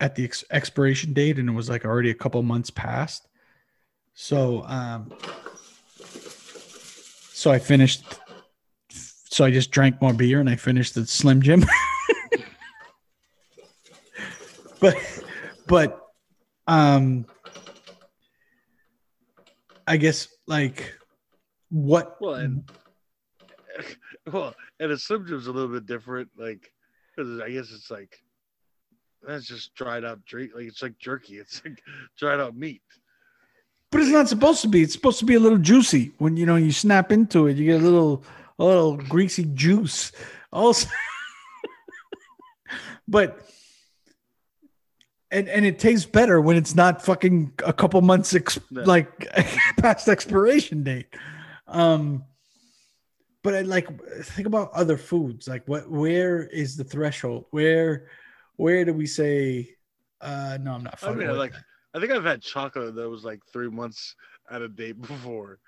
at 0.00 0.14
the 0.14 0.24
ex- 0.24 0.44
expiration 0.52 1.12
date 1.12 1.38
and 1.38 1.48
it 1.48 1.52
was 1.52 1.68
like 1.68 1.84
already 1.84 2.10
a 2.10 2.14
couple 2.14 2.40
months 2.44 2.70
past. 2.70 3.26
So 4.14 4.62
um 4.66 5.12
so 7.32 7.50
I 7.50 7.58
finished 7.58 8.04
so 8.90 9.44
I 9.44 9.50
just 9.50 9.72
drank 9.72 10.00
more 10.00 10.14
beer 10.14 10.38
and 10.38 10.48
I 10.48 10.54
finished 10.54 10.94
the 10.94 11.04
Slim 11.06 11.42
Jim. 11.42 11.64
but 14.80 14.96
but 15.66 16.00
um 16.68 17.26
I 19.88 19.96
guess 19.96 20.28
like 20.46 20.94
what 21.70 22.16
Well, 22.20 22.34
and 22.34 22.70
well, 24.32 24.54
and 24.78 24.92
a 24.92 24.98
Slim 24.98 25.26
Jim's 25.26 25.46
a 25.46 25.52
little 25.52 25.72
bit 25.72 25.86
different. 25.86 26.28
Like, 26.36 26.70
'cause 27.18 27.40
I 27.40 27.50
guess 27.50 27.70
it's 27.72 27.90
like 27.90 28.16
that's 29.26 29.46
just 29.46 29.74
dried 29.74 30.04
up 30.04 30.24
drink. 30.24 30.52
Like 30.54 30.66
it's 30.66 30.82
like 30.82 30.96
jerky. 30.98 31.38
It's 31.38 31.60
like 31.64 31.82
dried 32.16 32.40
out 32.40 32.56
meat. 32.56 32.82
but 33.90 34.00
it's 34.00 34.10
not 34.10 34.28
supposed 34.28 34.62
to 34.62 34.68
be. 34.68 34.82
It's 34.82 34.92
supposed 34.92 35.18
to 35.18 35.24
be 35.24 35.34
a 35.34 35.40
little 35.40 35.58
juicy. 35.58 36.12
When 36.18 36.36
you 36.36 36.46
know 36.46 36.56
you 36.56 36.70
snap 36.72 37.10
into 37.10 37.46
it, 37.48 37.56
you 37.56 37.64
get 37.66 37.80
a 37.80 37.84
little 37.84 38.22
a 38.58 38.64
little 38.64 38.96
greasy 38.96 39.44
juice. 39.54 40.12
Also 40.52 40.88
but 43.08 43.40
and 45.30 45.48
and 45.48 45.64
it 45.66 45.78
tastes 45.78 46.06
better 46.06 46.40
when 46.40 46.56
it's 46.56 46.74
not 46.74 47.04
fucking 47.04 47.52
a 47.64 47.72
couple 47.72 48.00
months 48.02 48.34
ex- 48.34 48.58
Yeah. 48.70 48.82
like 48.84 49.26
past 49.78 50.08
expiration 50.08 50.84
date. 50.84 51.08
Um 51.66 52.24
but 53.42 53.54
I 53.54 53.60
like 53.62 53.88
think 54.24 54.46
about 54.46 54.72
other 54.72 54.96
foods. 54.96 55.48
Like 55.48 55.66
what 55.66 55.90
where 55.90 56.46
is 56.46 56.76
the 56.76 56.84
threshold? 56.84 57.46
Where 57.50 58.08
where 58.56 58.84
do 58.84 58.92
we 58.92 59.06
say 59.06 59.74
uh 60.20 60.58
no 60.60 60.72
I'm 60.72 60.82
not 60.84 60.98
I 61.02 61.14
mean, 61.14 61.36
like 61.36 61.52
that. 61.52 61.62
I 61.94 62.00
think 62.00 62.12
I've 62.12 62.24
had 62.24 62.42
chocolate 62.42 62.94
that 62.94 63.08
was 63.08 63.24
like 63.24 63.40
three 63.52 63.70
months 63.70 64.14
out 64.50 64.62
of 64.62 64.76
date 64.76 65.00
before. 65.00 65.58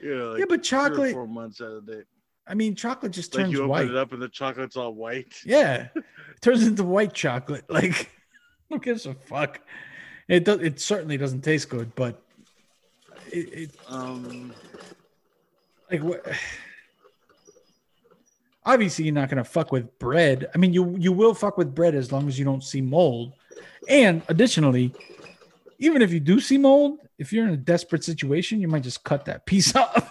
You 0.00 0.16
know, 0.16 0.30
like 0.32 0.40
yeah, 0.40 0.44
but 0.48 0.62
chocolate 0.62 1.12
four 1.12 1.26
months 1.26 1.60
out 1.60 1.72
of 1.72 1.86
date. 1.86 2.04
I 2.46 2.54
mean 2.54 2.74
chocolate 2.74 3.12
just 3.12 3.32
turns 3.32 3.48
Like 3.48 3.52
you 3.52 3.58
open 3.60 3.68
white. 3.70 3.86
it 3.86 3.96
up 3.96 4.12
and 4.12 4.20
the 4.20 4.28
chocolate's 4.28 4.76
all 4.76 4.94
white. 4.94 5.32
Yeah. 5.44 5.88
It 5.94 6.04
turns 6.40 6.66
into 6.66 6.84
white 6.84 7.12
chocolate. 7.14 7.64
Like 7.70 8.10
who 8.68 8.78
gives 8.78 9.06
a 9.06 9.14
fuck? 9.14 9.60
It 10.28 10.44
does 10.44 10.60
it 10.60 10.80
certainly 10.80 11.16
doesn't 11.16 11.42
taste 11.42 11.68
good, 11.68 11.94
but 11.94 12.22
it, 13.32 13.52
it 13.52 13.70
Um, 13.88 14.52
like 15.90 16.02
what 16.02 16.24
obviously 18.64 19.04
you're 19.04 19.14
not 19.14 19.28
gonna 19.28 19.44
fuck 19.44 19.72
with 19.72 19.98
bread. 19.98 20.48
I 20.54 20.58
mean 20.58 20.72
you 20.72 20.96
you 20.98 21.12
will 21.12 21.34
fuck 21.34 21.56
with 21.58 21.74
bread 21.74 21.94
as 21.94 22.12
long 22.12 22.28
as 22.28 22.38
you 22.38 22.44
don't 22.44 22.64
see 22.64 22.80
mold. 22.80 23.32
And 23.88 24.22
additionally, 24.28 24.94
even 25.78 26.02
if 26.02 26.12
you 26.12 26.20
do 26.20 26.40
see 26.40 26.58
mold, 26.58 27.00
if 27.18 27.32
you're 27.32 27.46
in 27.46 27.54
a 27.54 27.56
desperate 27.56 28.04
situation, 28.04 28.60
you 28.60 28.68
might 28.68 28.82
just 28.82 29.02
cut 29.04 29.24
that 29.24 29.46
piece 29.46 29.74
off. 29.76 30.10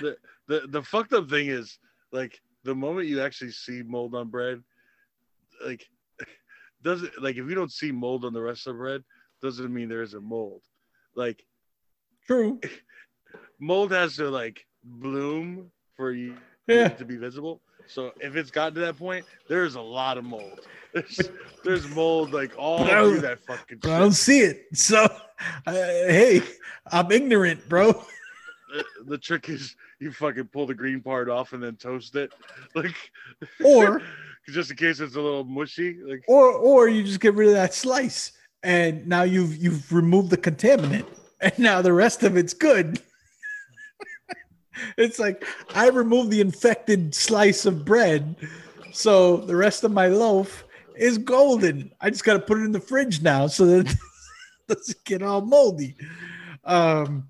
the 0.00 0.16
the 0.46 0.60
the 0.68 0.82
fucked 0.82 1.12
up 1.12 1.28
thing 1.28 1.48
is 1.48 1.78
like 2.12 2.40
the 2.64 2.74
moment 2.74 3.08
you 3.08 3.20
actually 3.20 3.52
see 3.52 3.82
mold 3.82 4.14
on 4.14 4.28
bread, 4.28 4.62
like 5.64 5.86
doesn't 6.82 7.20
like 7.20 7.36
if 7.36 7.48
you 7.48 7.54
don't 7.54 7.72
see 7.72 7.92
mold 7.92 8.24
on 8.24 8.32
the 8.32 8.40
rest 8.40 8.66
of 8.66 8.74
the 8.74 8.78
bread, 8.78 9.04
doesn't 9.42 9.72
mean 9.72 9.88
there 9.88 10.02
isn't 10.02 10.22
mold. 10.22 10.62
Like 11.14 11.44
True. 12.26 12.60
mold 13.58 13.92
has 13.92 14.16
to 14.16 14.28
like 14.30 14.66
bloom 14.84 15.70
for 15.96 16.12
you 16.12 16.36
Yeah. 16.66 16.88
to 16.88 17.04
be 17.04 17.16
visible. 17.16 17.60
So 17.86 18.12
if 18.20 18.36
it's 18.36 18.50
gotten 18.50 18.74
to 18.74 18.80
that 18.80 18.98
point, 18.98 19.24
there's 19.48 19.74
a 19.76 19.80
lot 19.80 20.18
of 20.18 20.24
mold. 20.24 20.60
There's, 20.94 21.30
there's 21.64 21.86
mold 21.94 22.32
like 22.32 22.52
all 22.58 22.86
through 22.86 23.20
that 23.20 23.40
fucking 23.40 23.80
I 23.84 23.98
don't 23.98 24.12
see 24.12 24.40
it. 24.40 24.66
So 24.72 25.04
uh, 25.04 25.72
hey, 25.72 26.40
I'm 26.90 27.10
ignorant, 27.12 27.68
bro. 27.68 28.04
The, 28.70 28.84
the 29.06 29.18
trick 29.18 29.48
is 29.48 29.74
you 29.98 30.12
fucking 30.12 30.44
pull 30.48 30.66
the 30.66 30.74
green 30.74 31.00
part 31.00 31.30
off 31.30 31.54
and 31.54 31.62
then 31.62 31.76
toast 31.76 32.14
it, 32.16 32.30
like 32.74 32.94
Or 33.64 34.02
just 34.46 34.70
in 34.70 34.76
case 34.76 35.00
it's 35.00 35.14
a 35.16 35.20
little 35.20 35.44
mushy. 35.44 35.98
Like 36.02 36.22
or 36.28 36.50
or 36.52 36.86
you 36.88 37.02
just 37.02 37.20
get 37.20 37.32
rid 37.34 37.48
of 37.48 37.54
that 37.54 37.72
slice 37.72 38.32
and 38.62 39.06
now 39.06 39.22
you've 39.22 39.56
you've 39.56 39.90
removed 39.90 40.28
the 40.28 40.36
contaminant 40.36 41.06
and 41.40 41.58
now 41.58 41.80
the 41.80 41.94
rest 41.94 42.22
of 42.24 42.36
it's 42.36 42.52
good 42.52 43.00
it's 44.96 45.18
like 45.18 45.44
i 45.74 45.88
removed 45.88 46.30
the 46.30 46.40
infected 46.40 47.14
slice 47.14 47.66
of 47.66 47.84
bread 47.84 48.36
so 48.92 49.36
the 49.36 49.56
rest 49.56 49.84
of 49.84 49.92
my 49.92 50.08
loaf 50.08 50.64
is 50.98 51.18
golden. 51.18 51.92
I 52.00 52.10
just 52.10 52.24
got 52.24 52.34
to 52.34 52.40
put 52.40 52.58
it 52.58 52.64
in 52.64 52.72
the 52.72 52.80
fridge 52.80 53.22
now 53.22 53.46
so 53.46 53.66
that 53.66 53.90
it 53.90 53.96
doesn't 54.68 55.04
get 55.04 55.22
all 55.22 55.40
moldy. 55.40 55.94
Um 56.64 57.28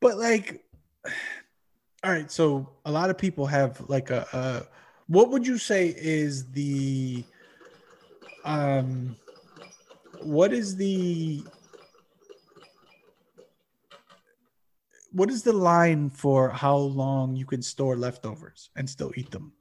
but 0.00 0.18
like 0.18 0.64
all 2.02 2.10
right 2.10 2.30
so 2.30 2.68
a 2.84 2.90
lot 2.90 3.10
of 3.10 3.18
people 3.18 3.46
have 3.46 3.80
like 3.88 4.10
a, 4.10 4.26
a 4.32 4.66
what 5.06 5.30
would 5.30 5.46
you 5.46 5.58
say 5.58 5.94
is 5.96 6.50
the 6.50 7.22
um 8.44 9.16
what 10.22 10.52
is 10.52 10.76
the 10.76 11.44
what 15.12 15.30
is 15.30 15.42
the 15.42 15.52
line 15.52 16.08
for 16.10 16.48
how 16.50 16.76
long 16.76 17.34
you 17.36 17.44
can 17.46 17.62
store 17.62 17.96
leftovers 17.96 18.70
and 18.76 18.88
still 18.88 19.12
eat 19.16 19.30
them 19.30 19.52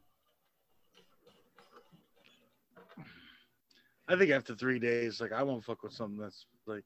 I 4.08 4.16
think 4.16 4.32
after 4.32 4.56
three 4.56 4.80
days, 4.80 5.22
like 5.22 5.32
I 5.32 5.44
won't 5.44 5.64
fuck 5.64 5.84
with 5.84 5.94
something 5.94 6.18
that's 6.18 6.46
like 6.66 6.86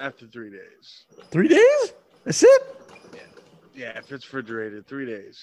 after 0.00 0.26
three 0.26 0.50
days. 0.50 1.04
three 1.30 1.48
days 1.48 1.92
that's 2.24 2.42
it 2.42 2.62
Yeah, 3.74 3.96
if 3.98 4.10
it's 4.12 4.24
refrigerated, 4.24 4.86
three 4.86 5.06
days. 5.06 5.38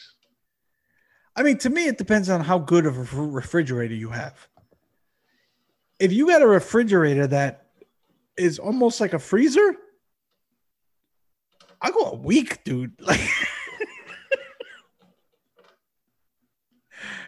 i 1.36 1.42
mean 1.44 1.58
to 1.60 1.70
me 1.70 1.86
it 1.88 1.98
depends 1.98 2.30
on 2.30 2.42
how 2.42 2.58
good 2.60 2.86
of 2.86 2.98
a 2.98 3.22
refrigerator 3.22 3.94
you 3.96 4.10
have 4.10 4.48
if 6.00 6.12
you 6.12 6.28
got 6.28 6.42
a 6.42 6.48
refrigerator 6.48 7.26
that 7.28 7.68
is 8.38 8.60
almost 8.60 9.00
like 9.02 9.14
a 9.14 9.20
freezer 9.20 9.76
i 11.82 11.92
go 11.92 12.12
a 12.12 12.16
week 12.16 12.64
dude. 12.64 12.94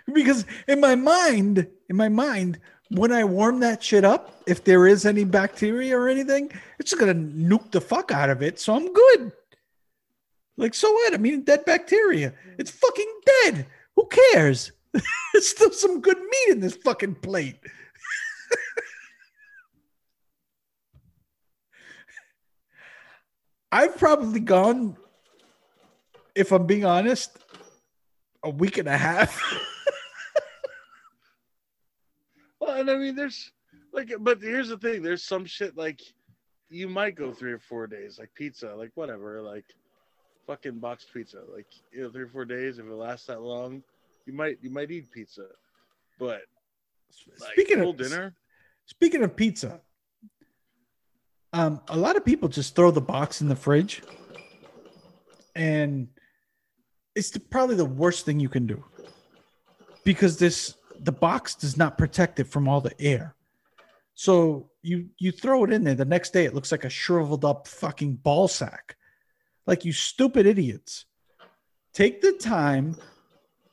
Like 0.10 0.14
because 0.14 0.46
in 0.68 0.80
my 0.80 0.96
mind 0.96 1.68
in 1.90 1.96
my 1.96 2.08
mind 2.08 2.60
when 2.92 3.12
i 3.12 3.24
warm 3.24 3.60
that 3.60 3.84
shit 3.84 4.06
up 4.06 4.42
if 4.48 4.64
there 4.64 4.88
is 4.88 5.06
any 5.06 5.26
bacteria 5.26 5.98
or 5.98 6.08
anything 6.08 6.50
it's 6.80 6.92
just 6.92 7.00
gonna 7.00 7.14
nuke 7.14 7.72
the 7.72 7.82
fuck 7.82 8.12
out 8.12 8.30
of 8.30 8.42
it. 8.42 8.60
So 8.60 8.74
i'm 8.76 8.94
good. 8.94 9.32
Like 10.58 10.74
so 10.74 10.92
what? 10.92 11.14
I 11.14 11.18
mean 11.18 11.44
dead 11.44 11.66
bacteria. 11.66 12.34
It's 12.58 12.72
fucking 12.72 13.14
dead. 13.26 13.68
Who 13.96 14.08
cares? 14.08 14.72
There's 15.34 15.48
still 15.48 15.72
some 15.72 16.02
good 16.02 16.18
meat 16.18 16.50
in 16.50 16.60
this 16.62 16.76
fucking 16.76 17.16
plate 17.16 17.58
i've 23.72 23.98
probably 23.98 24.40
gone 24.40 24.96
if 26.36 26.52
i'm 26.52 26.66
being 26.66 26.86
honest 26.86 27.38
a 28.44 28.50
week 28.50 28.78
and 28.78 28.88
a 28.88 28.98
half. 28.98 29.42
Well, 32.60 32.80
and 32.82 32.90
I 32.90 32.96
mean, 32.96 33.16
there's 33.16 33.52
like, 33.94 34.12
but 34.20 34.42
here's 34.42 34.70
the 34.70 34.78
thing: 34.78 35.02
there's 35.02 35.24
some 35.24 35.46
shit 35.46 35.78
like 35.78 36.02
you 36.70 36.90
might 36.90 37.16
go 37.16 37.32
three 37.32 37.52
or 37.52 37.60
four 37.60 37.88
days, 37.88 38.18
like 38.20 38.34
pizza, 38.34 38.74
like 38.76 38.92
whatever, 38.96 39.42
like 39.42 39.66
fucking 40.48 40.80
boxed 40.80 41.14
pizza, 41.14 41.44
like 41.54 41.68
you 41.94 42.02
know, 42.02 42.10
three 42.10 42.24
or 42.24 42.28
four 42.28 42.46
days. 42.46 42.80
If 42.80 42.86
it 42.86 42.92
lasts 42.92 43.28
that 43.28 43.42
long, 43.42 43.84
you 44.26 44.34
might 44.34 44.58
you 44.62 44.70
might 44.70 44.92
eat 44.92 45.12
pizza, 45.12 45.46
but 46.20 46.42
like 47.40 47.52
speaking 47.54 47.80
of 47.80 47.96
dinner, 47.96 48.34
Speaking 48.86 49.24
of 49.24 49.36
pizza, 49.36 49.82
um, 51.54 51.82
a 51.88 51.98
lot 51.98 52.16
of 52.16 52.26
people 52.26 52.50
just 52.50 52.76
throw 52.76 52.92
the 52.92 53.02
box 53.02 53.42
in 53.42 53.48
the 53.48 53.56
fridge, 53.56 54.02
and 55.56 56.08
it's 57.16 57.32
the, 57.32 57.40
probably 57.40 57.76
the 57.76 57.86
worst 57.86 58.26
thing 58.26 58.40
you 58.40 58.50
can 58.50 58.68
do 58.68 58.84
because 60.04 60.38
this 60.38 60.76
the 61.02 61.12
box 61.12 61.56
does 61.56 61.78
not 61.78 61.98
protect 61.98 62.40
it 62.40 62.46
from 62.46 62.68
all 62.68 62.82
the 62.82 63.00
air. 63.02 63.36
So 64.14 64.72
you 64.82 65.10
you 65.20 65.32
throw 65.32 65.64
it 65.64 65.72
in 65.72 65.84
there. 65.84 65.96
The 65.96 66.06
next 66.06 66.34
day, 66.34 66.46
it 66.46 66.56
looks 66.56 66.72
like 66.72 66.86
a 66.86 66.90
shriveled 66.90 67.46
up 67.46 67.68
fucking 67.68 68.16
ball 68.16 68.48
sack. 68.48 68.96
Like 69.66 69.86
you 69.86 69.92
stupid 69.92 70.46
idiots. 70.46 71.06
Take 71.94 72.22
the 72.22 72.34
time. 72.34 72.96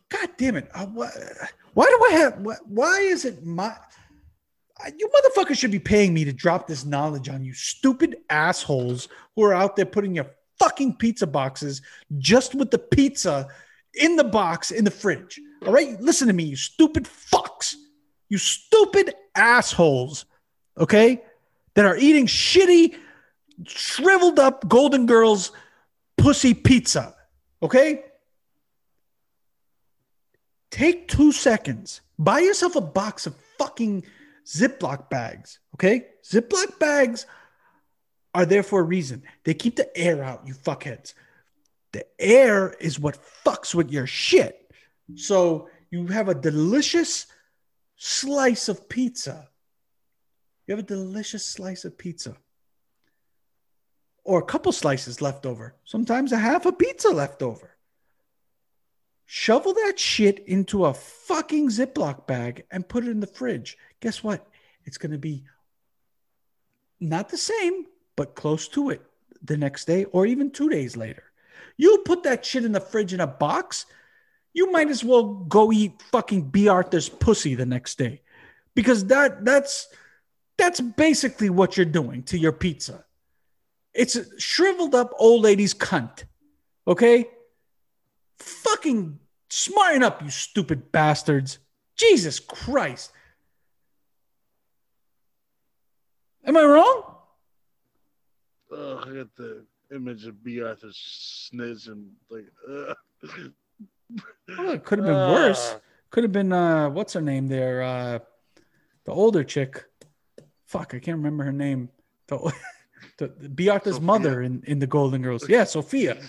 God 0.09 0.28
damn 0.36 0.56
it! 0.56 0.68
Uh, 0.74 0.86
why, 0.86 1.10
why 1.74 1.86
do 1.86 2.06
I 2.10 2.18
have? 2.18 2.38
Why, 2.38 2.56
why 2.64 2.98
is 3.01 3.24
it 3.24 3.44
my? 3.44 3.74
You 4.98 5.09
motherfuckers 5.09 5.56
should 5.56 5.70
be 5.70 5.78
paying 5.78 6.12
me 6.12 6.24
to 6.24 6.32
drop 6.32 6.66
this 6.66 6.84
knowledge 6.84 7.28
on 7.28 7.44
you, 7.44 7.55
stupid 7.55 8.16
assholes 8.28 9.09
who 9.34 9.44
are 9.44 9.55
out 9.55 9.76
there 9.76 9.86
putting 9.86 10.14
your 10.14 10.26
fucking 10.59 10.96
pizza 10.96 11.26
boxes 11.26 11.80
just 12.18 12.55
with 12.55 12.70
the 12.70 12.78
pizza 12.78 13.48
in 13.94 14.16
the 14.16 14.24
box 14.24 14.70
in 14.70 14.84
the 14.84 14.90
fridge. 14.90 15.40
All 15.64 15.72
right, 15.72 16.01
listen 16.01 16.26
to 16.28 16.34
me, 16.34 16.44
you 16.44 16.56
stupid 16.56 17.05
fucks, 17.05 17.74
you 18.28 18.38
stupid 18.38 19.14
assholes. 19.34 20.26
Okay, 20.76 21.22
that 21.74 21.84
are 21.84 21.96
eating 21.96 22.26
shitty, 22.26 22.96
shriveled 23.64 24.40
up 24.40 24.68
Golden 24.68 25.06
Girls 25.06 25.52
pussy 26.18 26.52
pizza. 26.52 27.14
Okay, 27.62 28.02
take 30.70 31.06
two 31.06 31.30
seconds, 31.30 32.01
buy 32.18 32.40
yourself 32.40 32.74
a 32.74 32.80
box 32.80 33.26
of 33.26 33.36
fucking 33.56 34.05
Ziploc 34.46 35.10
bags. 35.10 35.58
Okay, 35.74 36.06
Ziploc 36.24 36.78
bags 36.78 37.26
are 38.34 38.46
there 38.46 38.62
for 38.62 38.80
a 38.80 38.84
reason. 38.84 39.22
They 39.44 39.54
keep 39.54 39.76
the 39.76 39.96
air 39.96 40.22
out, 40.22 40.46
you 40.46 40.54
fuckheads. 40.54 41.14
The 41.92 42.06
air 42.18 42.74
is 42.80 42.98
what 42.98 43.18
fucks 43.44 43.74
with 43.74 43.90
your 43.90 44.06
shit. 44.06 44.72
So 45.14 45.68
you 45.90 46.08
have 46.08 46.28
a 46.28 46.34
delicious 46.34 47.26
slice 47.96 48.68
of 48.68 48.88
pizza. 48.88 49.48
You 50.66 50.74
have 50.74 50.84
a 50.84 50.86
delicious 50.86 51.46
slice 51.46 51.84
of 51.84 51.96
pizza. 51.96 52.36
Or 54.24 54.40
a 54.40 54.44
couple 54.44 54.72
slices 54.72 55.20
left 55.20 55.46
over. 55.46 55.76
Sometimes 55.84 56.32
a 56.32 56.38
half 56.38 56.66
a 56.66 56.72
pizza 56.72 57.10
left 57.10 57.42
over. 57.42 57.73
Shovel 59.26 59.74
that 59.74 59.98
shit 59.98 60.40
into 60.46 60.84
a 60.84 60.94
fucking 60.94 61.68
Ziploc 61.68 62.26
bag 62.26 62.64
and 62.70 62.88
put 62.88 63.05
it 63.05 63.10
in 63.10 63.20
the 63.20 63.26
fridge. 63.26 63.78
Guess 64.01 64.22
what? 64.22 64.46
It's 64.84 64.98
going 64.98 65.12
to 65.12 65.18
be 65.18 65.44
not 67.01 67.28
the 67.28 67.38
same, 67.38 67.86
but 68.16 68.34
close 68.34 68.68
to 68.68 68.90
it 68.90 69.02
the 69.42 69.56
next 69.56 69.86
day 69.86 70.05
or 70.05 70.26
even 70.26 70.51
two 70.51 70.68
days 70.68 70.96
later. 70.96 71.24
You 71.76 72.02
put 72.05 72.22
that 72.24 72.44
shit 72.44 72.64
in 72.64 72.72
the 72.72 72.80
fridge 72.80 73.12
in 73.12 73.20
a 73.20 73.26
box, 73.26 73.86
you 74.52 74.70
might 74.70 74.88
as 74.88 75.02
well 75.02 75.24
go 75.24 75.72
eat 75.72 76.01
fucking 76.12 76.51
Bea 76.51 76.68
Arthur's 76.68 77.09
pussy 77.09 77.55
the 77.55 77.66
next 77.66 77.98
day. 77.98 78.22
Because 78.74 79.06
that 79.06 79.44
that's 79.44 79.88
that's 80.56 80.80
basically 80.80 81.51
what 81.51 81.76
you're 81.76 81.86
doing 81.86 82.22
to 82.24 82.38
your 82.38 82.52
pizza. 82.52 83.05
It's 83.92 84.16
a 84.16 84.40
shriveled 84.40 84.94
up 84.94 85.12
old 85.18 85.42
lady's 85.42 85.74
cunt. 85.74 86.24
Okay? 86.86 87.26
Fucking 88.39 89.19
smarten 89.48 90.02
up, 90.02 90.23
you 90.23 90.31
stupid 90.31 90.90
bastards. 90.93 91.59
Jesus 91.97 92.40
Christ. 92.40 93.12
Am 96.44 96.56
I 96.56 96.62
wrong? 96.62 97.15
Oh, 98.70 99.05
I 99.06 99.15
got 99.15 99.35
the 99.36 99.65
image 99.94 100.27
of 100.27 100.43
Bea 100.43 100.62
Arthur's 100.62 101.51
sniz 101.52 101.89
and 101.89 102.11
like. 102.28 102.47
Uh. 102.69 102.94
Well, 104.59 104.70
it 104.70 104.85
could 104.85 104.98
have 104.98 105.06
been 105.06 105.32
worse. 105.32 105.77
Could 106.11 106.24
have 106.24 106.32
been 106.32 106.52
uh, 106.52 106.90
what's 106.90 107.12
her 107.15 107.20
name 107.20 107.48
there? 107.48 107.82
Uh, 107.82 108.19
the 109.05 109.12
older 109.12 109.44
chick. 109.44 109.85
Fuck, 110.66 110.94
I 110.94 110.98
can't 110.98 111.16
remember 111.16 111.44
her 111.44 111.52
name. 111.52 111.89
The, 112.27 112.52
the, 113.19 113.28
the 113.39 113.48
Bea 113.48 113.70
Arthur's 113.70 113.94
Sophia. 113.94 114.06
mother 114.06 114.43
in, 114.43 114.62
in 114.66 114.78
the 114.78 114.86
Golden 114.86 115.23
Girls. 115.23 115.48
Yeah, 115.48 115.65
Sophia. 115.65 116.19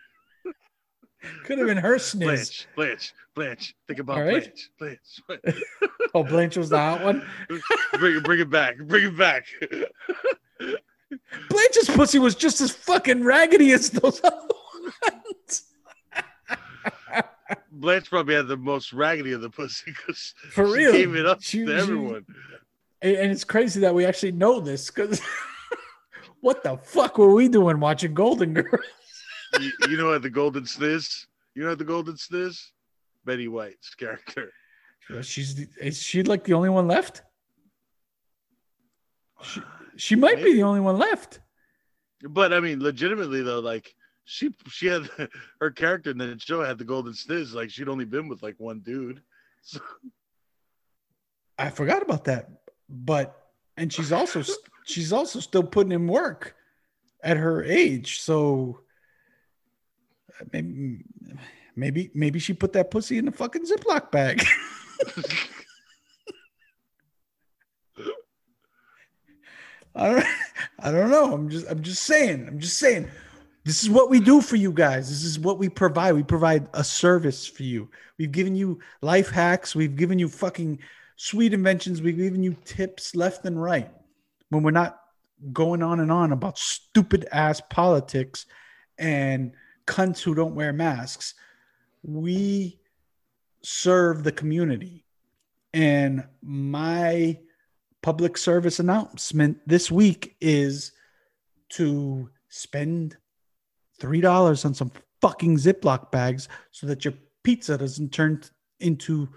Could 1.46 1.58
have 1.58 1.68
been 1.68 1.78
her 1.78 1.96
sniz. 1.96 2.20
Blanche, 2.20 2.68
Blanche, 2.76 3.14
Blanche. 3.36 3.76
Think 3.88 4.00
about 4.00 4.18
All 4.20 4.24
right. 4.24 4.52
Blanche, 4.80 5.22
Blanche. 5.28 5.62
Oh, 6.14 6.24
Blanche 6.24 6.58
was 6.58 6.70
the 6.70 6.78
hot 6.78 7.04
one. 7.04 7.28
bring 8.00 8.16
it, 8.18 8.24
bring 8.24 8.40
it 8.40 8.50
back, 8.50 8.78
bring 8.80 9.06
it 9.06 9.18
back. 9.18 9.46
Blanche's 11.50 11.90
pussy 11.90 12.18
was 12.18 12.34
just 12.34 12.62
as 12.62 12.72
fucking 12.72 13.24
raggedy 13.24 13.72
as 13.74 13.90
those 13.92 14.22
other 14.24 14.36
ones. 15.04 15.64
Blanche 17.72 18.10
probably 18.10 18.36
had 18.36 18.48
the 18.48 18.58
most 18.58 18.94
raggedy 18.94 19.34
of 19.34 19.42
the 19.42 19.50
pussy 19.50 19.92
because 19.92 20.34
For 20.52 20.66
she 20.68 20.74
real. 20.74 20.92
gave 20.92 21.16
it 21.16 21.26
up 21.26 21.42
She- 21.42 21.66
to 21.66 21.74
everyone. 21.76 22.26
And 23.02 23.16
and 23.16 23.32
it's 23.32 23.44
crazy 23.44 23.82
that 23.82 23.94
we 23.94 24.06
actually 24.06 24.32
know 24.32 24.60
this 24.60 24.90
because 24.90 25.22
what 26.42 26.64
the 26.64 26.78
fuck 26.78 27.18
were 27.20 27.32
we 27.34 27.48
doing 27.48 27.80
watching 27.80 28.14
Golden 28.16 28.54
Girls? 28.54 28.84
You, 29.60 29.72
you 29.90 29.98
know 29.98 30.08
what 30.08 30.22
the 30.22 30.30
golden 30.30 30.64
sniz? 30.64 31.26
You 31.56 31.64
know 31.64 31.70
what 31.70 31.80
the 31.80 31.86
golden 31.86 32.16
sniz? 32.16 32.60
Betty 33.26 33.48
White's 33.48 33.96
character. 33.96 34.52
She's 35.22 35.60
is 35.80 36.02
she 36.02 36.24
like 36.24 36.44
the 36.44 36.54
only 36.54 36.70
one 36.70 36.88
left? 36.88 37.24
She, 39.44 39.62
she 39.96 40.16
might 40.16 40.44
be 40.44 40.54
the 40.54 40.64
only 40.64 40.82
one 40.82 40.98
left. 40.98 41.40
But 42.24 42.54
I 42.54 42.60
mean, 42.60 42.82
legitimately 42.82 43.44
though, 43.44 43.60
like 43.60 43.94
she 44.26 44.54
she 44.70 44.88
had 44.88 45.10
her 45.62 45.72
character 45.72 46.12
in 46.12 46.18
the 46.18 46.38
show 46.40 46.64
had 46.64 46.78
the 46.78 46.84
golden 46.84 47.14
sniz. 47.14 47.54
Like 47.54 47.70
she'd 47.70 47.90
only 47.90 48.06
been 48.06 48.28
with 48.28 48.44
like 48.44 48.56
one 48.58 48.82
dude. 48.82 49.22
So 49.62 49.80
I 51.58 51.70
forgot 51.70 52.02
about 52.02 52.26
that. 52.26 52.50
But 52.90 53.36
and 53.78 53.92
she's 53.92 54.12
also 54.12 54.44
she's 54.86 55.14
also 55.14 55.40
still 55.40 55.64
putting 55.64 55.92
in 55.92 56.08
work 56.08 56.56
at 57.24 57.38
her 57.38 57.64
age. 57.64 58.22
So 58.22 58.82
uh, 58.82 58.87
maybe 60.52 61.04
maybe 61.76 62.12
maybe 62.14 62.40
she 62.40 62.54
put 62.54 62.74
that 62.74 62.92
pussy 62.92 63.18
in 63.18 63.26
the 63.26 63.32
fucking 63.32 63.66
Ziploc 63.66 64.12
bag. 64.12 64.44
I 69.96 70.10
don't 70.10 70.26
I 70.80 70.92
don't 70.92 71.10
know. 71.10 71.34
I'm 71.34 71.50
just 71.50 71.66
I'm 71.70 71.82
just 71.82 72.04
saying. 72.04 72.48
I'm 72.48 72.60
just 72.60 72.78
saying. 72.78 73.08
This 73.64 73.84
is 73.84 73.90
what 73.90 74.10
we 74.10 74.22
do 74.22 74.40
for 74.40 74.56
you 74.56 74.72
guys. 74.72 75.10
This 75.10 75.26
is 75.26 75.38
what 75.40 75.58
we 75.60 75.68
provide. 75.68 76.14
We 76.14 76.24
provide 76.24 76.70
a 76.74 76.86
service 76.86 77.46
for 77.46 77.64
you. 77.64 77.90
We've 78.18 78.32
given 78.32 78.56
you 78.56 78.80
life 79.02 79.30
hacks. 79.30 79.76
We've 79.76 79.96
given 79.96 80.18
you 80.20 80.30
fucking 80.30 80.80
sweet 81.18 81.54
inventions. 81.54 82.02
We've 82.02 82.16
given 82.16 82.44
you 82.44 82.56
tips 82.64 83.14
left 83.14 83.44
and 83.44 83.62
right. 83.62 83.92
When 84.50 84.64
we're 84.64 84.72
not 84.72 85.02
going 85.52 85.84
on 85.84 86.00
and 86.00 86.12
on 86.12 86.32
about 86.32 86.58
stupid 86.58 87.28
ass 87.32 87.62
politics 87.70 88.46
and 88.98 89.52
cunts 89.88 90.22
who 90.22 90.36
don't 90.36 90.56
wear 90.56 90.72
masks, 90.74 91.34
we 92.04 92.80
serve 93.64 94.24
the 94.24 94.32
community. 94.32 95.06
And 95.74 96.26
my 96.42 97.40
public 98.02 98.38
service 98.38 98.80
announcement 98.80 99.58
this 99.66 99.92
week 99.92 100.36
is 100.40 100.92
to 101.70 102.30
spend 102.50 103.18
three 104.00 104.22
dollars 104.22 104.64
on 104.64 104.74
some 104.74 104.92
fucking 105.22 105.58
Ziploc 105.58 106.12
bags 106.12 106.48
so 106.72 106.88
that 106.88 107.04
your 107.04 107.14
pizza 107.44 107.78
doesn't 107.78 108.14
turn 108.14 108.42
into 108.80 109.28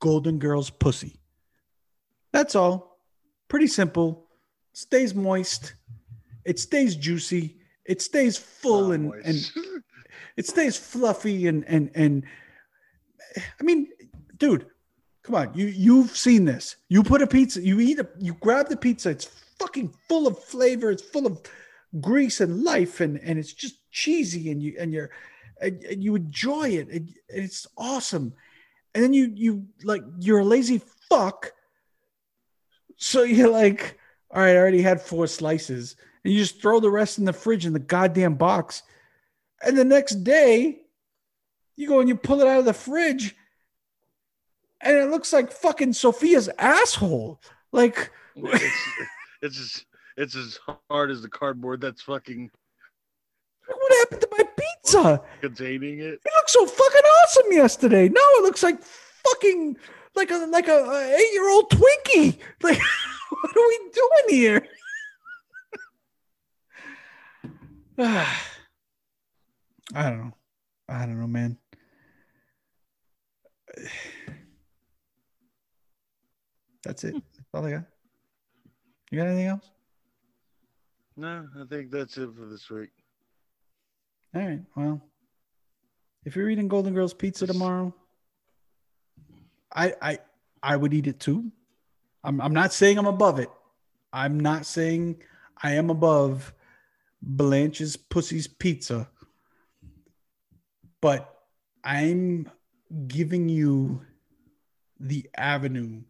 Golden 0.00 0.38
Girls 0.38 0.70
pussy. 0.70 1.20
That's 2.32 2.54
all. 2.54 2.98
Pretty 3.48 3.66
simple. 3.66 4.26
Stays 4.72 5.14
moist. 5.14 5.74
It 6.44 6.58
stays 6.58 6.96
juicy. 6.96 7.56
It 7.84 8.02
stays 8.02 8.36
full 8.36 8.92
and, 8.92 9.12
and 9.24 9.50
it 10.36 10.46
stays 10.46 10.76
fluffy 10.76 11.46
and 11.46 11.64
and 11.64 11.90
and 11.94 12.24
I 13.60 13.62
mean, 13.62 13.88
dude, 14.36 14.66
come 15.22 15.34
on. 15.34 15.54
You 15.54 15.66
you've 15.66 16.16
seen 16.16 16.44
this. 16.44 16.76
You 16.88 17.02
put 17.02 17.22
a 17.22 17.26
pizza, 17.26 17.60
you 17.60 17.80
eat 17.80 17.98
a 17.98 18.08
you 18.18 18.34
grab 18.34 18.68
the 18.68 18.76
pizza, 18.76 19.10
it's 19.10 19.26
fucking 19.58 19.94
full 20.08 20.26
of 20.26 20.38
flavor, 20.38 20.90
it's 20.90 21.02
full 21.02 21.26
of 21.26 21.40
grease 22.00 22.40
and 22.40 22.62
life 22.62 23.00
and 23.00 23.18
and 23.20 23.38
it's 23.38 23.52
just 23.52 23.76
cheesy 23.90 24.50
and 24.50 24.62
you 24.62 24.76
and 24.78 24.92
you're 24.92 25.10
and, 25.60 25.82
and 25.84 26.04
you 26.04 26.14
enjoy 26.14 26.68
it 26.68 26.88
and, 26.88 27.14
and 27.30 27.44
it's 27.44 27.66
awesome. 27.76 28.34
And 28.94 29.02
then 29.02 29.12
you 29.12 29.32
you 29.34 29.66
like 29.84 30.02
you're 30.18 30.40
a 30.40 30.44
lazy 30.44 30.80
fuck. 31.08 31.52
So 32.96 33.22
you're 33.22 33.50
like, 33.50 33.98
all 34.30 34.40
right, 34.42 34.52
I 34.52 34.56
already 34.56 34.82
had 34.82 35.00
four 35.00 35.26
slices. 35.26 35.96
And 36.24 36.32
you 36.32 36.40
just 36.40 36.60
throw 36.60 36.80
the 36.80 36.90
rest 36.90 37.18
in 37.18 37.24
the 37.24 37.32
fridge 37.32 37.66
in 37.66 37.72
the 37.72 37.78
goddamn 37.78 38.34
box. 38.34 38.82
And 39.62 39.76
the 39.76 39.84
next 39.84 40.24
day, 40.24 40.80
you 41.76 41.88
go 41.88 42.00
and 42.00 42.08
you 42.08 42.16
pull 42.16 42.40
it 42.40 42.46
out 42.46 42.58
of 42.58 42.64
the 42.64 42.74
fridge, 42.74 43.34
and 44.80 44.96
it 44.96 45.10
looks 45.10 45.32
like 45.32 45.52
fucking 45.52 45.92
Sophia's 45.92 46.48
asshole. 46.58 47.40
Like, 47.72 48.10
it's, 48.36 48.74
it's 49.42 49.58
as 49.58 49.84
it's 50.16 50.36
as 50.36 50.58
hard 50.90 51.10
as 51.10 51.22
the 51.22 51.28
cardboard 51.28 51.80
that's 51.80 52.02
fucking 52.02 52.50
what 53.66 53.98
happened 53.98 54.20
to 54.22 54.28
my 54.32 54.44
pizza? 54.56 55.22
containing 55.40 55.98
it. 55.98 56.20
It 56.24 56.32
looked 56.36 56.50
so 56.50 56.66
fucking 56.66 57.00
awesome 57.00 57.52
yesterday. 57.52 58.08
Now 58.08 58.20
it 58.20 58.42
looks 58.42 58.62
like 58.62 58.82
fucking 58.82 59.76
like 60.14 60.30
a 60.30 60.46
like 60.50 60.68
a, 60.68 60.84
a 60.84 61.16
eight 61.16 61.32
year 61.32 61.48
old 61.50 61.70
Twinkie. 61.70 62.38
Like, 62.62 62.80
what 63.28 63.56
are 63.56 63.68
we 63.68 63.90
doing 63.92 64.28
here? 64.28 64.68
I 69.94 70.10
don't 70.10 70.18
know. 70.18 70.32
I 70.88 71.06
don't 71.06 71.20
know, 71.20 71.26
man. 71.26 71.58
That's 76.84 77.04
it. 77.04 77.14
That's 77.14 77.48
all 77.52 77.66
I 77.66 77.72
got. 77.72 77.84
You 79.10 79.18
got 79.18 79.28
anything 79.28 79.46
else? 79.46 79.70
No, 81.16 81.48
I 81.58 81.64
think 81.68 81.90
that's 81.90 82.16
it 82.18 82.30
for 82.36 82.46
this 82.46 82.68
week. 82.70 82.90
All 84.34 84.42
right. 84.42 84.60
Well, 84.76 85.00
if 86.24 86.36
you're 86.36 86.50
eating 86.50 86.68
Golden 86.68 86.92
Girls 86.92 87.14
pizza 87.14 87.46
tomorrow, 87.46 87.94
I 89.74 89.94
I 90.02 90.18
I 90.62 90.76
would 90.76 90.92
eat 90.92 91.06
it 91.06 91.20
too. 91.20 91.50
I'm 92.22 92.40
I'm 92.40 92.52
not 92.52 92.72
saying 92.72 92.98
I'm 92.98 93.06
above 93.06 93.38
it. 93.38 93.50
I'm 94.12 94.38
not 94.38 94.66
saying 94.66 95.22
I 95.62 95.72
am 95.72 95.90
above 95.90 96.52
Blanche's 97.22 97.96
Pussy's 97.96 98.46
Pizza. 98.46 99.08
But 101.00 101.32
I'm 101.84 102.50
giving 103.06 103.48
you 103.48 104.02
the 104.98 105.28
avenue 105.36 106.02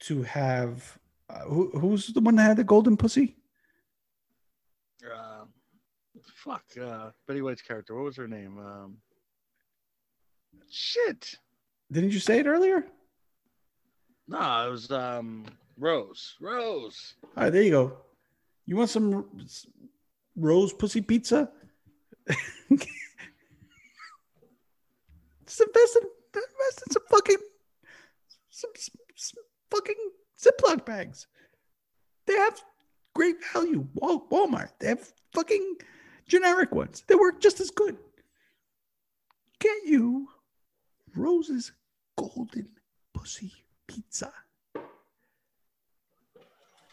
to 0.00 0.22
have 0.22 0.98
uh, 1.30 1.40
who, 1.40 1.70
who's 1.78 2.06
the 2.08 2.20
one 2.20 2.36
that 2.36 2.42
had 2.42 2.56
the 2.56 2.64
golden 2.64 2.96
pussy? 2.96 3.36
Uh, 5.04 5.44
fuck, 6.34 6.64
uh, 6.82 7.10
Betty 7.26 7.42
White's 7.42 7.62
character. 7.62 7.94
What 7.94 8.04
was 8.04 8.16
her 8.16 8.28
name? 8.28 8.58
Um, 8.58 8.96
shit. 10.70 11.34
Didn't 11.92 12.12
you 12.12 12.20
say 12.20 12.38
it 12.38 12.46
earlier? 12.46 12.84
No, 14.26 14.66
it 14.66 14.70
was 14.70 14.90
um, 14.90 15.46
Rose. 15.78 16.36
Rose. 16.40 17.14
All 17.36 17.44
right, 17.44 17.50
there 17.50 17.62
you 17.62 17.70
go. 17.70 17.98
You 18.66 18.76
want 18.76 18.90
some 18.90 19.26
rose 20.36 20.72
pussy 20.72 21.00
pizza? 21.00 21.50
Just 25.46 25.60
invest 25.60 25.96
in, 25.96 26.08
invest 26.34 26.82
in 26.86 26.92
some 26.92 27.02
fucking 27.10 27.36
some, 28.50 28.70
some, 28.76 28.94
some 29.16 29.44
fucking 29.70 29.94
Ziploc 30.38 30.84
bags. 30.84 31.26
They 32.26 32.34
have 32.34 32.60
great 33.14 33.36
value. 33.52 33.86
Wal- 33.94 34.28
Walmart. 34.30 34.70
They 34.78 34.88
have 34.88 35.12
fucking 35.32 35.76
generic 36.26 36.74
ones. 36.74 37.02
They 37.06 37.14
work 37.14 37.40
just 37.40 37.60
as 37.60 37.70
good. 37.70 37.96
Get 39.58 39.86
you 39.86 40.28
Rose's 41.16 41.72
Golden 42.16 42.68
Pussy 43.14 43.52
Pizza. 43.86 44.32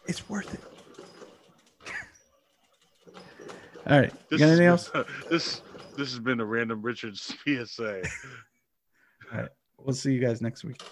It's 0.06 0.28
worth 0.28 0.54
it. 0.54 0.75
All 3.88 4.00
right. 4.00 4.12
You 4.30 4.38
got 4.38 4.48
anything 4.48 4.66
else? 4.66 4.90
This 5.30 5.62
this 5.96 6.10
has 6.10 6.18
been 6.18 6.40
a 6.40 6.44
random 6.44 6.82
Richards 6.82 7.34
PSA. 7.46 8.02
All 9.32 9.38
right. 9.38 9.48
We'll 9.78 9.94
see 9.94 10.12
you 10.12 10.20
guys 10.20 10.42
next 10.42 10.64
week. 10.64 10.82